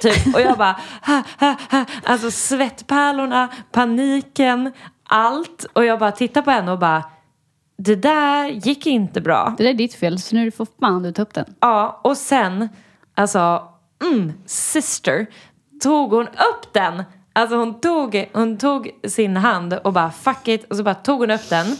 typ. 0.00 0.34
Och 0.34 0.40
jag 0.40 0.58
bara 0.58 0.80
ha, 1.02 1.22
ha, 1.40 1.56
ha. 1.70 1.84
alltså 2.04 2.30
svettpärlorna, 2.30 3.48
paniken, 3.72 4.72
allt. 5.04 5.66
Och 5.72 5.84
jag 5.84 5.98
bara 5.98 6.12
tittar 6.12 6.42
på 6.42 6.50
henne 6.50 6.72
och 6.72 6.78
bara 6.78 7.04
det 7.78 7.96
där 7.96 8.48
gick 8.48 8.86
inte 8.86 9.20
bra. 9.20 9.54
Det 9.58 9.64
där 9.64 9.70
är 9.70 9.74
ditt 9.74 9.94
fel, 9.94 10.18
så 10.18 10.36
nu 10.36 10.50
får 10.50 10.66
fan 10.80 11.02
du 11.02 11.12
ta 11.12 11.22
upp 11.22 11.34
den. 11.34 11.54
Ja, 11.60 12.00
och 12.04 12.16
sen, 12.16 12.68
alltså, 13.14 13.68
mm, 14.02 14.32
sister, 14.46 15.26
tog 15.80 16.10
hon 16.12 16.28
upp 16.28 16.72
den. 16.72 17.02
Alltså 17.32 17.56
hon 17.56 17.80
tog, 17.80 18.28
hon 18.32 18.58
tog 18.58 18.90
sin 19.08 19.36
hand 19.36 19.74
och 19.74 19.92
bara 19.92 20.10
fuck 20.10 20.48
it, 20.48 20.64
och 20.70 20.76
så 20.76 20.82
bara 20.82 20.94
tog 20.94 21.20
hon 21.20 21.30
upp 21.30 21.48
den. 21.50 21.76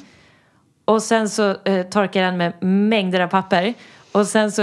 Och 0.84 1.02
sen 1.02 1.28
så 1.28 1.56
eh, 1.64 1.86
torkade 1.86 2.26
den 2.26 2.36
med 2.36 2.62
mängder 2.62 3.20
av 3.20 3.28
papper. 3.28 3.74
Och 4.12 4.26
sen 4.26 4.52
så 4.52 4.62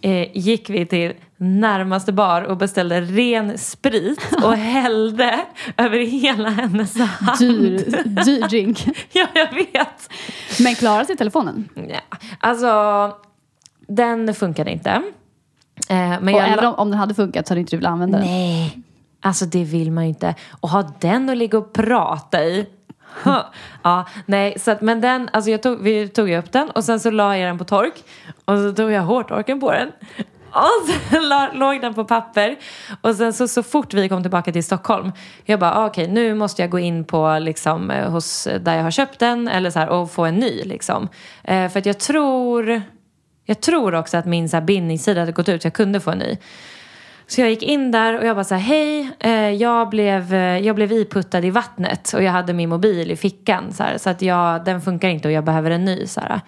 eh, 0.00 0.36
gick 0.38 0.70
vi 0.70 0.86
till 0.86 1.12
närmaste 1.36 2.12
bar 2.12 2.42
och 2.42 2.56
beställde 2.56 3.00
ren 3.00 3.58
sprit 3.58 4.36
och 4.42 4.56
hällde 4.56 5.40
över 5.76 5.98
hela 5.98 6.48
hennes 6.48 6.98
hand. 6.98 7.38
Dyr, 7.38 7.78
dyr 8.24 8.48
drink. 8.48 8.86
Ja, 9.12 9.26
jag 9.34 9.54
vet. 9.54 10.10
Men 10.60 10.74
klarar 10.74 11.04
sig 11.04 11.16
telefonen? 11.16 11.68
Ja, 11.74 12.18
alltså, 12.40 13.12
den 13.88 14.34
funkade 14.34 14.70
inte. 14.70 15.02
Eh, 15.88 15.96
men 15.96 16.34
och 16.34 16.40
jag 16.40 16.48
även 16.48 16.66
om, 16.66 16.74
om 16.74 16.90
den 16.90 16.98
hade 16.98 17.14
funkat 17.14 17.46
så 17.46 17.50
hade 17.50 17.60
inte 17.60 17.76
du 17.76 17.76
velat 17.76 17.92
använda 17.92 18.18
den? 18.18 18.26
Nej, 18.26 18.82
alltså 19.20 19.44
det 19.44 19.64
vill 19.64 19.90
man 19.90 20.04
ju 20.04 20.08
inte. 20.08 20.34
Och 20.50 20.68
ha 20.68 20.90
den 21.00 21.30
att 21.30 21.36
ligga 21.36 21.58
och 21.58 21.72
prata 21.72 22.44
i. 22.44 22.66
Ja, 23.82 24.06
nej, 24.26 24.58
så 24.58 24.70
att, 24.70 24.80
men 24.80 25.00
den, 25.00 25.30
alltså 25.32 25.50
jag 25.50 25.62
tog, 25.62 25.82
vi 25.82 26.08
tog 26.08 26.30
upp 26.30 26.52
den 26.52 26.70
och 26.70 26.84
sen 26.84 27.00
så 27.00 27.10
la 27.10 27.38
jag 27.38 27.48
den 27.48 27.58
på 27.58 27.64
tork 27.64 28.04
och 28.44 28.58
så 28.58 28.72
tog 28.72 28.90
jag 28.90 29.02
hårtorken 29.02 29.60
på 29.60 29.72
den. 29.72 29.92
Och 30.54 30.94
sen 31.10 31.28
la, 31.28 31.52
låg 31.52 31.80
den 31.80 31.94
på 31.94 32.04
papper. 32.04 32.56
Och 33.00 33.14
sen 33.14 33.32
så, 33.32 33.48
så 33.48 33.62
fort 33.62 33.94
vi 33.94 34.08
kom 34.08 34.22
tillbaka 34.22 34.52
till 34.52 34.64
Stockholm, 34.64 35.12
jag 35.44 35.60
bara 35.60 35.74
ah, 35.74 35.86
okej 35.86 36.08
nu 36.08 36.34
måste 36.34 36.62
jag 36.62 36.70
gå 36.70 36.78
in 36.78 37.04
på 37.04 37.38
liksom 37.40 37.90
eh, 37.90 38.10
hos 38.10 38.48
där 38.60 38.76
jag 38.76 38.82
har 38.82 38.90
köpt 38.90 39.18
den 39.18 39.48
eller 39.48 39.70
så 39.70 39.78
här, 39.78 39.88
och 39.88 40.10
få 40.10 40.24
en 40.24 40.34
ny 40.34 40.62
liksom. 40.64 41.08
Eh, 41.44 41.68
för 41.68 41.78
att 41.78 41.86
jag 41.86 41.98
tror, 41.98 42.82
jag 43.44 43.60
tror 43.60 43.94
också 43.94 44.16
att 44.16 44.26
min 44.26 44.48
så 44.48 44.56
här, 44.56 44.64
bindningstid 44.64 45.18
hade 45.18 45.32
gått 45.32 45.48
ut 45.48 45.62
så 45.62 45.66
jag 45.66 45.74
kunde 45.74 46.00
få 46.00 46.10
en 46.10 46.18
ny. 46.18 46.38
Så 47.26 47.40
jag 47.40 47.50
gick 47.50 47.62
in 47.62 47.90
där 47.90 48.18
och 48.18 48.26
jag 48.26 48.36
bara 48.36 48.44
så 48.44 48.54
här, 48.54 48.62
hej, 48.62 49.10
eh, 49.20 49.50
jag, 49.50 49.88
blev, 49.88 50.34
eh, 50.34 50.58
jag 50.58 50.76
blev 50.76 50.92
iputtad 50.92 51.44
i 51.44 51.50
vattnet 51.50 52.12
och 52.12 52.22
jag 52.22 52.32
hade 52.32 52.52
min 52.52 52.68
mobil 52.68 53.10
i 53.10 53.16
fickan 53.16 53.72
så, 53.72 53.82
här, 53.82 53.98
så 53.98 54.10
att 54.10 54.22
jag, 54.22 54.64
den 54.64 54.80
funkar 54.80 55.08
inte 55.08 55.28
och 55.28 55.32
jag 55.32 55.44
behöver 55.44 55.70
en 55.70 55.84
ny. 55.84 56.06
Så, 56.06 56.20
här. 56.20 56.40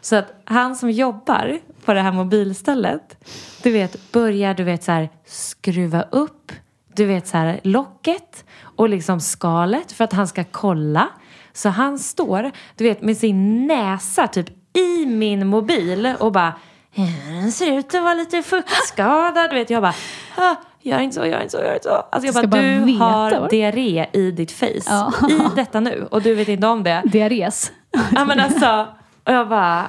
så 0.00 0.16
att 0.16 0.42
han 0.44 0.76
som 0.76 0.90
jobbar 0.90 1.58
på 1.84 1.92
det 1.94 2.00
här 2.00 2.12
mobilstället, 2.12 3.26
du 3.62 3.70
vet, 3.70 4.12
börjar 4.12 4.54
du 4.54 4.64
vet 4.64 4.82
så 4.82 4.92
här 4.92 5.08
skruva 5.26 6.02
upp, 6.02 6.52
du 6.94 7.04
vet 7.04 7.26
så 7.26 7.36
här 7.36 7.60
locket 7.62 8.44
och 8.62 8.88
liksom 8.88 9.20
skalet 9.20 9.92
för 9.92 10.04
att 10.04 10.12
han 10.12 10.28
ska 10.28 10.44
kolla. 10.44 11.08
Så 11.52 11.68
han 11.68 11.98
står, 11.98 12.50
du 12.76 12.84
vet, 12.84 13.02
med 13.02 13.16
sin 13.16 13.66
näsa 13.66 14.26
typ 14.26 14.46
i 14.72 15.06
min 15.06 15.46
mobil 15.46 16.14
och 16.20 16.32
bara 16.32 16.54
"Ja, 16.94 17.04
den 17.30 17.52
ser 17.52 17.78
ut 17.78 17.94
att 17.94 18.02
vara 18.02 18.14
lite 18.14 18.42
fuktskadad. 18.42 19.50
Du 19.50 19.56
vet, 19.56 19.70
jag 19.70 19.82
bara, 19.82 19.94
"Ah, 20.36 20.54
gör 20.82 21.00
inte 21.00 21.14
så, 21.14 21.26
gör 21.26 21.40
inte 21.42 21.50
så, 21.50 21.58
gör 21.58 21.74
inte 21.74 21.88
så. 21.88 21.94
Alltså 22.12 22.26
jag 22.26 22.34
bara, 22.34 22.46
bara 22.46 22.62
du 22.62 22.78
veta, 22.84 23.04
har 23.04 23.48
diarré 23.48 24.06
i 24.12 24.30
ditt 24.30 24.52
face. 24.52 24.82
Ja. 24.86 25.12
I 25.30 25.40
detta 25.56 25.80
nu. 25.80 26.08
Och 26.10 26.22
du 26.22 26.34
vet 26.34 26.48
inte 26.48 26.66
om 26.66 26.82
det. 26.82 27.02
Diarrés. 27.04 27.72
Ja 28.14 28.24
men 28.24 28.40
alltså, 28.40 28.86
och 29.24 29.32
jag 29.32 29.48
bara, 29.48 29.86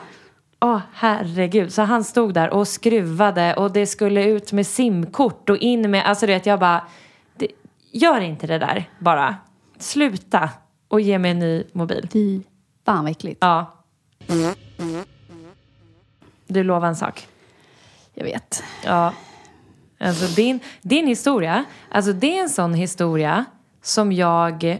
åh 0.62 0.80
herregud. 0.94 1.74
Så 1.74 1.82
han 1.82 2.04
stod 2.04 2.34
där 2.34 2.50
och 2.54 2.68
skruvade 2.68 3.54
och 3.54 3.72
det 3.72 3.88
skulle 3.88 4.26
ut 4.26 4.52
med 4.52 4.68
simkort 4.68 5.50
och 5.50 5.58
in 5.58 5.92
med, 5.92 6.06
alltså 6.06 6.26
du 6.26 6.34
vet 6.34 6.46
jag 6.46 6.60
bara, 6.60 6.82
det, 7.38 7.48
gör 7.92 8.22
inte 8.22 8.48
det 8.48 8.58
där 8.60 8.90
bara. 9.00 9.36
Sluta 9.80 10.50
och 10.88 11.02
ge 11.02 11.20
mig 11.20 11.32
en 11.32 11.40
ny 11.40 11.64
mobil. 11.74 12.08
Fy 12.14 12.42
fan 12.86 13.04
vad 13.04 13.12
äckligt. 13.12 13.38
Ja. 13.42 13.81
Du 16.48 16.64
lovar 16.64 16.88
en 16.88 16.96
sak. 16.96 17.28
Jag 18.14 18.24
vet. 18.24 18.64
Ja. 18.86 19.14
Alltså 20.00 20.36
din, 20.36 20.60
din 20.82 21.08
historia, 21.08 21.66
alltså 21.92 22.14
det 22.14 22.38
är 22.38 22.42
en 22.42 22.50
sån 22.50 22.74
historia 22.74 23.46
som 23.82 24.12
jag 24.12 24.78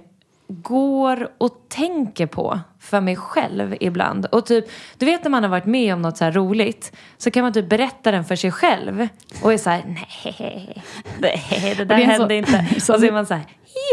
går 0.48 1.30
och 1.38 1.66
tänker 1.70 2.26
på 2.28 2.60
för 2.80 3.02
mig 3.02 3.16
själv 3.16 3.76
ibland. 3.80 4.26
Och 4.26 4.46
typ, 4.46 4.66
du 4.98 5.06
vet 5.06 5.24
när 5.24 5.30
man 5.32 5.44
har 5.44 5.50
varit 5.50 5.66
med 5.66 5.94
om 5.94 6.02
något 6.02 6.18
så 6.18 6.24
här 6.24 6.32
roligt 6.32 6.92
så 7.18 7.32
kan 7.32 7.44
man 7.44 7.54
typ 7.54 7.70
berätta 7.70 8.12
den 8.12 8.26
för 8.26 8.36
sig 8.36 8.52
själv 8.52 9.08
och 9.44 9.54
är 9.54 9.58
så 9.58 9.70
här, 9.70 9.84
nej, 9.86 10.84
nej 11.20 11.74
det 11.78 11.86
där 11.86 11.86
det 11.98 12.04
hände 12.04 12.28
så- 12.28 12.34
inte. 12.34 12.80
så- 12.82 12.94
och 12.94 13.00
så 13.00 13.06
är 13.06 13.12
man 13.12 13.26
så 13.26 13.34
här, 13.34 13.46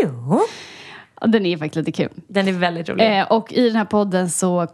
jo. 0.03 0.41
Den 1.27 1.47
är 1.47 1.57
faktiskt 1.57 1.77
lite 1.87 1.93
kul. 1.93 2.13
Den 2.29 2.49
är 2.49 2.53
väldigt 2.53 2.89
rolig. 2.89 3.19
Eh, 3.21 3.27
och 3.33 3.53
i 3.53 3.67
den 3.67 3.77
här 3.77 3.85
podden 3.85 4.31
så 4.31 4.67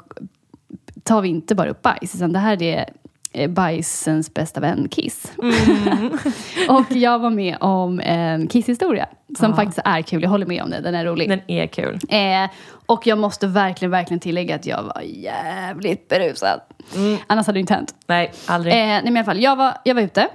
tar 1.05 1.23
vi 1.23 1.29
inte 1.29 1.55
bara 1.55 1.71
upp 1.71 1.83
bajs, 1.83 2.15
utan 2.15 2.33
det 2.33 2.39
här 2.39 2.63
är 2.63 2.85
eh, 3.33 3.51
bajsens 3.51 4.35
bästa 4.35 4.61
vän, 4.61 4.89
Kiss. 4.91 5.33
och 6.69 6.97
jag 6.97 7.19
var 7.19 7.31
med 7.31 7.57
om 7.61 8.01
en 8.01 8.49
Kiss-historia 8.49 9.09
som 9.39 9.57
faktiskt 9.57 9.81
är 9.85 10.03
kul. 10.03 10.23
Jag 10.23 10.31
håller 10.31 10.47
med 10.47 10.63
om 10.63 10.71
det, 10.71 10.81
den 10.81 10.95
är 10.95 11.05
rolig. 11.05 11.29
Den 11.29 11.41
är 11.47 11.67
kul. 11.67 11.99
Eh, 12.09 12.51
och 12.87 13.07
jag 13.07 13.19
måste 13.19 13.47
verkligen, 13.47 13.91
verkligen 13.91 14.21
tillägga 14.21 14.55
att 14.55 14.67
jag 14.67 14.83
var 14.83 15.03
jävligt 15.05 16.09
berusad. 16.09 16.61
Annars 17.27 17.47
hade 17.47 17.57
det 17.57 17.61
inte 17.61 17.75
hänt. 17.75 17.95
Nej, 18.07 18.33
aldrig. 18.47 18.75
Eh, 18.75 18.79
nej, 18.79 19.03
men 19.05 19.17
i 19.17 19.19
alla 19.19 19.25
fall, 19.25 19.41
jag 19.41 19.57
var, 19.57 19.75
jag 19.85 19.95
var 19.95 20.03
ute 20.03 20.29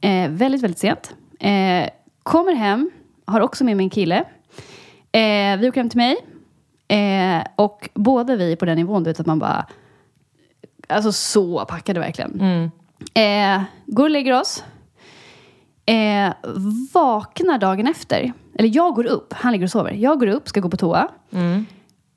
eh, 0.00 0.28
väldigt, 0.28 0.62
väldigt 0.62 0.78
sent. 0.78 1.14
Eh, 1.40 1.88
kommer 2.22 2.52
hem, 2.52 2.90
har 3.24 3.40
också 3.40 3.64
med 3.64 3.76
mig 3.76 3.84
en 3.84 3.90
kille. 3.90 4.24
Eh, 5.12 5.56
vi 5.58 5.68
åker 5.68 5.80
hem 5.80 5.90
till 5.90 5.98
mig. 5.98 6.16
Och 7.56 7.88
båda 7.94 8.36
vi 8.36 8.52
är 8.52 8.56
på 8.56 8.64
den 8.64 8.76
nivån, 8.76 9.04
du 9.04 9.10
vet 9.10 9.20
att 9.20 9.26
man 9.26 9.38
bara... 9.38 9.66
Alltså 10.88 11.12
så 11.12 11.64
packade 11.64 12.00
verkligen. 12.00 12.40
Eh, 13.14 13.62
går 13.86 14.04
och 14.04 14.10
lägger 14.10 14.40
oss. 14.40 14.64
Eh, 15.86 16.32
vaknar 16.92 17.58
dagen 17.58 17.86
efter. 17.86 18.32
Eller 18.58 18.76
jag 18.76 18.94
går 18.94 19.06
upp, 19.06 19.32
han 19.32 19.52
ligger 19.52 19.64
och 19.64 19.70
sover. 19.70 19.92
Jag 19.92 20.20
går 20.20 20.26
upp, 20.26 20.48
ska 20.48 20.60
gå 20.60 20.68
på 20.70 20.76
toa. 20.76 21.08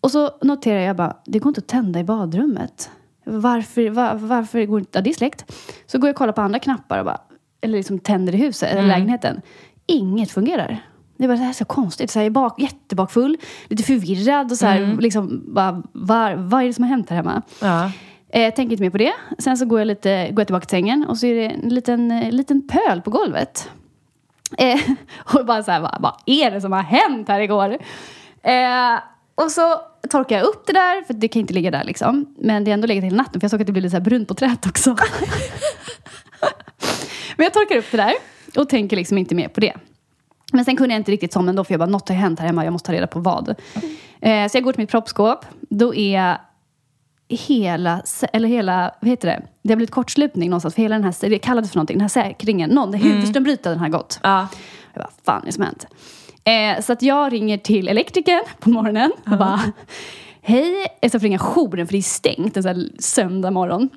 Och 0.01 0.11
så 0.11 0.31
noterar 0.41 0.79
jag 0.79 0.95
bara, 0.95 1.17
det 1.25 1.39
går 1.39 1.49
inte 1.49 1.59
att 1.59 1.67
tända 1.67 1.99
i 1.99 2.03
badrummet. 2.03 2.89
Varför, 3.23 3.89
var, 3.89 4.13
varför 4.15 4.65
går 4.65 4.79
inte... 4.79 4.97
Ja, 4.97 5.01
det 5.01 5.09
är 5.09 5.13
släckt. 5.13 5.53
Så 5.85 5.97
går 5.99 6.07
jag 6.07 6.13
och 6.13 6.17
kollar 6.17 6.33
på 6.33 6.41
andra 6.41 6.59
knappar 6.59 6.99
och 6.99 7.05
bara, 7.05 7.21
eller 7.61 7.77
liksom 7.77 7.99
tänder 7.99 8.35
i 8.35 8.37
huset, 8.37 8.71
eller 8.71 8.87
lägenheten. 8.87 9.41
Inget 9.85 10.31
fungerar. 10.31 10.83
Det 11.17 11.25
är 11.25 11.35
här 11.35 11.49
är 11.49 11.53
så 11.53 11.65
konstigt. 11.65 12.11
Så 12.11 12.19
här, 12.19 12.23
jag 12.23 12.31
är 12.31 12.33
bak, 12.33 12.61
jättebakfull, 12.61 13.37
lite 13.67 13.83
förvirrad 13.83 14.51
och 14.51 14.57
så 14.57 14.65
här, 14.65 14.97
liksom, 14.99 15.43
bara, 15.47 15.83
var, 15.93 16.35
vad 16.35 16.61
är 16.61 16.67
det 16.67 16.73
som 16.73 16.83
har 16.83 16.89
hänt 16.89 17.09
här 17.09 17.17
hemma? 17.17 17.41
Ja. 17.61 17.91
Eh, 18.29 18.53
tänker 18.53 18.71
inte 18.71 18.83
mer 18.83 18.89
på 18.89 18.97
det. 18.97 19.13
Sen 19.37 19.57
så 19.57 19.65
går 19.65 19.79
jag, 19.79 19.85
lite, 19.85 20.27
går 20.31 20.41
jag 20.41 20.47
tillbaka 20.47 20.65
till 20.65 20.77
sängen 20.77 21.05
och 21.07 21.17
så 21.17 21.25
är 21.25 21.35
det 21.35 21.45
en 21.45 21.69
liten, 21.69 22.11
eh, 22.11 22.31
liten 22.31 22.67
pöl 22.67 23.01
på 23.01 23.09
golvet. 23.09 23.69
Eh, 24.57 24.79
och 25.17 25.45
bara 25.45 25.63
så 25.63 25.71
här, 25.71 25.79
vad, 25.79 25.97
vad 26.01 26.13
är 26.25 26.51
det 26.51 26.61
som 26.61 26.71
har 26.71 26.81
hänt 26.81 27.27
här 27.27 27.39
igår? 27.39 27.77
Eh, 28.43 28.99
och 29.35 29.51
så 29.51 29.81
torkar 30.09 30.37
jag 30.37 30.45
upp 30.45 30.67
det 30.67 30.73
där, 30.73 31.03
för 31.03 31.13
det 31.13 31.27
kan 31.27 31.39
inte 31.39 31.53
ligga 31.53 31.71
där 31.71 31.83
liksom. 31.83 32.35
Men 32.37 32.63
det 32.63 32.71
är 32.71 32.73
ändå 32.73 32.87
legat 32.87 33.03
hela 33.03 33.17
natten, 33.17 33.41
för 33.41 33.45
jag 33.45 33.51
såg 33.51 33.61
att 33.61 33.67
det 33.67 33.73
blev 33.73 33.83
lite 33.83 33.91
så 33.91 33.97
här 33.97 34.03
brunt 34.03 34.27
på 34.27 34.33
träet 34.33 34.67
också. 34.67 34.89
Men 37.37 37.43
jag 37.43 37.53
torkar 37.53 37.77
upp 37.77 37.91
det 37.91 37.97
där 37.97 38.13
och 38.55 38.69
tänker 38.69 38.95
liksom 38.95 39.17
inte 39.17 39.35
mer 39.35 39.47
på 39.47 39.59
det. 39.59 39.73
Men 40.53 40.65
sen 40.65 40.75
kunde 40.77 40.93
jag 40.93 40.99
inte 40.99 41.11
riktigt 41.11 41.33
somna 41.33 41.49
ändå, 41.49 41.63
för 41.63 41.73
jag 41.73 41.79
bara, 41.79 41.89
något 41.89 42.09
har 42.09 42.15
hänt 42.15 42.39
här 42.39 42.47
hemma, 42.47 42.63
jag 42.63 42.73
måste 42.73 42.87
ta 42.87 42.93
reda 42.93 43.07
på 43.07 43.19
vad. 43.19 43.49
Eh, 44.21 44.47
så 44.47 44.57
jag 44.57 44.63
går 44.63 44.73
till 44.73 44.81
mitt 44.81 44.91
proppskåp. 44.91 45.45
Då 45.69 45.95
är 45.95 46.37
hela, 47.29 48.01
eller 48.33 48.47
hela, 48.49 48.91
vad 48.99 49.09
heter 49.09 49.27
det? 49.27 49.41
Det 49.61 49.69
har 49.69 49.75
blivit 49.75 49.91
kortslutning 49.91 50.49
någonstans, 50.49 50.75
för 50.75 50.81
hela 50.81 50.95
den 50.95 51.03
här, 51.03 51.29
det 51.29 51.39
kallades 51.39 51.71
för 51.71 51.77
någonting, 51.77 51.97
den 51.97 52.01
här 52.01 52.07
säkringen, 52.09 52.69
någon, 52.69 52.93
huvudströmbrytaren 52.93 53.79
har 53.79 53.89
gått. 53.89 54.19
Ja. 54.23 54.47
Jag 54.93 55.03
bara, 55.03 55.11
fan 55.25 55.41
är 55.41 55.45
det 55.45 55.51
som 55.51 55.63
hänt? 55.63 55.87
Eh, 56.43 56.81
så 56.83 56.93
att 56.93 57.01
jag 57.01 57.33
ringer 57.33 57.57
till 57.57 57.87
elektrikern 57.87 58.43
på 58.59 58.69
morgonen 58.69 59.11
och 59.31 59.37
bara, 59.37 59.61
hej, 60.41 60.75
jag 61.01 61.11
ska 61.11 61.19
få 61.19 61.23
ringa 61.23 61.39
jouren 61.39 61.87
för 61.87 61.91
det 61.91 61.97
är 61.97 62.01
stängt 62.01 62.57
en 62.57 62.63
sån 62.63 62.75
här 62.75 62.87
söndag 62.99 63.51
morgon. 63.51 63.89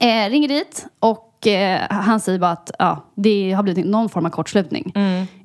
Eh, 0.00 0.30
ringer 0.30 0.48
dit 0.48 0.86
och 0.98 1.46
eh, 1.46 1.80
han 1.90 2.20
säger 2.20 2.38
bara 2.38 2.50
att 2.50 2.70
ja, 2.78 3.04
det 3.14 3.52
har 3.52 3.62
blivit 3.62 3.86
någon 3.86 4.08
form 4.08 4.26
av 4.26 4.30
kortslutning. 4.30 4.92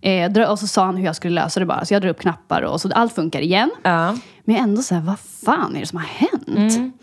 Eh, 0.02 0.32
dra- 0.32 0.48
och 0.48 0.60
så 0.60 0.68
sa 0.68 0.86
han 0.86 0.98
hur 0.98 1.06
jag 1.06 1.16
skulle 1.16 1.42
lösa 1.42 1.60
det 1.60 1.66
bara. 1.66 1.86
Så 1.86 1.94
jag 1.94 2.02
drar 2.02 2.10
upp 2.10 2.20
knappar 2.20 2.62
och 2.62 2.82
så 2.82 2.92
allt 2.94 3.14
funkar 3.14 3.42
igen. 3.42 3.70
Ja. 3.84 4.12
Men 4.44 4.56
jag 4.56 4.58
är 4.58 4.64
ändå 4.64 4.82
så 4.82 4.96
här, 4.96 5.02
vad 5.02 5.20
fan 5.20 5.76
är 5.76 5.80
det 5.80 5.86
som 5.86 5.98
har 6.00 6.06
hänt? 6.06 6.94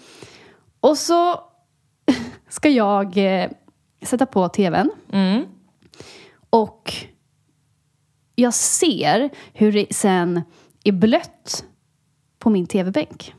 Och 0.81 0.99
så 0.99 1.41
ska 2.49 2.68
jag 2.68 3.16
eh, 3.16 3.51
sätta 4.03 4.26
på 4.26 4.49
tvn. 4.49 4.91
Och 6.51 6.95
jag 8.35 8.55
ser 8.55 9.31
hur 9.53 9.72
det 9.72 9.87
sen 9.95 10.43
är 10.85 10.93
blött 10.93 11.64
på 12.39 12.51
min 12.51 12.66
tv-bänk. 12.66 13.35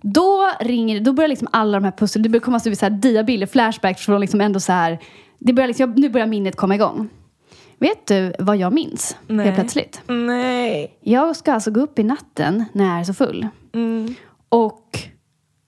Då 0.00 0.50
ringer 0.60 1.00
då 1.00 1.12
börjar 1.12 1.28
liksom 1.28 1.48
alla 1.52 1.80
de 1.80 1.84
här 1.84 1.92
pussel, 1.92 2.22
det 2.22 2.28
börjar 2.28 2.42
komma 2.42 2.60
så 2.60 2.70
här 2.70 2.90
diabilder, 2.90 3.46
flashbacks 3.46 4.06
från 4.06 4.20
liksom 4.20 4.40
ändå 4.40 4.60
så 4.60 4.72
här, 4.72 4.98
det 5.38 5.52
börjar 5.52 5.68
liksom, 5.68 5.90
nu 5.90 6.08
börjar 6.08 6.26
minnet 6.26 6.56
komma 6.56 6.74
igång. 6.74 7.08
Vet 7.78 8.06
du 8.06 8.32
vad 8.38 8.56
jag 8.56 8.72
minns 8.72 9.16
helt 9.28 9.54
plötsligt? 9.54 10.02
Nej. 10.06 10.98
Jag 11.00 11.36
ska 11.36 11.52
alltså 11.52 11.70
gå 11.70 11.80
upp 11.80 11.98
i 11.98 12.02
natten 12.02 12.64
när 12.72 12.84
jag 12.84 13.00
är 13.00 13.04
så 13.04 13.14
full. 13.14 13.48
Och 14.48 14.81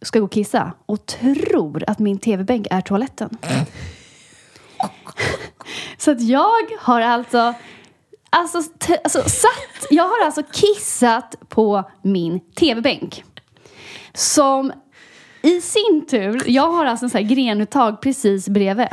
ska 0.05 0.19
gå 0.19 0.25
och 0.25 0.33
kissa 0.33 0.73
och 0.87 1.07
tror 1.07 1.85
att 1.87 1.99
min 1.99 2.19
tv-bänk 2.19 2.67
är 2.71 2.81
toaletten. 2.81 3.39
så 5.99 6.11
att 6.11 6.21
jag 6.21 6.51
har 6.81 7.01
alltså, 7.01 7.55
alltså, 8.31 8.63
t- 8.63 8.99
alltså 9.05 9.23
satt, 9.23 9.87
jag 9.91 10.05
har 10.05 10.25
alltså 10.25 10.43
kissat 10.53 11.35
på 11.49 11.91
min 12.03 12.41
tv-bänk. 12.41 13.25
Som 14.15 14.73
i 15.43 15.61
sin 15.61 16.07
tur, 16.11 16.43
jag 16.47 16.71
har 16.71 16.87
alltså 16.87 17.07
en 17.07 17.11
sån 17.11 17.19
här 17.23 17.29
grenuttag 17.35 18.03
precis 18.03 18.49
bredvid. 18.49 18.87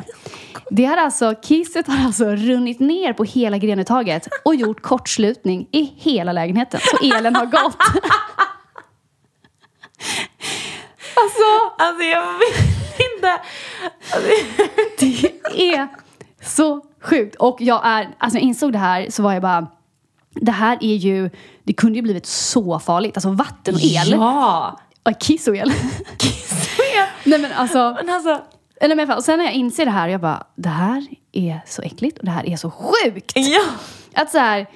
Det 0.70 0.86
har 0.86 0.98
alltså, 0.98 1.34
kisset 1.42 1.88
har 1.88 2.06
alltså 2.06 2.26
runnit 2.26 2.80
ner 2.80 3.14
på 3.14 3.24
hela 3.24 3.58
grenuttaget 3.58 4.28
och 4.46 4.56
gjort 4.56 4.82
kortslutning 4.82 5.68
i 5.72 5.94
hela 5.98 6.32
lägenheten. 6.32 6.80
Så 6.84 7.16
elen 7.16 7.36
har 7.36 7.46
gått. 7.46 7.78
alltså, 11.24 11.76
Alltså 11.78 12.04
jag 12.04 12.34
vill 12.34 12.66
inte. 13.18 13.32
Alltså, 14.14 14.30
det 15.00 15.74
är 15.76 15.88
så 16.44 16.82
sjukt. 17.02 17.36
Och 17.36 17.58
jag 17.60 17.82
är, 17.84 18.10
alltså 18.18 18.38
jag 18.38 18.44
insåg 18.44 18.74
det 18.74 18.80
här 18.80 19.08
så 19.10 19.24
var 19.24 19.34
jag 19.34 19.42
bara, 19.42 19.68
det 20.30 20.52
här 20.52 20.78
är 20.82 20.96
ju, 20.96 21.30
det 21.64 21.74
kunde 21.74 21.96
ju 21.96 22.02
blivit 22.02 22.26
så 22.26 22.80
farligt. 22.80 23.18
Alltså 23.18 23.30
vatten 23.32 23.76
och 23.76 23.82
el. 23.82 24.12
Ja. 24.12 24.80
Ja, 25.04 25.14
kiss 25.20 25.48
och 25.48 25.56
el. 25.56 25.74
Nej 27.24 27.40
men 27.40 27.52
alltså, 27.52 27.96
Men 28.04 28.10
alltså. 28.10 28.42
eller 28.82 28.96
men 28.96 29.12
och 29.12 29.24
sen 29.24 29.38
när 29.38 29.46
jag 29.46 29.54
inser 29.54 29.86
det 29.86 29.92
här, 29.92 30.08
jag 30.08 30.22
bara, 30.22 30.44
det 30.56 30.70
här 30.70 31.06
är 31.32 31.62
så 31.68 31.82
äckligt 31.82 32.18
och 32.20 32.26
det 32.26 32.32
här 32.32 32.50
är 32.50 32.56
så 32.58 32.72
sjukt. 32.72 33.32
Ja. 33.36 33.62
Att 34.14 34.32
så 34.32 34.38
här, 34.38 34.68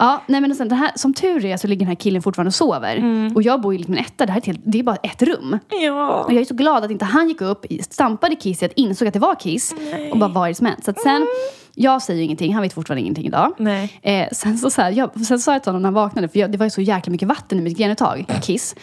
ja, 0.00 0.22
nej 0.26 0.40
men 0.40 0.50
och 0.50 0.56
sen, 0.56 0.68
den 0.68 0.78
här, 0.78 0.92
som 0.94 1.14
tur 1.14 1.44
är 1.44 1.56
så 1.56 1.66
ligger 1.66 1.80
den 1.80 1.88
här 1.88 1.94
killen 1.94 2.22
fortfarande 2.22 2.48
och 2.48 2.54
sover. 2.54 3.32
Och 3.34 3.42
jag 3.42 3.60
bor 3.60 3.74
i 3.74 3.78
liksom 3.78 3.94
en 3.94 4.00
etta, 4.00 4.26
det 4.26 4.32
här 4.32 4.40
är, 4.40 4.46
helt, 4.46 4.60
det 4.64 4.78
är 4.78 4.82
bara 4.82 4.96
ett 4.96 5.22
rum. 5.22 5.58
Ja. 5.82 6.24
Och 6.24 6.32
jag 6.32 6.40
är 6.40 6.44
så 6.44 6.54
glad 6.54 6.84
att 6.84 6.90
inte 6.90 7.04
han 7.04 7.28
gick 7.28 7.40
upp, 7.40 7.66
stampade 7.90 8.36
kisset, 8.36 8.72
insåg 8.76 9.08
att 9.08 9.14
det 9.14 9.20
var 9.20 9.34
kiss 9.34 9.74
och 10.12 10.18
bara 10.18 10.30
vad 10.30 10.44
är 10.44 10.48
det 10.48 10.54
som 10.54 10.66
hänt? 10.66 10.84
Så 10.84 10.90
att 10.90 11.00
sen, 11.00 11.26
jag 11.74 12.02
säger 12.02 12.18
ju 12.18 12.24
ingenting, 12.24 12.54
han 12.54 12.62
vet 12.62 12.72
fortfarande 12.72 13.00
ingenting 13.00 13.26
idag. 13.26 13.52
Nej. 13.58 13.98
Eh, 14.02 14.28
sen, 14.32 14.58
så, 14.58 14.70
så 14.70 14.82
här, 14.82 14.90
jag, 14.90 15.26
sen 15.26 15.38
sa 15.38 15.52
jag 15.52 15.62
till 15.62 15.68
honom 15.68 15.82
när 15.82 15.86
han 15.86 15.94
vaknade, 15.94 16.28
för 16.28 16.38
jag, 16.38 16.52
det 16.52 16.58
var 16.58 16.66
ju 16.66 16.70
så 16.70 16.80
jäkla 16.80 17.10
mycket 17.10 17.28
vatten 17.28 17.58
i 17.58 17.62
mitt 17.62 17.78
grenuttag, 17.78 18.26
kiss. 18.42 18.74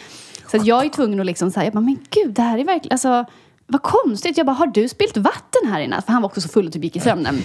Så 0.50 0.56
att 0.56 0.66
jag 0.66 0.84
är 0.84 0.88
tvungen 0.88 1.20
att 1.20 1.26
liksom 1.26 1.50
säga, 1.50 1.64
jag 1.64 1.72
bara, 1.72 1.80
men 1.80 1.98
gud, 2.10 2.34
det 2.34 2.42
här 2.42 2.58
är 2.58 2.64
verkligen, 2.64 2.94
alltså 2.94 3.24
vad 3.70 3.82
konstigt. 3.82 4.36
Jag 4.36 4.46
bara, 4.46 4.52
har 4.52 4.66
du 4.66 4.88
spilt 4.88 5.16
vatten 5.16 5.60
här 5.72 5.80
inne? 5.80 6.02
För 6.02 6.12
han 6.12 6.22
var 6.22 6.28
också 6.28 6.40
så 6.40 6.48
full 6.48 6.66
och 6.66 6.72
typ 6.72 6.84
gick 6.84 6.96
i 6.96 7.00
sömnen. 7.00 7.38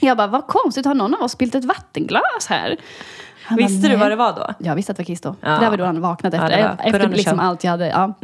Jag 0.00 0.16
bara, 0.16 0.26
vad 0.26 0.46
konstigt, 0.46 0.86
har 0.86 0.94
någon 0.94 1.14
av 1.14 1.22
oss 1.22 1.32
spilt 1.32 1.54
ett 1.54 1.64
vattenglas 1.64 2.46
här? 2.48 2.76
Han 3.44 3.56
bara, 3.56 3.66
Visste 3.66 3.82
du 3.88 3.88
"Nej." 3.88 3.96
vad 4.00 4.10
det 4.10 4.16
var 4.16 4.32
då? 4.32 4.54
Jag 4.58 4.74
visste 4.74 4.92
att 4.92 4.96
det 4.96 5.00
var 5.02 5.06
kiss 5.06 5.20
då. 5.20 5.34
Ja. 5.40 5.48
Det 5.50 5.58
där 5.60 5.70
var 5.70 5.76
då 5.76 5.84
han 5.84 6.00
vaknade 6.00 6.36
Ja, 6.36 6.48
efter. 6.48 6.92
var 6.92 7.00
efter 7.00 7.08
liksom 7.08 7.40
allt 7.40 7.64
jag 7.64 7.70
hade. 7.70 7.86
Ja. 7.88 8.14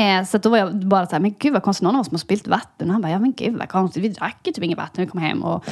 Eh, 0.00 0.24
så 0.26 0.38
då 0.38 0.48
var 0.48 0.58
jag 0.58 0.76
bara 0.76 1.06
så 1.06 1.12
här, 1.12 1.20
men 1.20 1.34
gud 1.38 1.52
vad 1.52 1.62
konstigt, 1.62 1.82
någon 1.84 1.94
av 1.94 2.00
oss 2.00 2.10
måste 2.12 2.24
ha 2.24 2.26
spillt 2.26 2.46
vatten. 2.48 2.88
Och 2.88 2.92
han 2.92 3.02
bara, 3.02 3.12
ja 3.12 3.18
men 3.18 3.32
gud 3.32 3.56
vad 3.58 3.68
konstigt, 3.68 4.04
vi 4.04 4.08
drack 4.08 4.36
ju 4.44 4.52
typ 4.52 4.64
inget 4.64 4.78
vatten 4.78 4.92
när 4.96 5.04
vi 5.04 5.10
kom 5.10 5.20
hem. 5.20 5.42
Och, 5.42 5.64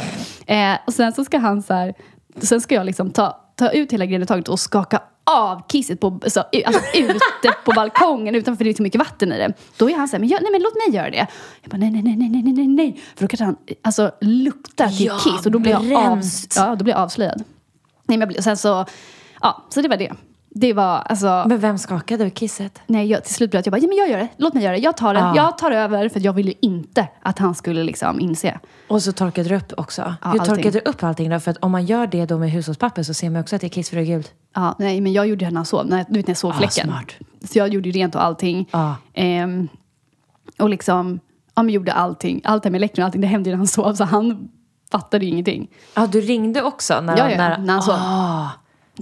eh, 0.51 0.77
och 0.87 0.95
sen 0.95 1.13
så 1.13 1.25
ska 1.25 1.39
han 1.39 1.63
så 1.63 1.75
här, 1.75 1.95
sen 2.41 2.61
ska 2.61 2.75
jag 2.75 2.87
liksom 2.87 3.11
ta, 3.11 3.41
ta 3.57 3.71
ut 3.71 3.93
hela 3.93 4.05
grejen 4.07 4.23
i 4.23 4.27
taget 4.27 4.49
och 4.49 4.61
skaka 4.61 5.01
av 5.37 5.63
kisset 5.69 6.01
på, 6.01 6.21
så, 6.27 6.41
alltså, 6.67 6.83
ute 6.95 7.19
på 7.65 7.73
balkongen 7.73 8.35
utanför 8.35 8.57
för 8.57 8.65
det 8.65 8.71
är 8.71 8.75
så 8.75 8.83
mycket 8.83 8.99
vatten 8.99 9.33
i 9.33 9.39
det. 9.39 9.53
Då 9.77 9.91
är 9.91 9.97
han 9.97 10.09
så 10.09 10.13
här, 10.17 10.21
men, 10.21 10.29
jag, 10.29 10.43
nej, 10.43 10.53
men 10.53 10.63
låt 10.63 10.75
mig 10.75 10.97
göra 10.97 11.11
det. 11.11 11.27
Jag 11.63 11.71
bara, 11.71 11.77
nej, 11.77 11.91
nej, 11.91 12.03
nej, 12.03 12.17
nej, 12.17 12.43
nej, 12.43 12.53
nej, 12.53 12.69
nej. 12.69 13.01
För 13.17 13.25
då 13.25 13.29
kanske 13.29 13.45
han 13.45 13.57
alltså, 13.83 14.11
luktar 14.21 14.89
till 14.89 15.07
Ja, 15.07 15.19
kiss 15.19 15.47
och 15.47 15.53
då 15.53 15.59
blir, 15.59 15.73
jag 15.73 15.93
av, 16.13 16.21
ja, 16.57 16.75
då 16.75 16.85
blir 16.85 16.95
jag 16.95 17.03
avslöjad. 17.03 17.39
Nej, 17.39 18.19
men 18.19 18.21
jag 18.21 18.29
blir, 18.29 18.43
sen 18.43 18.57
så, 18.57 18.87
ja, 19.41 19.67
så 19.69 19.83
det 19.83 19.89
var 19.89 19.97
det. 19.97 20.13
Det 20.55 20.73
var 20.73 20.99
alltså... 20.99 21.45
Men 21.47 21.59
vem 21.59 21.79
skakade 21.79 22.25
ur 22.25 22.31
kisset? 22.31 22.81
Nej, 22.87 23.07
jag, 23.07 23.25
till 23.25 23.35
slut 23.35 23.51
blev 23.51 23.63
det 23.63 23.67
jag 23.67 23.73
bara, 23.73 23.79
ja 23.79 23.89
men 23.89 23.97
jag 23.97 24.11
gör 24.11 24.19
det. 24.19 24.29
Låt 24.37 24.55
mig 24.55 24.63
göra 24.63 24.73
det. 24.77 24.83
Jag 24.83 24.97
tar 24.97 25.15
det. 25.15 25.21
Ja. 25.21 25.33
Jag 25.37 25.59
tar 25.59 25.71
över. 25.71 26.09
För 26.09 26.21
jag 26.21 26.33
ville 26.33 26.51
ju 26.51 26.57
inte 26.61 27.09
att 27.23 27.39
han 27.39 27.55
skulle 27.55 27.85
liksom 27.85 28.21
inse. 28.21 28.59
Och 28.89 29.03
så 29.03 29.13
torkade 29.13 29.49
du 29.49 29.57
upp 29.57 29.73
också. 29.77 30.15
Ja, 30.23 30.31
Hur 30.31 30.41
allting. 30.41 30.57
torkade 30.57 30.81
du 30.81 30.91
upp 30.91 31.03
allting 31.05 31.31
då? 31.31 31.41
För 31.41 31.51
att 31.51 31.57
om 31.57 31.73
man 31.73 31.87
gör 31.87 32.07
det 32.07 32.27
då 32.27 32.39
med 32.39 32.51
hushållspapper 32.51 33.03
så 33.03 33.15
ser 33.15 33.31
man 33.31 33.41
också 33.41 33.57
att 33.57 33.61
det 33.61 33.67
är 33.67 33.69
kissfrögult. 33.69 34.33
Ja, 34.55 34.75
nej, 34.79 35.01
men 35.01 35.13
jag 35.13 35.27
gjorde 35.27 35.45
det 35.45 35.51
när 35.51 35.57
han 35.57 35.67
sov. 35.67 35.87
När, 35.87 36.05
du 36.09 36.15
vet 36.19 36.27
när 36.27 36.31
jag 36.31 36.37
såg 36.39 36.51
Ah, 36.51 36.55
fläcken. 36.55 36.87
smart. 36.87 37.13
Så 37.45 37.59
jag 37.59 37.69
gjorde 37.69 37.89
ju 37.89 37.93
rent 37.93 38.15
och 38.15 38.25
allting. 38.25 38.69
Ja. 38.71 38.97
Ehm, 39.15 39.69
och 40.59 40.69
liksom, 40.71 41.21
ja 41.55 41.63
men 41.63 41.75
gjorde 41.75 41.93
allting. 41.93 42.41
Allt 42.45 42.63
det 42.63 42.67
här 42.69 42.71
med 42.71 42.79
elektron 42.79 43.03
och 43.03 43.07
allting, 43.07 43.21
det 43.21 43.27
hände 43.27 43.51
ju 43.51 43.55
när 43.55 43.59
han 43.59 43.67
sov. 43.67 43.95
Så 43.95 44.05
han 44.05 44.49
fattade 44.91 45.25
ju 45.25 45.31
ingenting. 45.31 45.69
Ja, 45.95 46.07
du 46.07 46.21
ringde 46.21 46.63
också? 46.63 47.01
När, 47.01 47.17
Ja, 47.19 47.31
ja, 47.31 47.37
när, 47.37 47.59
när 47.59 47.73
han 47.73 47.83
sov. 47.83 47.95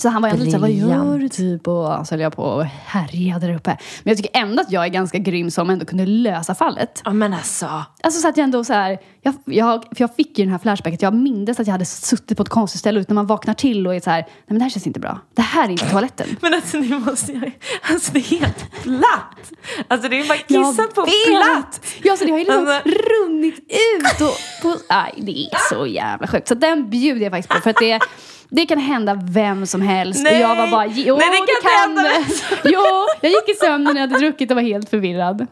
Så 0.01 0.09
han 0.09 0.23
var 0.23 0.29
ändå 0.29 0.45
lite 0.45 0.59
såhär, 0.59 0.61
vad 0.61 0.71
gör 0.71 1.19
du 1.19 1.29
typ? 1.29 1.69
Och 1.69 2.07
så 2.07 2.15
höll 2.15 2.21
jag 2.21 2.37
på 2.37 2.43
och 2.43 2.65
härjade 2.65 3.47
där 3.47 3.55
uppe. 3.55 3.71
Men 4.03 4.11
jag 4.11 4.17
tycker 4.17 4.41
ändå 4.41 4.63
att 4.63 4.73
jag 4.73 4.85
är 4.85 4.89
ganska 4.89 5.19
grym 5.19 5.51
som 5.51 5.71
ändå 5.71 5.85
kunde 5.85 6.07
lösa 6.07 6.55
fallet. 6.55 7.03
Ja, 7.05 7.13
men 7.13 7.35
alltså. 7.35 7.85
Alltså 8.03 8.21
så 8.21 8.29
att 8.29 8.37
jag 8.37 8.45
ändå 8.45 8.65
så 8.65 8.73
här, 8.73 8.99
jag, 9.23 9.35
jag, 9.45 9.83
för 9.83 9.97
jag 10.03 10.15
fick 10.15 10.39
ju 10.39 10.45
den 10.45 10.53
här 10.53 10.59
flashbacket, 10.59 11.03
jag 11.03 11.15
mindes 11.15 11.61
att 11.61 11.67
jag 11.67 11.73
hade 11.73 11.85
suttit 11.85 12.37
på 12.37 12.43
ett 12.43 12.49
konstigt 12.49 12.81
ställe 12.81 13.01
och 13.01 13.07
när 13.09 13.15
man 13.15 13.27
vaknar 13.27 13.55
till 13.55 13.87
och 13.87 13.95
är 13.95 14.01
så 14.01 14.11
här, 14.11 14.21
nej 14.21 14.45
men 14.47 14.59
det 14.59 14.65
här 14.65 14.71
känns 14.71 14.87
inte 14.87 15.01
bra. 15.01 15.21
Det 15.35 15.43
här 15.43 15.65
är 15.65 15.71
inte 15.71 15.91
toaletten. 15.91 16.27
Men 16.41 16.55
alltså, 16.55 16.77
ni 16.77 16.89
måste 16.99 17.33
ju... 17.33 17.51
Alltså, 17.83 18.13
det 18.13 18.19
är 18.19 18.41
helt 18.41 18.83
platt. 18.83 19.53
Alltså, 19.89 20.09
det 20.09 20.21
är 20.21 20.29
bara 20.29 20.39
kissat 20.39 20.95
på 20.95 21.07
platt. 21.27 21.81
Ja, 22.03 22.17
så 22.17 22.25
det 22.25 22.31
har 22.31 22.39
ju 22.39 22.45
liksom 22.45 22.69
Alltså- 22.69 22.89
runnit 22.89 23.59
ut 23.59 24.21
och... 24.21 24.63
På, 24.63 24.77
nej, 24.91 25.15
det 25.17 25.31
är 25.31 25.75
så 25.75 25.87
jävla 25.87 26.27
sjukt. 26.27 26.49
Så 26.49 26.55
den 26.55 26.91
bjuder 26.91 27.23
jag 27.23 27.33
faktiskt 27.33 27.49
på. 27.55 27.61
För 27.61 27.71
att 27.71 27.77
det, 27.77 28.01
det 28.51 28.67
kan 28.67 28.79
hända 28.79 29.21
vem 29.25 29.67
som 29.67 29.81
helst. 29.83 30.21
Nej! 30.25 30.35
Och 30.45 30.51
jag 30.51 30.57
var 30.57 30.71
bara, 30.71 30.87
jo 30.87 31.17
Nej, 31.17 31.29
det 31.47 31.69
kan 31.69 31.81
hända 31.81 32.03
vem 32.03 32.25
Jo, 32.73 32.81
jag 33.21 33.31
gick 33.33 33.49
i 33.49 33.55
sömnen 33.55 33.95
när 33.95 34.01
jag 34.01 34.09
hade 34.09 34.19
druckit 34.21 34.51
och 34.51 34.55
var 34.55 34.63
helt 34.63 34.91
förvirrad. 34.91 35.47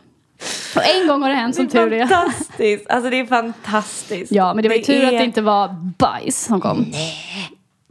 Och 0.77 0.83
en 1.03 1.09
gång 1.09 1.23
har 1.23 1.29
det 1.29 1.35
hänt 1.35 1.57
som 1.57 1.67
det 1.69 1.79
är 1.79 1.85
tur 1.85 1.93
är. 1.93 2.07
fantastiskt. 2.07 2.91
Alltså, 2.91 3.11
det 3.11 3.21
är 3.21 3.27
fantastiskt. 3.27 4.33
Ja, 4.33 4.55
men 4.55 4.63
det 4.63 4.69
var 4.69 4.77
ju 4.77 4.83
tur 4.83 4.95
är- 5.03 5.05
att 5.05 5.11
det 5.11 5.25
inte 5.25 5.43
var 5.43 5.69
bajs 5.99 6.45
som 6.45 6.61
kom. 6.61 6.87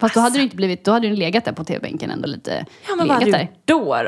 Fast 0.02 0.14
då 0.16 0.20
hade 0.22 0.38
du 0.38 0.44
inte 0.44 0.56
blivit, 0.56 0.86
då 0.86 0.92
hade 0.92 1.10
du 1.10 1.16
legat 1.16 1.46
där 1.46 1.52
på 1.52 1.64
tv-bänken 1.64 2.12
ändå 2.12 2.28
lite. 2.28 2.66
Ja, 2.88 2.96
men 2.96 3.08
vad 3.08 3.14
hade 3.18 3.26
du 3.26 3.32
då? 3.32 3.38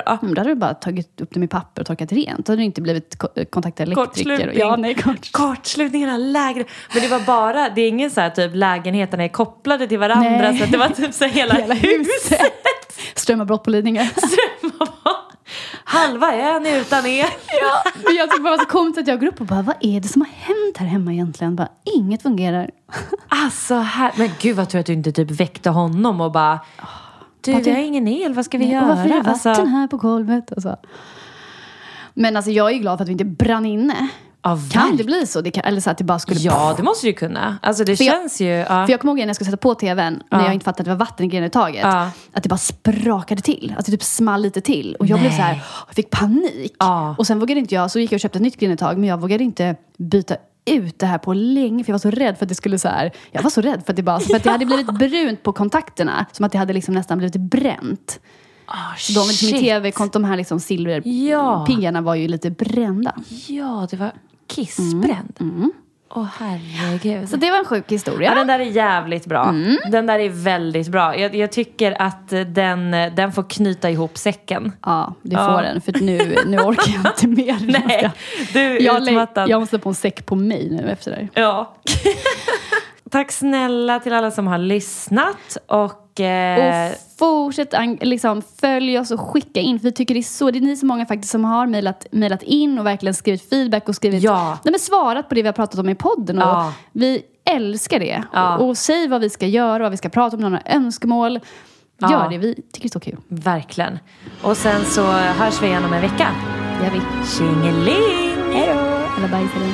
då? 0.06 0.18
Mm, 0.22 0.34
Då 0.34 0.42
hade 0.42 0.50
du 0.52 0.56
bara 0.56 0.74
tagit 0.74 1.22
upp 1.22 1.30
det 1.34 1.40
med 1.40 1.50
papper 1.50 1.82
och 1.82 1.88
torkat 1.88 2.12
rent. 2.12 2.46
Då 2.46 2.52
hade 2.52 2.62
du 2.62 2.66
inte 2.66 2.82
blivit 2.82 3.18
ko- 3.18 3.28
kontakta 3.50 3.84
elektriker. 3.84 4.06
Kortslutning. 4.08 4.60
Ja, 4.60 4.76
nej, 4.76 4.96
kort. 4.96 5.32
Men 6.94 7.02
det 7.02 7.08
var 7.08 7.20
bara, 7.20 7.70
det 7.70 7.82
är 7.82 7.88
ingen 7.88 8.12
så 8.12 8.22
här 8.22 8.30
typ 8.30 8.52
lägenheterna 8.56 9.24
är 9.24 9.28
kopplade 9.30 9.88
till 9.88 10.00
varandra 10.00 10.52
Nej. 10.52 10.60
så 10.60 10.66
det 10.66 10.78
var 10.78 10.90
typ 10.90 11.14
så 11.14 11.26
hela, 11.26 11.54
Hela 11.62 11.74
huset. 11.74 12.04
huset. 12.32 12.54
Strömavbrott 13.16 13.64
på 13.64 13.70
Lidingö. 13.70 14.06
Halva 15.84 16.34
ön 16.36 16.66
är 16.66 16.80
utan 16.82 17.06
el. 17.06 17.26
ja, 17.62 17.92
jag 18.18 18.30
tycker 18.30 18.44
bara 18.44 18.52
det 18.52 18.58
var 18.58 18.64
så 18.64 18.70
komiskt 18.70 19.00
att 19.00 19.08
jag 19.08 19.20
går 19.20 19.28
upp 19.28 19.42
och 19.42 19.48
bara, 19.48 19.62
vad 19.62 19.76
är 19.80 20.00
det 20.00 20.08
som 20.08 20.22
har 20.22 20.30
hänt 20.30 20.78
här 20.78 20.86
hemma 20.88 21.14
egentligen? 21.14 21.56
Bara, 21.56 21.68
inget 21.98 22.22
fungerar. 22.22 22.70
Alltså, 23.28 23.76
här, 23.76 24.12
men 24.18 24.30
gud 24.40 24.56
vad 24.56 24.70
tur 24.70 24.80
att 24.80 24.86
du 24.86 24.94
inte 24.94 25.12
typ 25.12 25.32
väckte 25.32 25.70
honom 25.70 26.22
och 26.22 26.32
bara 26.32 26.60
Du, 27.42 27.54
vi 27.54 27.72
har 27.72 27.78
ingen 27.80 28.08
el, 28.08 28.34
vad 28.34 28.46
ska 28.46 28.58
vi 28.58 28.66
Nej, 28.66 28.74
göra? 28.74 28.88
varför 28.88 29.04
är 29.04 29.10
det 29.10 29.16
vatten 29.16 29.52
Alltså, 29.52 29.66
här 29.66 29.88
på 29.88 29.98
golvet? 29.98 30.52
Och 30.52 30.62
så. 30.62 30.76
Men 32.14 32.36
alltså 32.36 32.52
jag 32.52 32.70
är 32.70 32.74
ju 32.74 32.80
glad 32.80 32.98
för 32.98 33.04
att 33.04 33.08
vi 33.10 33.12
inte 33.12 33.26
brann 33.26 33.66
inne. 33.66 34.08
Ja, 34.42 34.58
Kan 34.72 34.98
det 34.98 35.04
bli 35.04 35.28
så? 35.28 35.42
Det 35.42 35.52
kan, 35.52 35.64
eller 35.64 35.82
så 35.82 35.90
att 35.90 35.98
det 35.98 36.04
bara 36.04 36.20
skulle... 36.20 36.40
Ja, 36.40 36.74
det 36.78 36.84
måste 36.84 37.08
du 37.08 37.14
kunna. 37.14 37.58
Alltså 37.62 37.84
det 37.84 37.96
För 37.98 38.04
jag- 38.04 38.14
känns 38.16 38.42
ju... 38.42 38.48
Ja. 38.48 38.66
För 38.66 38.90
jag 38.90 39.00
kommer 39.00 39.12
ihåg 39.12 39.18
när 39.20 39.28
jag 39.28 39.36
skulle 39.36 39.46
sätta 39.46 39.58
på 39.58 39.76
tvn, 39.76 40.24
när 40.32 40.40
Ja. 40.40 40.46
jag 40.46 40.54
inte 40.54 40.64
fattade 40.64 40.82
att 40.82 40.86
det 40.86 40.92
var 40.92 41.06
vatten 41.06 41.26
i 41.26 41.30
grejen 41.30 41.46
i 41.46 41.50
taget. 41.50 41.82
Ja. 41.84 42.10
Att 42.34 42.44
det 42.44 42.50
bara 42.50 42.58
sprakade 42.58 43.42
till. 43.42 43.76
Att 43.78 43.86
det 43.86 43.92
typ 43.92 44.04
small 44.04 44.42
lite 44.42 44.62
till. 44.62 44.96
Och 45.00 45.06
jag 45.08 45.20
blev 45.20 45.32
Nej. 45.32 45.40
så 45.40 45.44
här, 45.46 45.62
jag 45.88 45.96
fick 45.96 46.10
panik. 46.10 46.76
Ja. 46.80 47.16
Och 47.18 47.28
sen 47.28 47.40
vågade 47.40 47.60
inte 47.60 47.76
jag, 47.76 47.92
så 47.92 48.00
gick 48.00 48.12
jag 48.12 48.18
och 48.18 48.22
köpte 48.22 48.38
ett 48.38 48.42
nytt 48.44 48.58
grenetag. 48.60 48.98
Men 48.98 49.10
jag 49.10 49.22
vågade 49.22 49.44
inte 49.44 49.76
byta 49.98 50.36
ut 50.66 51.00
det 51.00 51.06
här 51.06 51.18
på 51.18 51.34
länge. 51.34 51.84
För 51.84 51.92
jag 51.92 51.94
var 51.94 52.00
så 52.00 52.12
rädd 52.12 52.38
för 52.38 52.46
att 52.46 52.50
det 52.50 52.56
skulle 52.56 52.80
så 52.80 52.88
här. 52.88 53.12
Jag 53.32 53.42
var 53.44 53.50
så 53.50 53.62
rädd 53.62 53.82
för 53.86 53.94
att 53.94 53.98
det 53.98 54.04
bara, 54.04 54.20
för 54.20 54.36
att 54.36 54.44
det 54.44 54.50
hade 54.52 54.66
blivit 54.66 54.88
brunt 55.00 55.44
på 55.44 55.54
kontakterna. 55.54 56.26
Som 56.32 56.46
att 56.46 56.52
det 56.52 56.58
hade 56.58 56.74
liksom 56.74 56.94
nästan 56.94 57.18
blivit 57.18 57.42
bränt. 57.42 58.20
Ah, 58.70 58.96
Så 58.98 59.14
de, 59.22 59.28
liksom, 59.28 59.50
tv, 59.60 59.92
de 60.14 60.24
här 60.24 60.38
liksom 60.38 60.60
silverpiggarna 60.60 62.00
Ja. 62.00 62.04
var 62.04 62.16
ju 62.16 62.28
lite 62.28 62.50
brända. 62.50 63.16
Ja, 63.48 63.88
det 63.92 63.98
var 63.98 64.12
kissbränd. 64.48 65.40
Åh 66.10 66.26
herregud. 66.40 67.30
Så 67.30 67.36
det 67.36 67.52
var 67.52 67.58
en 67.60 67.66
sjuk 67.66 67.92
historia. 67.92 68.30
Ja, 68.32 68.36
den 68.36 68.48
där 68.48 68.60
är 68.60 68.64
jävligt 68.64 69.26
bra. 69.26 69.54
Den 69.92 70.06
där 70.06 70.20
är 70.20 70.30
väldigt 70.30 70.88
bra. 70.88 71.18
Jag, 71.18 71.36
jag 71.36 71.52
tycker 71.52 72.02
att 72.02 72.30
den, 72.48 72.92
den 72.92 73.32
får 73.32 73.44
knyta 73.50 73.90
ihop 73.90 74.18
säcken. 74.18 74.72
Ja, 74.86 75.14
det 75.22 75.36
Ja. 75.36 75.46
får 75.46 75.62
den. 75.62 75.82
För 75.82 75.94
nu, 76.02 76.36
nu 76.46 76.58
orkar 76.58 76.94
jag 77.04 77.12
inte 77.14 77.28
mer. 77.44 77.82
Nej, 77.88 78.12
du 78.54 78.60
är 78.60 78.82
jag, 78.82 79.08
utmattad. 79.08 79.50
jag 79.50 79.60
måste 79.60 79.80
få 79.80 79.90
en 79.90 79.96
säck 79.96 80.26
på 80.26 80.36
mig 80.36 80.70
nu 80.72 80.90
efter 80.90 81.12
det 81.12 81.18
här. 81.18 81.30
Ja. 81.44 81.76
Tack 83.12 83.32
snälla 83.32 84.00
till 84.00 84.14
alla 84.14 84.32
som 84.32 84.48
har 84.48 84.58
lyssnat. 84.58 85.58
Och, 85.68 86.07
eh, 86.20 86.92
Och 86.92 86.98
fortsätt 87.20 87.74
liksom, 88.02 88.42
följ 88.62 89.00
oss 89.00 89.12
och 89.12 89.20
skicka 89.20 89.60
in. 89.60 89.80
För 89.80 89.84
vi 89.84 89.92
tycker 89.92 90.14
det 90.14 90.20
är 90.20 90.24
så, 90.24 90.52
det 90.52 90.60
är 90.60 90.62
ni 90.62 90.78
så 90.78 90.86
många 90.86 91.06
faktiskt 91.06 91.32
som 91.32 91.46
har 91.46 91.68
mejlat, 91.68 92.06
mejlat 92.12 92.44
in 92.44 92.80
och 92.80 92.86
verkligen 92.86 93.14
skrivit 93.14 93.50
feedback 93.50 93.90
och 93.90 93.96
skrivit, 93.96 94.24
Ja. 94.24 94.58
nej, 94.64 94.72
men 94.72 94.80
svarat 94.80 95.30
på 95.30 95.36
det 95.36 95.42
vi 95.42 95.48
har 95.48 95.54
pratat 95.54 95.80
om 95.80 95.90
i 95.90 95.96
podden. 95.96 96.38
Och 96.38 96.44
Ja. 96.48 96.74
Vi 96.92 97.22
älskar 97.50 98.00
det. 98.00 98.24
Ja. 98.34 98.58
Och, 98.58 98.70
och 98.70 98.78
säg 98.78 99.08
vad 99.08 99.22
vi 99.22 99.30
ska 99.30 99.48
göra, 99.48 99.84
vad 99.84 99.92
vi 99.92 99.98
ska 99.98 100.10
prata 100.10 100.36
om, 100.36 100.42
några 100.42 100.62
önskemål. 100.66 101.40
Ja. 101.98 102.12
Gör 102.12 102.30
det, 102.30 102.38
vi 102.38 102.56
tycker 102.56 102.82
det 102.82 102.88
är 102.88 102.90
så 102.90 103.00
kul. 103.00 103.18
verkligen. 103.28 104.00
Och 104.42 104.58
sen 104.58 104.86
så 104.86 105.02
hörs 105.12 105.62
vi 105.62 105.68
igen 105.68 105.86
om 105.86 105.94
en 105.94 106.02
vecka. 106.02 106.28
Det 106.80 106.86
gör 106.86 106.94
vi. 106.94 107.02
Tjingeling! 107.38 108.54
Hej 108.54 108.68
då! 108.68 108.74
Eller 109.18 109.28
bajs 109.32 109.50
eller. 109.56 109.74